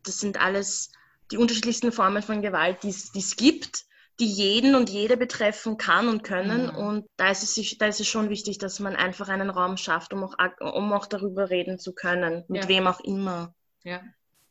das 0.03 0.19
sind 0.19 0.41
alles 0.41 0.93
die 1.31 1.37
unterschiedlichsten 1.37 1.93
Formen 1.93 2.23
von 2.23 2.41
Gewalt, 2.41 2.83
die 2.85 2.89
es 2.89 3.37
gibt, 3.37 3.85
die 4.19 4.27
jeden 4.27 4.75
und 4.75 4.89
jede 4.89 5.19
betreffen 5.19 5.77
kann 5.77 6.09
und 6.09 6.23
können. 6.23 6.69
Mhm. 6.69 6.77
Und 6.77 7.07
da 7.19 7.31
ist, 7.31 7.43
es, 7.43 7.77
da 7.77 7.87
ist 7.87 8.01
es 8.01 8.09
schon 8.09 8.31
wichtig, 8.31 8.57
dass 8.57 8.81
man 8.81 8.97
einfach 8.97 9.29
einen 9.29 9.51
Raum 9.51 9.77
schafft, 9.77 10.15
um 10.15 10.25
auch, 10.25 10.37
um 10.61 10.91
auch 10.95 11.05
darüber 11.05 11.51
reden 11.51 11.79
zu 11.79 11.93
können, 11.93 12.45
mit 12.49 12.63
ja. 12.63 12.69
wem 12.69 12.87
auch 12.87 13.01
immer. 13.01 13.55
Ja. 13.83 14.01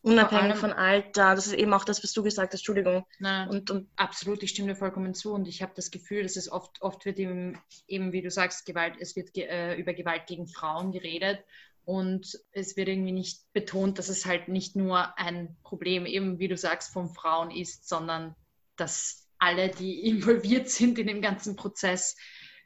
Unabhängig 0.04 0.56
von 0.56 0.74
Alter, 0.74 1.36
das 1.36 1.48
ist 1.48 1.54
eben 1.54 1.74
auch 1.74 1.84
das, 1.84 2.04
was 2.04 2.12
du 2.14 2.24
gesagt 2.24 2.54
hast, 2.54 2.62
Entschuldigung. 2.62 3.06
Nein, 3.20 3.50
und, 3.50 3.70
und 3.70 3.88
absolut, 3.96 4.42
ich 4.42 4.50
stimme 4.50 4.70
dir 4.70 4.76
vollkommen 4.76 5.14
zu 5.14 5.32
und 5.34 5.48
ich 5.48 5.62
habe 5.62 5.74
das 5.76 5.92
Gefühl, 5.92 6.24
dass 6.24 6.38
es 6.38 6.52
oft, 6.52 6.82
oft 6.82 7.06
wird 7.06 7.20
eben, 7.20 7.60
eben, 7.88 8.12
wie 8.12 8.24
du 8.24 8.32
sagst, 8.32 8.66
Gewalt, 8.66 8.96
es 9.00 9.16
wird 9.16 9.36
äh, 9.38 9.76
über 9.76 9.94
Gewalt 9.94 10.26
gegen 10.26 10.48
Frauen 10.48 10.92
geredet 10.92 11.44
und 11.86 12.40
es 12.52 12.76
wird 12.78 12.88
irgendwie 12.88 13.12
nicht 13.12 13.42
betont, 13.54 14.00
dass 14.00 14.10
es 14.10 14.26
halt 14.26 14.48
nicht 14.48 14.76
nur 14.76 15.18
ein 15.20 15.56
Problem 15.64 16.08
eben, 16.08 16.40
wie 16.40 16.48
du 16.48 16.58
sagst, 16.58 16.92
von 16.94 17.14
Frauen 17.14 17.52
ist, 17.52 17.88
sondern 17.88 18.36
dass 18.78 19.28
alle, 19.38 19.70
die 19.70 20.00
involviert 20.08 20.70
sind 20.70 20.98
in 20.98 21.08
dem 21.08 21.22
ganzen 21.22 21.56
Prozess, 21.56 22.18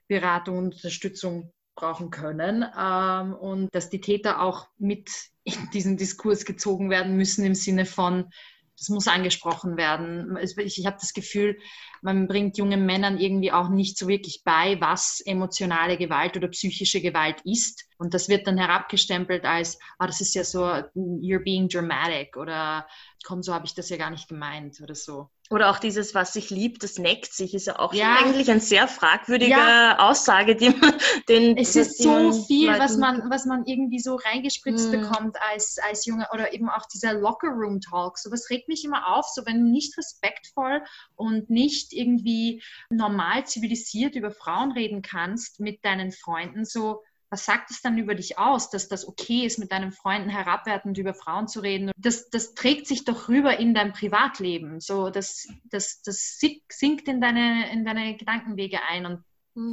Beratung 0.07 0.57
und 0.59 0.75
Unterstützung 0.75 1.51
brauchen 1.75 2.09
können 2.09 2.65
ähm, 2.77 3.33
und 3.33 3.69
dass 3.73 3.89
die 3.89 4.01
Täter 4.01 4.41
auch 4.41 4.67
mit 4.77 5.09
in 5.43 5.69
diesen 5.73 5.97
Diskurs 5.97 6.45
gezogen 6.45 6.89
werden 6.89 7.15
müssen 7.15 7.45
im 7.45 7.55
Sinne 7.55 7.85
von, 7.85 8.31
das 8.77 8.89
muss 8.89 9.07
angesprochen 9.07 9.77
werden. 9.77 10.37
Ich, 10.37 10.57
ich 10.57 10.85
habe 10.85 10.97
das 10.99 11.13
Gefühl, 11.13 11.57
man 12.01 12.27
bringt 12.27 12.57
jungen 12.57 12.85
Männern 12.85 13.17
irgendwie 13.17 13.51
auch 13.51 13.69
nicht 13.69 13.97
so 13.97 14.07
wirklich 14.07 14.41
bei, 14.43 14.79
was 14.81 15.21
emotionale 15.25 15.97
Gewalt 15.97 16.35
oder 16.35 16.49
psychische 16.49 17.01
Gewalt 17.01 17.41
ist. 17.45 17.85
Und 17.97 18.13
das 18.13 18.27
wird 18.27 18.47
dann 18.47 18.57
herabgestempelt 18.57 19.45
als, 19.45 19.79
ah, 19.97 20.07
das 20.07 20.19
ist 20.19 20.35
ja 20.35 20.43
so, 20.43 20.65
you're 20.65 21.43
being 21.43 21.69
dramatic 21.69 22.35
oder 22.35 22.85
komm, 23.23 23.43
so 23.43 23.53
habe 23.53 23.65
ich 23.65 23.75
das 23.75 23.89
ja 23.89 23.97
gar 23.97 24.09
nicht 24.09 24.27
gemeint 24.27 24.81
oder 24.81 24.95
so. 24.95 25.29
Oder 25.51 25.69
auch 25.69 25.77
dieses, 25.77 26.15
was 26.15 26.33
sich 26.33 26.49
liebt, 26.49 26.81
das 26.81 26.97
neckt 26.97 27.31
sich, 27.31 27.53
ist 27.53 27.67
ja 27.67 27.77
auch 27.77 27.93
ja. 27.93 28.15
eigentlich 28.15 28.49
eine 28.49 28.59
sehr 28.59 28.87
fragwürdige 28.87 29.51
ja. 29.51 29.99
Aussage, 29.99 30.55
die 30.55 30.71
man 30.71 30.95
den. 31.29 31.55
Es 31.55 31.75
ist 31.75 32.01
so 32.01 32.31
viel, 32.31 32.69
Leuten 32.69 32.79
was 32.79 32.97
man, 32.97 33.29
was 33.29 33.45
man 33.45 33.63
irgendwie 33.65 33.99
so 33.99 34.15
reingespritzt 34.15 34.91
hm. 34.91 35.01
bekommt 35.01 35.35
als, 35.51 35.77
als 35.77 36.05
Junge 36.07 36.27
oder 36.33 36.51
eben 36.51 36.67
auch 36.67 36.87
dieser 36.87 37.13
Locker-Room-Talk. 37.13 38.17
So 38.17 38.31
was 38.31 38.49
regt 38.49 38.69
mich 38.69 38.83
immer 38.85 39.15
auf, 39.15 39.27
so 39.27 39.45
wenn 39.45 39.63
du 39.63 39.69
nicht 39.69 39.95
respektvoll 39.97 40.81
und 41.15 41.49
nicht 41.51 41.93
irgendwie 41.93 42.63
normal 42.89 43.45
zivilisiert 43.45 44.15
über 44.15 44.31
Frauen 44.31 44.71
reden 44.71 45.03
kannst 45.03 45.59
mit 45.59 45.85
deinen 45.85 46.11
Freunden, 46.11 46.65
so 46.65 47.03
was 47.29 47.45
sagt 47.45 47.71
es 47.71 47.81
dann 47.81 47.97
über 47.97 48.15
dich 48.15 48.37
aus, 48.37 48.69
dass 48.69 48.87
das 48.87 49.07
okay 49.07 49.45
ist, 49.45 49.59
mit 49.59 49.71
deinen 49.71 49.91
Freunden 49.91 50.29
herabwertend 50.29 50.97
über 50.97 51.13
Frauen 51.13 51.47
zu 51.47 51.59
reden? 51.59 51.91
Das, 51.97 52.29
das 52.29 52.53
trägt 52.53 52.87
sich 52.87 53.03
doch 53.05 53.27
rüber 53.27 53.57
in 53.57 53.73
dein 53.73 53.93
Privatleben. 53.93 54.79
So, 54.79 55.09
das, 55.09 55.47
das, 55.65 56.01
das 56.01 56.39
sinkt 56.39 57.07
in 57.07 57.21
deine, 57.21 57.71
in 57.71 57.85
deine 57.85 58.15
Gedankenwege 58.15 58.79
ein 58.87 59.05
und 59.05 59.23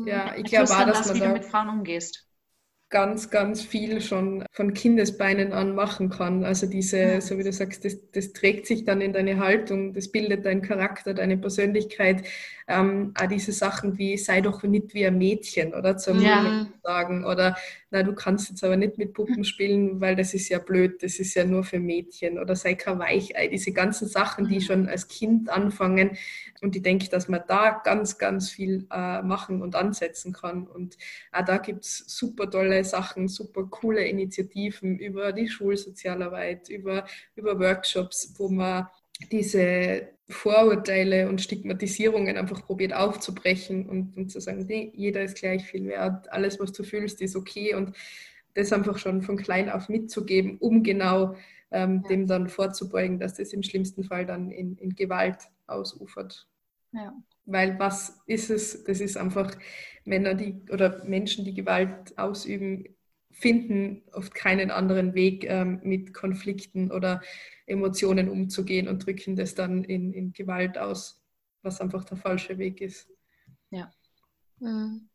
ja, 0.07 0.37
ich 0.37 0.45
glaube 0.45 0.71
auch, 0.71 0.87
dass 0.87 0.99
das, 0.99 1.07
man 1.09 1.17
wie 1.17 1.21
du 1.21 1.29
mit 1.33 1.45
Frauen 1.45 1.69
umgehst. 1.69 2.29
Ganz, 2.93 3.31
ganz 3.31 3.63
viel 3.63 4.01
schon 4.03 4.45
von 4.53 4.75
Kindesbeinen 4.75 5.53
an 5.53 5.75
machen 5.75 6.11
kann. 6.11 6.45
Also 6.45 6.67
diese, 6.67 7.21
so 7.23 7.39
wie 7.39 7.43
du 7.43 7.53
sagst, 7.53 7.85
das, 7.87 7.97
das 8.13 8.35
trägt 8.35 8.67
sich 8.67 8.85
dann 8.85 9.01
in 9.01 9.15
deine 9.15 9.39
Haltung, 9.39 9.95
das 9.95 10.09
bildet 10.09 10.45
deinen 10.45 10.61
Charakter, 10.61 11.15
deine 11.15 11.39
Persönlichkeit. 11.39 12.23
Ähm, 12.69 13.13
auch 13.21 13.27
diese 13.27 13.51
Sachen 13.51 13.99
wie 13.99 14.17
sei 14.17 14.41
doch 14.43 14.63
nicht 14.63 14.95
wie 14.95 15.07
ein 15.07 15.19
Mädchen 15.19 15.75
oder 15.75 15.97
zum 15.97 16.23
ja. 16.23 16.69
sagen 16.85 17.25
oder 17.25 17.57
na 17.91 18.03
du 18.03 18.15
kannst 18.15 18.51
jetzt 18.51 18.63
aber 18.63 18.77
nicht 18.77 18.99
mit 18.99 19.15
Puppen 19.15 19.45
spielen, 19.45 20.01
weil 20.01 20.15
das 20.15 20.33
ist 20.33 20.49
ja 20.49 20.59
blöd, 20.59 21.03
das 21.03 21.19
ist 21.19 21.35
ja 21.35 21.45
nur 21.45 21.65
für 21.65 21.81
Mädchen 21.81 22.39
oder 22.39 22.55
sei 22.55 22.75
kein 22.75 22.99
Weichei. 22.99 23.49
Diese 23.49 23.73
ganzen 23.73 24.07
Sachen, 24.07 24.49
die 24.49 24.57
mhm. 24.57 24.61
schon 24.61 24.89
als 24.89 25.09
Kind 25.09 25.49
anfangen 25.49 26.17
und 26.63 26.77
ich 26.77 26.83
denke, 26.83 27.09
dass 27.09 27.29
man 27.29 27.43
da 27.47 27.83
ganz, 27.85 28.19
ganz 28.19 28.51
viel 28.51 28.87
äh, 28.91 29.21
machen 29.23 29.63
und 29.63 29.75
ansetzen 29.75 30.33
kann 30.33 30.67
und 30.67 30.97
auch 31.33 31.45
da 31.45 31.59
gibt 31.59 31.85
es 31.85 32.05
super 32.07 32.49
tolle 32.49 32.85
Sachen, 32.85 33.29
super 33.29 33.65
coole 33.65 34.07
Initiativen 34.07 34.99
über 34.99 35.33
die 35.33 35.49
Schulsozialarbeit, 35.49 36.69
über, 36.69 37.05
über 37.35 37.59
Workshops, 37.59 38.35
wo 38.39 38.49
man 38.49 38.87
diese 39.31 40.09
Vorurteile 40.29 41.29
und 41.29 41.41
Stigmatisierungen 41.41 42.37
einfach 42.37 42.65
probiert 42.65 42.95
aufzubrechen 42.95 43.89
und, 43.89 44.17
und 44.17 44.31
zu 44.31 44.41
sagen, 44.41 44.67
nee, 44.67 44.93
jeder 44.95 45.23
ist 45.23 45.37
gleich 45.37 45.65
viel 45.65 45.87
wert, 45.87 46.33
alles, 46.33 46.59
was 46.59 46.73
du 46.73 46.85
fühlst, 46.85 47.21
ist 47.21 47.37
okay 47.37 47.75
und 47.75 47.95
das 48.55 48.73
einfach 48.73 48.99
schon 48.99 49.23
von 49.23 49.37
klein 49.37 49.69
auf 49.69 49.89
mitzugeben, 49.89 50.59
um 50.59 50.83
genau 50.83 51.35
ähm, 51.71 52.03
ja. 52.03 52.09
dem 52.09 52.27
dann 52.27 52.49
vorzubeugen, 52.49 53.19
dass 53.19 53.35
das 53.35 53.53
im 53.53 53.63
schlimmsten 53.63 54.05
Fall 54.05 54.27
dann 54.27 54.51
in, 54.51 54.77
in 54.77 54.95
Gewalt 54.95 55.39
ausufert. 55.67 56.47
Ja. 56.93 57.15
Weil 57.45 57.79
was 57.79 58.21
ist 58.27 58.51
es? 58.51 58.85
Das 58.85 59.01
ist 59.01 59.17
einfach 59.17 59.57
Männer, 60.05 60.35
die 60.35 60.63
oder 60.71 61.05
Menschen, 61.05 61.45
die 61.45 61.55
Gewalt 61.55 62.17
ausüben, 62.19 62.85
finden 63.31 64.03
oft 64.13 64.35
keinen 64.35 64.71
anderen 64.71 65.15
Weg, 65.15 65.45
ähm, 65.49 65.81
mit 65.83 66.15
Konflikten 66.15 66.93
oder 66.93 67.23
Emotionen 67.67 68.29
umzugehen 68.29 68.89
und 68.89 69.07
drücken 69.07 69.37
das 69.37 69.55
dann 69.55 69.85
in, 69.85 70.13
in 70.13 70.33
Gewalt 70.33 70.79
aus, 70.79 71.23
was 71.63 71.81
einfach 71.81 72.05
der 72.05 72.19
falsche 72.19 72.59
Weg 72.59 72.81
ist. 72.81 73.09
Ja. 73.71 73.91
Mhm. 74.61 75.09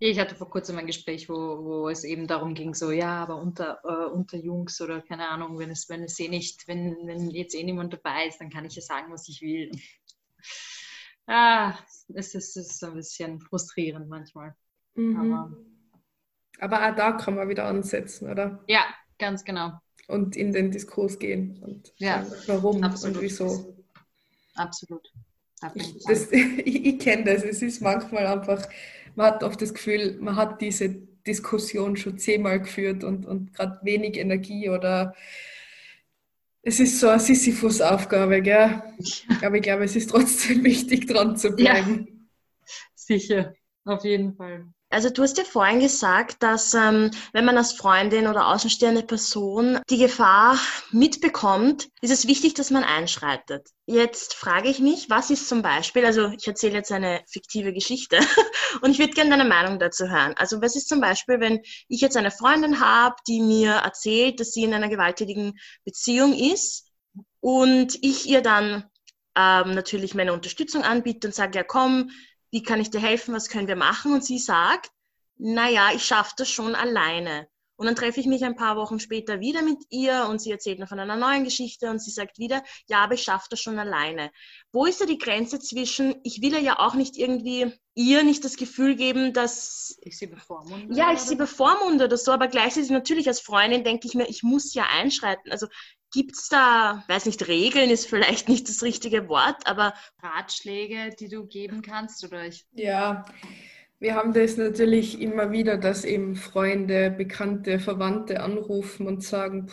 Ich 0.00 0.18
hatte 0.18 0.34
vor 0.36 0.48
kurzem 0.48 0.78
ein 0.78 0.86
Gespräch, 0.86 1.28
wo, 1.28 1.34
wo 1.34 1.88
es 1.88 2.04
eben 2.04 2.26
darum 2.26 2.54
ging, 2.54 2.74
so 2.74 2.90
ja, 2.92 3.22
aber 3.22 3.36
unter, 3.36 3.80
äh, 3.84 4.10
unter 4.12 4.36
Jungs 4.36 4.80
oder 4.80 5.02
keine 5.02 5.28
Ahnung, 5.28 5.58
wenn 5.58 5.70
es, 5.70 5.88
wenn 5.88 6.04
es 6.04 6.18
eh 6.20 6.28
nicht, 6.28 6.66
wenn, 6.68 6.96
wenn 7.04 7.30
jetzt 7.30 7.54
eh 7.54 7.64
niemand 7.64 7.92
dabei 7.92 8.26
ist, 8.26 8.40
dann 8.40 8.50
kann 8.50 8.64
ich 8.64 8.76
ja 8.76 8.82
sagen, 8.82 9.12
was 9.12 9.28
ich 9.28 9.42
will. 9.42 9.70
Ah, 11.28 11.74
es 12.14 12.34
ist, 12.34 12.56
es 12.56 12.70
ist 12.72 12.84
ein 12.84 12.94
bisschen 12.94 13.38
frustrierend 13.38 14.08
manchmal. 14.08 14.54
Mhm. 14.94 15.20
Aber, 15.20 15.56
aber 16.58 16.88
auch 16.88 16.96
da 16.96 17.12
kann 17.12 17.34
man 17.34 17.48
wieder 17.50 17.66
ansetzen, 17.66 18.30
oder? 18.30 18.64
Ja, 18.66 18.80
ganz 19.18 19.44
genau. 19.44 19.72
Und 20.06 20.36
in 20.36 20.52
den 20.52 20.70
Diskurs 20.70 21.18
gehen 21.18 21.62
und 21.62 21.92
ja, 21.98 22.26
warum 22.46 22.82
absolut. 22.82 23.16
und 23.16 23.22
wieso. 23.22 23.76
Absolut. 24.54 25.12
Ich, 25.74 26.02
das, 26.06 26.28
ich, 26.32 26.86
ich 26.86 26.98
kenne 26.98 27.24
das. 27.24 27.44
Es 27.44 27.60
ist 27.60 27.82
manchmal 27.82 28.26
einfach, 28.26 28.66
man 29.14 29.26
hat 29.26 29.44
oft 29.44 29.60
das 29.60 29.74
Gefühl, 29.74 30.16
man 30.20 30.34
hat 30.34 30.62
diese 30.62 30.88
Diskussion 30.88 31.98
schon 31.98 32.16
zehnmal 32.16 32.60
geführt 32.60 33.04
und, 33.04 33.26
und 33.26 33.52
gerade 33.52 33.78
wenig 33.82 34.16
Energie 34.16 34.70
oder 34.70 35.14
es 36.68 36.80
ist 36.80 37.00
so 37.00 37.08
eine 37.08 37.18
Sisyphus-Aufgabe, 37.18 38.42
gell? 38.42 38.82
Aber 39.42 39.56
ich 39.56 39.62
glaube, 39.62 39.84
es 39.84 39.96
ist 39.96 40.10
trotzdem 40.10 40.62
wichtig, 40.64 41.06
dran 41.06 41.34
zu 41.36 41.52
bleiben. 41.52 42.06
Ja, 42.06 42.74
sicher, 42.94 43.54
auf 43.84 44.04
jeden 44.04 44.36
Fall. 44.36 44.66
Also 44.90 45.10
du 45.10 45.22
hast 45.22 45.36
ja 45.36 45.44
vorhin 45.44 45.80
gesagt, 45.80 46.42
dass 46.42 46.72
ähm, 46.72 47.10
wenn 47.32 47.44
man 47.44 47.58
als 47.58 47.72
Freundin 47.72 48.26
oder 48.26 48.48
außenstehende 48.48 49.02
Person 49.02 49.80
die 49.90 49.98
Gefahr 49.98 50.58
mitbekommt, 50.92 51.88
ist 52.00 52.10
es 52.10 52.26
wichtig, 52.26 52.54
dass 52.54 52.70
man 52.70 52.84
einschreitet. 52.84 53.68
Jetzt 53.84 54.32
frage 54.32 54.70
ich 54.70 54.78
mich, 54.78 55.10
was 55.10 55.28
ist 55.28 55.46
zum 55.46 55.60
Beispiel, 55.60 56.06
also 56.06 56.28
ich 56.28 56.46
erzähle 56.48 56.76
jetzt 56.76 56.90
eine 56.90 57.22
fiktive 57.30 57.74
Geschichte 57.74 58.18
und 58.80 58.92
ich 58.92 58.98
würde 58.98 59.12
gerne 59.12 59.30
deine 59.30 59.44
Meinung 59.44 59.78
dazu 59.78 60.08
hören. 60.08 60.34
Also 60.38 60.62
was 60.62 60.74
ist 60.74 60.88
zum 60.88 61.02
Beispiel, 61.02 61.38
wenn 61.38 61.60
ich 61.88 62.00
jetzt 62.00 62.16
eine 62.16 62.30
Freundin 62.30 62.80
habe, 62.80 63.16
die 63.26 63.42
mir 63.42 63.72
erzählt, 63.72 64.40
dass 64.40 64.52
sie 64.52 64.64
in 64.64 64.72
einer 64.72 64.88
gewalttätigen 64.88 65.58
Beziehung 65.84 66.32
ist 66.32 66.90
und 67.40 67.98
ich 68.02 68.26
ihr 68.26 68.40
dann 68.40 68.84
ähm, 69.36 69.74
natürlich 69.74 70.14
meine 70.14 70.32
Unterstützung 70.32 70.82
anbiete 70.82 71.28
und 71.28 71.34
sage, 71.34 71.58
ja 71.58 71.62
komm, 71.62 72.10
wie 72.50 72.62
kann 72.62 72.80
ich 72.80 72.90
dir 72.90 73.00
helfen, 73.00 73.34
was 73.34 73.48
können 73.48 73.68
wir 73.68 73.76
machen? 73.76 74.12
Und 74.12 74.24
sie 74.24 74.38
sagt, 74.38 74.90
naja, 75.36 75.90
ich 75.94 76.04
schaffe 76.04 76.34
das 76.36 76.48
schon 76.48 76.74
alleine. 76.74 77.48
Und 77.78 77.86
dann 77.86 77.94
treffe 77.94 78.18
ich 78.18 78.26
mich 78.26 78.44
ein 78.44 78.56
paar 78.56 78.74
Wochen 78.74 78.98
später 78.98 79.38
wieder 79.38 79.62
mit 79.62 79.78
ihr 79.90 80.26
und 80.28 80.40
sie 80.40 80.50
erzählt 80.50 80.80
noch 80.80 80.88
von 80.88 80.98
einer 80.98 81.14
neuen 81.14 81.44
Geschichte 81.44 81.88
und 81.88 82.02
sie 82.02 82.10
sagt 82.10 82.36
wieder, 82.38 82.64
ja, 82.88 83.04
aber 83.04 83.14
ich 83.14 83.22
schaffe 83.22 83.46
das 83.50 83.60
schon 83.60 83.78
alleine. 83.78 84.32
Wo 84.72 84.84
ist 84.84 85.00
da 85.00 85.06
die 85.06 85.16
Grenze 85.16 85.60
zwischen, 85.60 86.16
ich 86.24 86.42
will 86.42 86.60
ja 86.60 86.80
auch 86.80 86.94
nicht 86.94 87.16
irgendwie 87.16 87.72
ihr 87.94 88.24
nicht 88.24 88.44
das 88.44 88.56
Gefühl 88.56 88.96
geben, 88.96 89.32
dass 89.32 89.96
ich 90.00 90.18
sie 90.18 90.26
bevormunde? 90.26 90.92
Ja, 90.92 91.12
ich 91.12 91.20
sie 91.20 91.36
bevormunde 91.36 92.06
oder 92.06 92.16
so, 92.16 92.32
aber 92.32 92.48
gleichzeitig 92.48 92.90
natürlich 92.90 93.28
als 93.28 93.40
Freundin 93.40 93.84
denke 93.84 94.08
ich 94.08 94.14
mir, 94.14 94.28
ich 94.28 94.42
muss 94.42 94.74
ja 94.74 94.88
einschreiten. 94.90 95.52
Also 95.52 95.68
Gibt 96.12 96.36
es 96.36 96.48
da, 96.48 97.04
weiß 97.08 97.26
nicht, 97.26 97.48
Regeln 97.48 97.90
ist 97.90 98.06
vielleicht 98.06 98.48
nicht 98.48 98.68
das 98.68 98.82
richtige 98.82 99.28
Wort, 99.28 99.66
aber 99.66 99.92
Ratschläge, 100.22 101.14
die 101.18 101.28
du 101.28 101.46
geben 101.46 101.82
kannst? 101.82 102.24
Oder 102.24 102.46
ich 102.46 102.66
ja, 102.72 103.26
wir 104.00 104.14
haben 104.14 104.32
das 104.32 104.56
natürlich 104.56 105.20
immer 105.20 105.50
wieder, 105.50 105.76
dass 105.76 106.04
eben 106.04 106.36
Freunde, 106.36 107.10
Bekannte, 107.10 107.80
Verwandte 107.80 108.40
anrufen 108.40 109.06
und 109.08 109.24
sagen, 109.24 109.66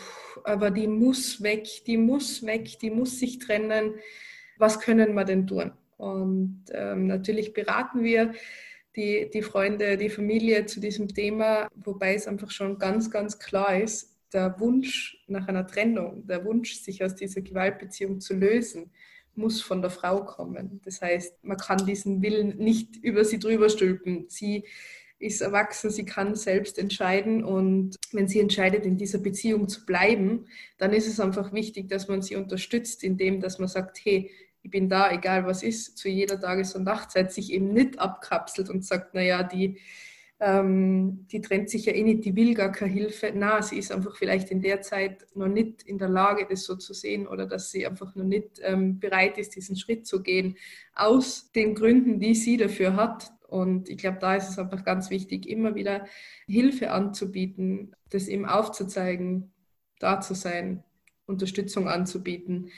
aber 0.44 0.72
die 0.72 0.88
muss 0.88 1.44
weg, 1.44 1.68
die 1.86 1.98
muss 1.98 2.44
weg, 2.44 2.80
die 2.80 2.90
muss 2.90 3.20
sich 3.20 3.40
trennen. 3.40 3.94
Was 4.58 4.80
können 4.80 5.14
wir 5.14 5.26
denn 5.26 5.46
tun? 5.46 5.74
Und 5.98 6.66
ähm, 6.72 7.08
natürlich 7.08 7.54
beraten 7.54 8.04
wir 8.04 8.34
die, 8.96 9.30
die 9.32 9.42
Freunde, 9.42 9.96
die 9.98 10.10
Familie 10.10 10.66
zu 10.66 10.80
diesem 10.80 11.08
Thema, 11.08 11.68
wobei 11.76 12.16
es 12.16 12.28
einfach 12.28 12.50
schon 12.50 12.80
ganz, 12.80 13.12
ganz 13.12 13.38
klar 13.38 13.80
ist, 13.80 14.15
der 14.36 14.60
Wunsch 14.60 15.24
nach 15.28 15.48
einer 15.48 15.66
Trennung, 15.66 16.28
der 16.28 16.44
Wunsch, 16.44 16.76
sich 16.76 17.04
aus 17.04 17.16
dieser 17.16 17.42
Gewaltbeziehung 17.42 18.20
zu 18.20 18.36
lösen, 18.36 18.92
muss 19.34 19.62
von 19.62 19.82
der 19.82 19.92
Frau 19.92 20.26
kommen. 20.26 20.82
Das 20.84 21.02
heißt, 21.02 21.44
man 21.44 21.58
kann 21.58 21.86
diesen 21.86 22.22
Willen 22.22 22.58
nicht 22.58 22.98
über 22.98 23.24
sie 23.24 23.40
drüber 23.40 23.70
stülpen. 23.70 24.26
Sie 24.28 24.66
ist 25.20 25.42
erwachsen, 25.42 25.90
sie 25.90 26.06
kann 26.06 26.36
selbst 26.36 26.78
entscheiden 26.78 27.44
und 27.44 27.96
wenn 28.12 28.28
sie 28.28 28.42
entscheidet, 28.42 28.86
in 28.86 28.98
dieser 28.98 29.20
Beziehung 29.20 29.70
zu 29.70 29.86
bleiben, 29.86 30.48
dann 30.78 30.92
ist 30.92 31.08
es 31.08 31.22
einfach 31.22 31.54
wichtig, 31.54 31.88
dass 31.88 32.10
man 32.10 32.22
sie 32.22 32.36
unterstützt, 32.36 33.04
indem 33.04 33.40
dass 33.40 33.58
man 33.58 33.70
sagt, 33.70 34.00
hey, 34.04 34.30
ich 34.62 34.72
bin 34.72 34.90
da, 34.90 35.12
egal 35.12 35.46
was 35.46 35.64
ist, 35.64 35.98
zu 35.98 36.10
jeder 36.10 36.40
Tages- 36.40 36.76
und 36.76 36.84
Nachtzeit, 36.84 37.32
sich 37.32 37.54
eben 37.54 37.72
nicht 37.72 38.00
abkapselt 38.00 38.70
und 38.70 38.84
sagt, 38.84 39.14
naja, 39.14 39.44
die 39.44 39.80
ähm, 40.40 41.28
die 41.32 41.40
trennt 41.40 41.70
sich 41.70 41.86
ja 41.86 41.94
eh 41.94 42.04
nicht, 42.04 42.26
die 42.26 42.36
will 42.36 42.54
gar 42.54 42.72
keine 42.72 42.92
Hilfe. 42.92 43.32
Na, 43.34 43.62
sie 43.62 43.78
ist 43.78 43.92
einfach 43.92 44.18
vielleicht 44.18 44.52
in 44.52 44.62
der 44.62 44.82
Zeit 44.82 45.26
noch 45.34 45.48
nicht 45.48 45.84
in 45.84 45.98
der 45.98 46.10
Lage, 46.10 46.46
das 46.50 46.64
so 46.64 46.76
zu 46.76 46.94
sehen 46.94 47.28
oder 47.28 47.46
dass 47.46 47.72
sie 47.72 47.88
einfach 47.88 48.16
noch 48.16 48.26
nicht 48.26 48.60
ähm, 48.62 49.00
bereit 49.00 49.38
ist, 49.38 49.56
diesen 49.56 49.78
Schritt 49.78 50.06
zu 50.06 50.22
gehen, 50.22 50.58
aus 50.94 51.52
den 51.54 51.74
Gründen, 51.76 52.20
die 52.20 52.36
sie 52.36 52.58
dafür 52.58 52.96
hat. 52.96 53.32
Und 53.48 53.90
ich 53.90 53.98
glaube, 53.98 54.18
da 54.20 54.36
ist 54.36 54.50
es 54.50 54.60
einfach 54.60 54.84
ganz 54.84 55.10
wichtig, 55.10 55.48
immer 55.48 55.76
wieder 55.76 56.06
Hilfe 56.48 56.92
anzubieten, 56.92 57.96
das 58.10 58.28
eben 58.28 58.46
aufzuzeigen, 58.46 59.54
da 60.00 60.20
zu 60.20 60.34
sein, 60.34 60.84
Unterstützung 61.26 61.88
anzubieten 61.88 62.72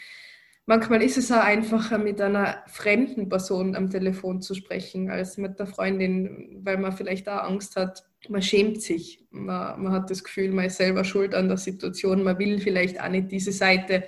manchmal 0.67 1.01
ist 1.01 1.17
es 1.17 1.31
auch 1.31 1.43
einfacher, 1.43 1.97
mit 1.97 2.21
einer 2.21 2.63
fremden 2.67 3.27
Person 3.29 3.75
am 3.75 3.89
Telefon 3.89 4.41
zu 4.41 4.53
sprechen, 4.53 5.09
als 5.09 5.37
mit 5.37 5.57
der 5.57 5.65
Freundin, 5.65 6.59
weil 6.61 6.77
man 6.77 6.91
vielleicht 6.91 7.25
da 7.25 7.39
Angst 7.39 7.75
hat. 7.75 8.03
Man 8.29 8.43
schämt 8.43 8.81
sich. 8.81 9.25
Man, 9.31 9.81
man 9.81 9.93
hat 9.93 10.11
das 10.11 10.23
Gefühl, 10.23 10.51
man 10.51 10.65
ist 10.65 10.77
selber 10.77 11.03
schuld 11.03 11.33
an 11.33 11.47
der 11.47 11.57
Situation. 11.57 12.23
Man 12.23 12.37
will 12.37 12.59
vielleicht 12.59 13.01
auch 13.01 13.09
nicht 13.09 13.31
diese 13.31 13.51
Seite, 13.51 14.03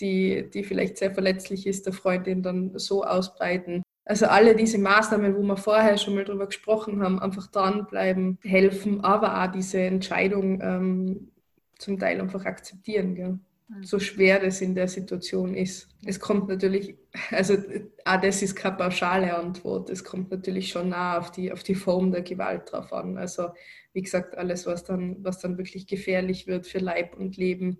die, 0.00 0.50
die 0.52 0.64
vielleicht 0.64 0.96
sehr 0.96 1.12
verletzlich 1.12 1.66
ist, 1.66 1.86
der 1.86 1.92
Freundin 1.92 2.42
dann 2.42 2.76
so 2.78 3.04
ausbreiten. 3.04 3.82
Also 4.04 4.26
alle 4.26 4.56
diese 4.56 4.78
Maßnahmen, 4.78 5.36
wo 5.36 5.42
wir 5.42 5.56
vorher 5.56 5.96
schon 5.96 6.16
mal 6.16 6.24
drüber 6.24 6.46
gesprochen 6.46 7.02
haben, 7.02 7.20
einfach 7.20 7.46
dranbleiben, 7.46 8.38
helfen, 8.42 9.04
aber 9.04 9.42
auch 9.42 9.52
diese 9.52 9.80
Entscheidung 9.80 10.60
ähm, 10.60 11.30
zum 11.78 11.98
Teil 12.00 12.20
einfach 12.20 12.44
akzeptieren. 12.44 13.14
Gell? 13.14 13.38
So 13.80 13.98
schwer 13.98 14.38
das 14.38 14.60
in 14.60 14.74
der 14.74 14.88
Situation 14.88 15.54
ist. 15.54 15.88
Es 16.04 16.20
kommt 16.20 16.48
natürlich, 16.48 16.96
also 17.30 17.56
auch 18.04 18.20
das 18.20 18.42
ist 18.42 18.54
keine 18.54 18.76
pauschale 18.76 19.36
Antwort, 19.36 19.90
es 19.90 20.04
kommt 20.04 20.30
natürlich 20.30 20.68
schon 20.68 20.90
nah 20.90 21.18
auf 21.18 21.30
die, 21.30 21.52
auf 21.52 21.62
die 21.62 21.74
Form 21.74 22.12
der 22.12 22.22
Gewalt 22.22 22.72
drauf 22.72 22.92
an. 22.92 23.16
Also 23.18 23.50
wie 23.92 24.02
gesagt, 24.02 24.36
alles, 24.36 24.66
was 24.66 24.84
dann, 24.84 25.22
was 25.24 25.38
dann 25.38 25.58
wirklich 25.58 25.86
gefährlich 25.86 26.46
wird 26.46 26.66
für 26.66 26.78
Leib 26.78 27.16
und 27.16 27.36
Leben, 27.36 27.78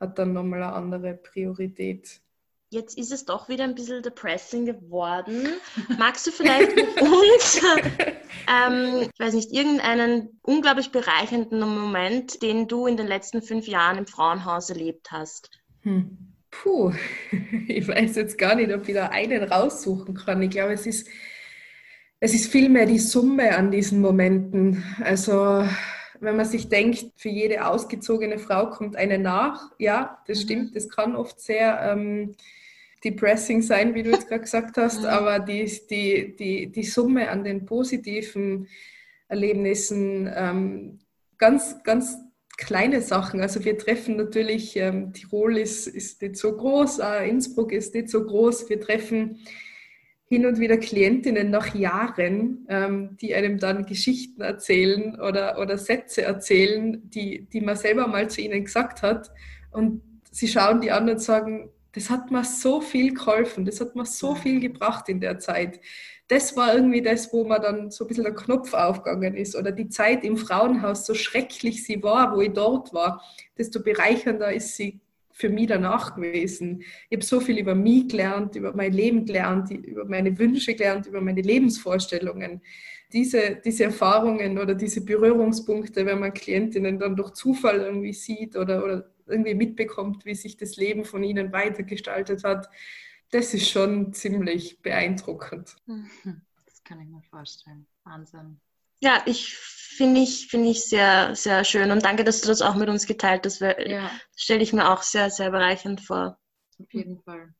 hat 0.00 0.18
dann 0.18 0.32
nochmal 0.32 0.62
eine 0.62 0.72
andere 0.72 1.14
Priorität. 1.14 2.21
Jetzt 2.72 2.96
ist 2.96 3.12
es 3.12 3.24
doch 3.24 3.48
wieder 3.48 3.64
ein 3.64 3.74
bisschen 3.74 4.02
depressing 4.02 4.64
geworden. 4.64 5.48
Magst 5.98 6.26
du 6.26 6.30
vielleicht 6.30 6.74
mit 6.74 6.88
uns, 7.00 7.60
ähm, 8.48 9.08
ich 9.12 9.20
weiß 9.20 9.34
nicht, 9.34 9.52
irgendeinen 9.52 10.40
unglaublich 10.42 10.90
bereichernden 10.90 11.60
Moment, 11.60 12.42
den 12.42 12.68
du 12.68 12.86
in 12.86 12.96
den 12.96 13.06
letzten 13.06 13.42
fünf 13.42 13.68
Jahren 13.68 13.98
im 13.98 14.06
Frauenhaus 14.06 14.70
erlebt 14.70 15.12
hast? 15.12 15.50
Hm. 15.82 16.16
Puh, 16.50 16.92
ich 17.68 17.86
weiß 17.86 18.16
jetzt 18.16 18.38
gar 18.38 18.54
nicht, 18.54 18.72
ob 18.72 18.88
ich 18.88 18.94
da 18.94 19.08
einen 19.08 19.44
raussuchen 19.44 20.14
kann. 20.14 20.42
Ich 20.42 20.50
glaube, 20.50 20.72
es 20.72 20.86
ist, 20.86 21.08
es 22.20 22.34
ist 22.34 22.50
vielmehr 22.50 22.86
die 22.86 22.98
Summe 22.98 23.56
an 23.56 23.70
diesen 23.70 24.00
Momenten. 24.00 24.84
Also 25.02 25.64
wenn 26.20 26.36
man 26.36 26.46
sich 26.46 26.68
denkt, 26.68 27.06
für 27.16 27.28
jede 27.28 27.66
ausgezogene 27.66 28.38
Frau 28.38 28.70
kommt 28.70 28.96
eine 28.96 29.18
nach. 29.18 29.72
Ja, 29.78 30.22
das 30.26 30.38
mhm. 30.38 30.42
stimmt, 30.42 30.76
das 30.76 30.88
kann 30.88 31.16
oft 31.16 31.40
sehr 31.40 31.80
ähm, 31.82 32.36
depressing 33.04 33.62
sein, 33.62 33.94
wie 33.94 34.02
du 34.02 34.10
jetzt 34.10 34.28
gerade 34.28 34.42
gesagt 34.42 34.76
hast, 34.76 35.04
aber 35.04 35.40
die, 35.40 35.70
die, 35.90 36.36
die, 36.36 36.70
die 36.70 36.84
Summe 36.84 37.30
an 37.30 37.44
den 37.44 37.66
positiven 37.66 38.68
Erlebnissen, 39.28 40.30
ähm, 40.34 40.98
ganz, 41.38 41.82
ganz 41.82 42.16
kleine 42.56 43.00
Sachen. 43.00 43.40
Also 43.40 43.64
wir 43.64 43.76
treffen 43.78 44.16
natürlich, 44.16 44.76
ähm, 44.76 45.12
Tirol 45.12 45.58
ist, 45.58 45.86
ist 45.86 46.22
nicht 46.22 46.36
so 46.36 46.56
groß, 46.56 47.00
äh, 47.00 47.28
Innsbruck 47.28 47.72
ist 47.72 47.94
nicht 47.94 48.08
so 48.08 48.24
groß. 48.24 48.68
Wir 48.68 48.80
treffen 48.80 49.40
hin 50.32 50.46
und 50.46 50.58
wieder 50.58 50.78
Klientinnen 50.78 51.50
nach 51.50 51.74
Jahren, 51.74 52.66
ähm, 52.68 53.16
die 53.20 53.34
einem 53.34 53.58
dann 53.58 53.84
Geschichten 53.84 54.40
erzählen 54.42 55.20
oder, 55.20 55.58
oder 55.58 55.76
Sätze 55.76 56.22
erzählen, 56.22 57.02
die, 57.10 57.48
die 57.52 57.60
man 57.60 57.76
selber 57.76 58.06
mal 58.06 58.30
zu 58.30 58.40
ihnen 58.40 58.64
gesagt 58.64 59.02
hat. 59.02 59.30
Und 59.72 60.02
sie 60.30 60.48
schauen 60.48 60.80
die 60.80 60.90
an 60.90 61.08
und 61.10 61.20
sagen, 61.20 61.70
das 61.92 62.10
hat 62.10 62.30
mir 62.30 62.44
so 62.44 62.80
viel 62.80 63.14
geholfen, 63.14 63.64
das 63.64 63.80
hat 63.80 63.94
mir 63.94 64.06
so 64.06 64.34
viel 64.34 64.60
gebracht 64.60 65.08
in 65.08 65.20
der 65.20 65.38
Zeit. 65.38 65.80
Das 66.28 66.56
war 66.56 66.74
irgendwie 66.74 67.02
das, 67.02 67.32
wo 67.32 67.44
man 67.44 67.60
dann 67.60 67.90
so 67.90 68.04
ein 68.04 68.08
bisschen 68.08 68.24
der 68.24 68.34
Knopf 68.34 68.72
aufgegangen 68.72 69.36
ist. 69.36 69.54
Oder 69.54 69.70
die 69.72 69.88
Zeit 69.88 70.24
im 70.24 70.38
Frauenhaus, 70.38 71.04
so 71.04 71.14
schrecklich 71.14 71.84
sie 71.84 72.02
war, 72.02 72.34
wo 72.34 72.40
ich 72.40 72.52
dort 72.52 72.94
war, 72.94 73.22
desto 73.58 73.82
bereichernder 73.82 74.52
ist 74.52 74.76
sie 74.76 75.00
für 75.32 75.48
mich 75.48 75.66
danach 75.66 76.14
gewesen. 76.14 76.82
Ich 77.10 77.16
habe 77.16 77.24
so 77.24 77.40
viel 77.40 77.58
über 77.58 77.74
mich 77.74 78.08
gelernt, 78.08 78.54
über 78.56 78.74
mein 78.74 78.92
Leben 78.92 79.26
gelernt, 79.26 79.70
über 79.70 80.04
meine 80.04 80.38
Wünsche 80.38 80.74
gelernt, 80.74 81.06
über 81.06 81.20
meine 81.20 81.42
Lebensvorstellungen. 81.42 82.62
Diese, 83.12 83.60
diese 83.62 83.84
Erfahrungen 83.84 84.58
oder 84.58 84.74
diese 84.74 85.04
Berührungspunkte, 85.04 86.06
wenn 86.06 86.20
man 86.20 86.32
Klientinnen 86.32 86.98
dann 86.98 87.16
durch 87.16 87.32
Zufall 87.32 87.80
irgendwie 87.80 88.14
sieht 88.14 88.56
oder, 88.56 88.82
oder 88.82 89.10
irgendwie 89.32 89.54
mitbekommt, 89.54 90.24
wie 90.24 90.34
sich 90.34 90.56
das 90.56 90.76
Leben 90.76 91.04
von 91.04 91.24
ihnen 91.24 91.52
weitergestaltet 91.52 92.44
hat, 92.44 92.68
das 93.32 93.54
ist 93.54 93.68
schon 93.68 94.12
ziemlich 94.12 94.80
beeindruckend. 94.82 95.76
Mhm. 95.86 96.42
Das 96.66 96.84
kann 96.84 97.00
ich 97.00 97.08
mir 97.08 97.22
vorstellen. 97.22 97.86
Wahnsinn. 98.04 98.60
Ja, 99.00 99.22
ich 99.26 99.56
finde 99.56 100.20
ich, 100.20 100.46
find 100.48 100.66
ich 100.66 100.84
sehr, 100.84 101.34
sehr 101.34 101.64
schön 101.64 101.90
und 101.90 102.04
danke, 102.04 102.24
dass 102.24 102.40
du 102.40 102.48
das 102.48 102.62
auch 102.62 102.76
mit 102.76 102.88
uns 102.88 103.06
geteilt 103.06 103.44
hast. 103.44 103.60
Weil 103.60 103.90
ja. 103.90 104.10
stelle 104.36 104.62
ich 104.62 104.72
mir 104.72 104.90
auch 104.90 105.02
sehr, 105.02 105.30
sehr 105.30 105.50
bereichernd 105.50 106.00
vor. 106.00 106.38
Auf 106.78 106.92
jeden 106.92 107.20
Fall. 107.22 107.54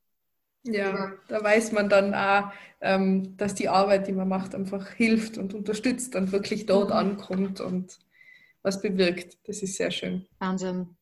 Ja, 0.64 0.90
ja, 0.90 1.12
da 1.26 1.42
weiß 1.42 1.72
man 1.72 1.88
dann 1.88 2.14
auch, 2.14 2.52
ähm, 2.80 3.36
dass 3.36 3.54
die 3.54 3.68
Arbeit, 3.68 4.06
die 4.06 4.12
man 4.12 4.28
macht, 4.28 4.54
einfach 4.54 4.90
hilft 4.90 5.36
und 5.36 5.54
unterstützt 5.54 6.14
und 6.14 6.30
wirklich 6.30 6.66
dort 6.66 6.90
mhm. 6.90 6.96
ankommt 6.96 7.60
und 7.60 7.98
was 8.62 8.80
bewirkt. 8.80 9.38
Das 9.44 9.62
ist 9.62 9.76
sehr 9.76 9.90
schön. 9.90 10.26
Wahnsinn. 10.38 10.96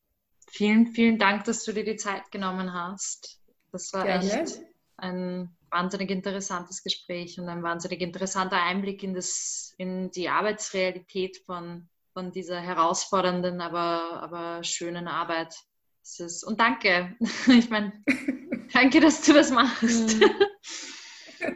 Vielen, 0.53 0.87
vielen 0.87 1.17
Dank, 1.17 1.45
dass 1.45 1.63
du 1.63 1.71
dir 1.71 1.85
die 1.85 1.95
Zeit 1.95 2.29
genommen 2.29 2.73
hast. 2.73 3.39
Das 3.71 3.93
war 3.93 4.03
Gerne. 4.03 4.43
echt 4.43 4.59
ein 4.97 5.55
wahnsinnig 5.69 6.11
interessantes 6.11 6.83
Gespräch 6.83 7.39
und 7.39 7.47
ein 7.47 7.63
wahnsinnig 7.63 8.01
interessanter 8.01 8.61
Einblick 8.61 9.01
in, 9.01 9.13
das, 9.13 9.73
in 9.77 10.11
die 10.11 10.27
Arbeitsrealität 10.27 11.37
von, 11.45 11.87
von 12.11 12.33
dieser 12.33 12.59
herausfordernden, 12.59 13.61
aber, 13.61 14.21
aber 14.21 14.61
schönen 14.65 15.07
Arbeit. 15.07 15.55
Ist, 16.01 16.43
und 16.43 16.59
danke. 16.59 17.15
Ich 17.47 17.69
meine, 17.69 17.93
danke, 18.73 18.99
dass 18.99 19.21
du 19.21 19.31
das 19.31 19.51
machst. 19.51 20.19
Mhm. 20.19 21.55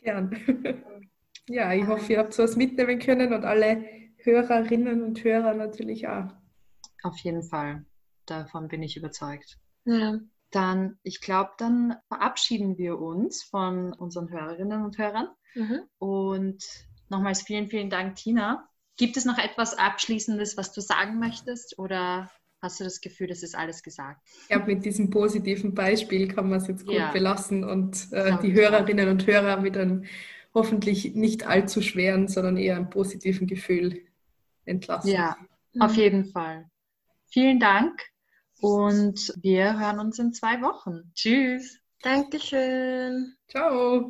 Gern. 0.00 0.82
Ja, 1.46 1.74
ich 1.74 1.86
hoffe, 1.86 2.14
ihr 2.14 2.20
habt 2.20 2.32
sowas 2.32 2.56
mitnehmen 2.56 2.98
können 3.00 3.34
und 3.34 3.44
alle 3.44 3.84
Hörerinnen 4.16 5.02
und 5.02 5.22
Hörer 5.22 5.52
natürlich 5.52 6.08
auch. 6.08 6.32
Auf 7.02 7.18
jeden 7.18 7.42
Fall 7.42 7.84
davon 8.30 8.68
bin 8.68 8.82
ich 8.82 8.96
überzeugt. 8.96 9.58
Ja. 9.84 10.18
Dann, 10.50 10.98
ich 11.02 11.20
glaube, 11.20 11.50
dann 11.58 11.96
verabschieden 12.08 12.76
wir 12.76 12.98
uns 12.98 13.42
von 13.42 13.92
unseren 13.92 14.30
Hörerinnen 14.30 14.84
und 14.84 14.98
Hörern. 14.98 15.28
Mhm. 15.54 15.82
Und 15.98 16.64
nochmals 17.08 17.42
vielen, 17.42 17.68
vielen 17.68 17.90
Dank, 17.90 18.16
Tina. 18.16 18.68
Gibt 18.96 19.16
es 19.16 19.24
noch 19.24 19.38
etwas 19.38 19.78
Abschließendes, 19.78 20.56
was 20.56 20.72
du 20.72 20.80
sagen 20.80 21.18
möchtest? 21.18 21.78
Oder 21.78 22.30
hast 22.60 22.80
du 22.80 22.84
das 22.84 23.00
Gefühl, 23.00 23.28
das 23.28 23.42
ist 23.42 23.54
alles 23.54 23.82
gesagt? 23.82 24.20
Ich 24.42 24.48
glaube, 24.48 24.66
mit 24.66 24.84
diesem 24.84 25.10
positiven 25.10 25.74
Beispiel 25.74 26.28
kann 26.28 26.48
man 26.48 26.58
es 26.58 26.66
jetzt 26.66 26.84
gut 26.84 26.96
ja. 26.96 27.10
belassen 27.12 27.64
und 27.64 28.12
äh, 28.12 28.36
die 28.42 28.52
Hörerinnen 28.52 29.08
und 29.08 29.26
Hörer 29.26 29.58
mit 29.58 29.76
einem 29.76 30.04
hoffentlich 30.52 31.14
nicht 31.14 31.46
allzu 31.46 31.80
schweren, 31.80 32.28
sondern 32.28 32.56
eher 32.56 32.76
einem 32.76 32.90
positiven 32.90 33.46
Gefühl 33.46 34.02
entlassen. 34.64 35.10
Ja, 35.10 35.36
mhm. 35.72 35.82
auf 35.82 35.94
jeden 35.94 36.24
Fall. 36.24 36.68
Vielen 37.28 37.60
Dank 37.60 38.02
und 38.60 39.32
wir 39.40 39.78
hören 39.78 40.00
uns 40.00 40.18
in 40.18 40.32
zwei 40.32 40.60
Wochen. 40.62 41.12
Tschüss. 41.14 41.78
Dankeschön. 42.02 43.36
Ciao. 43.48 44.08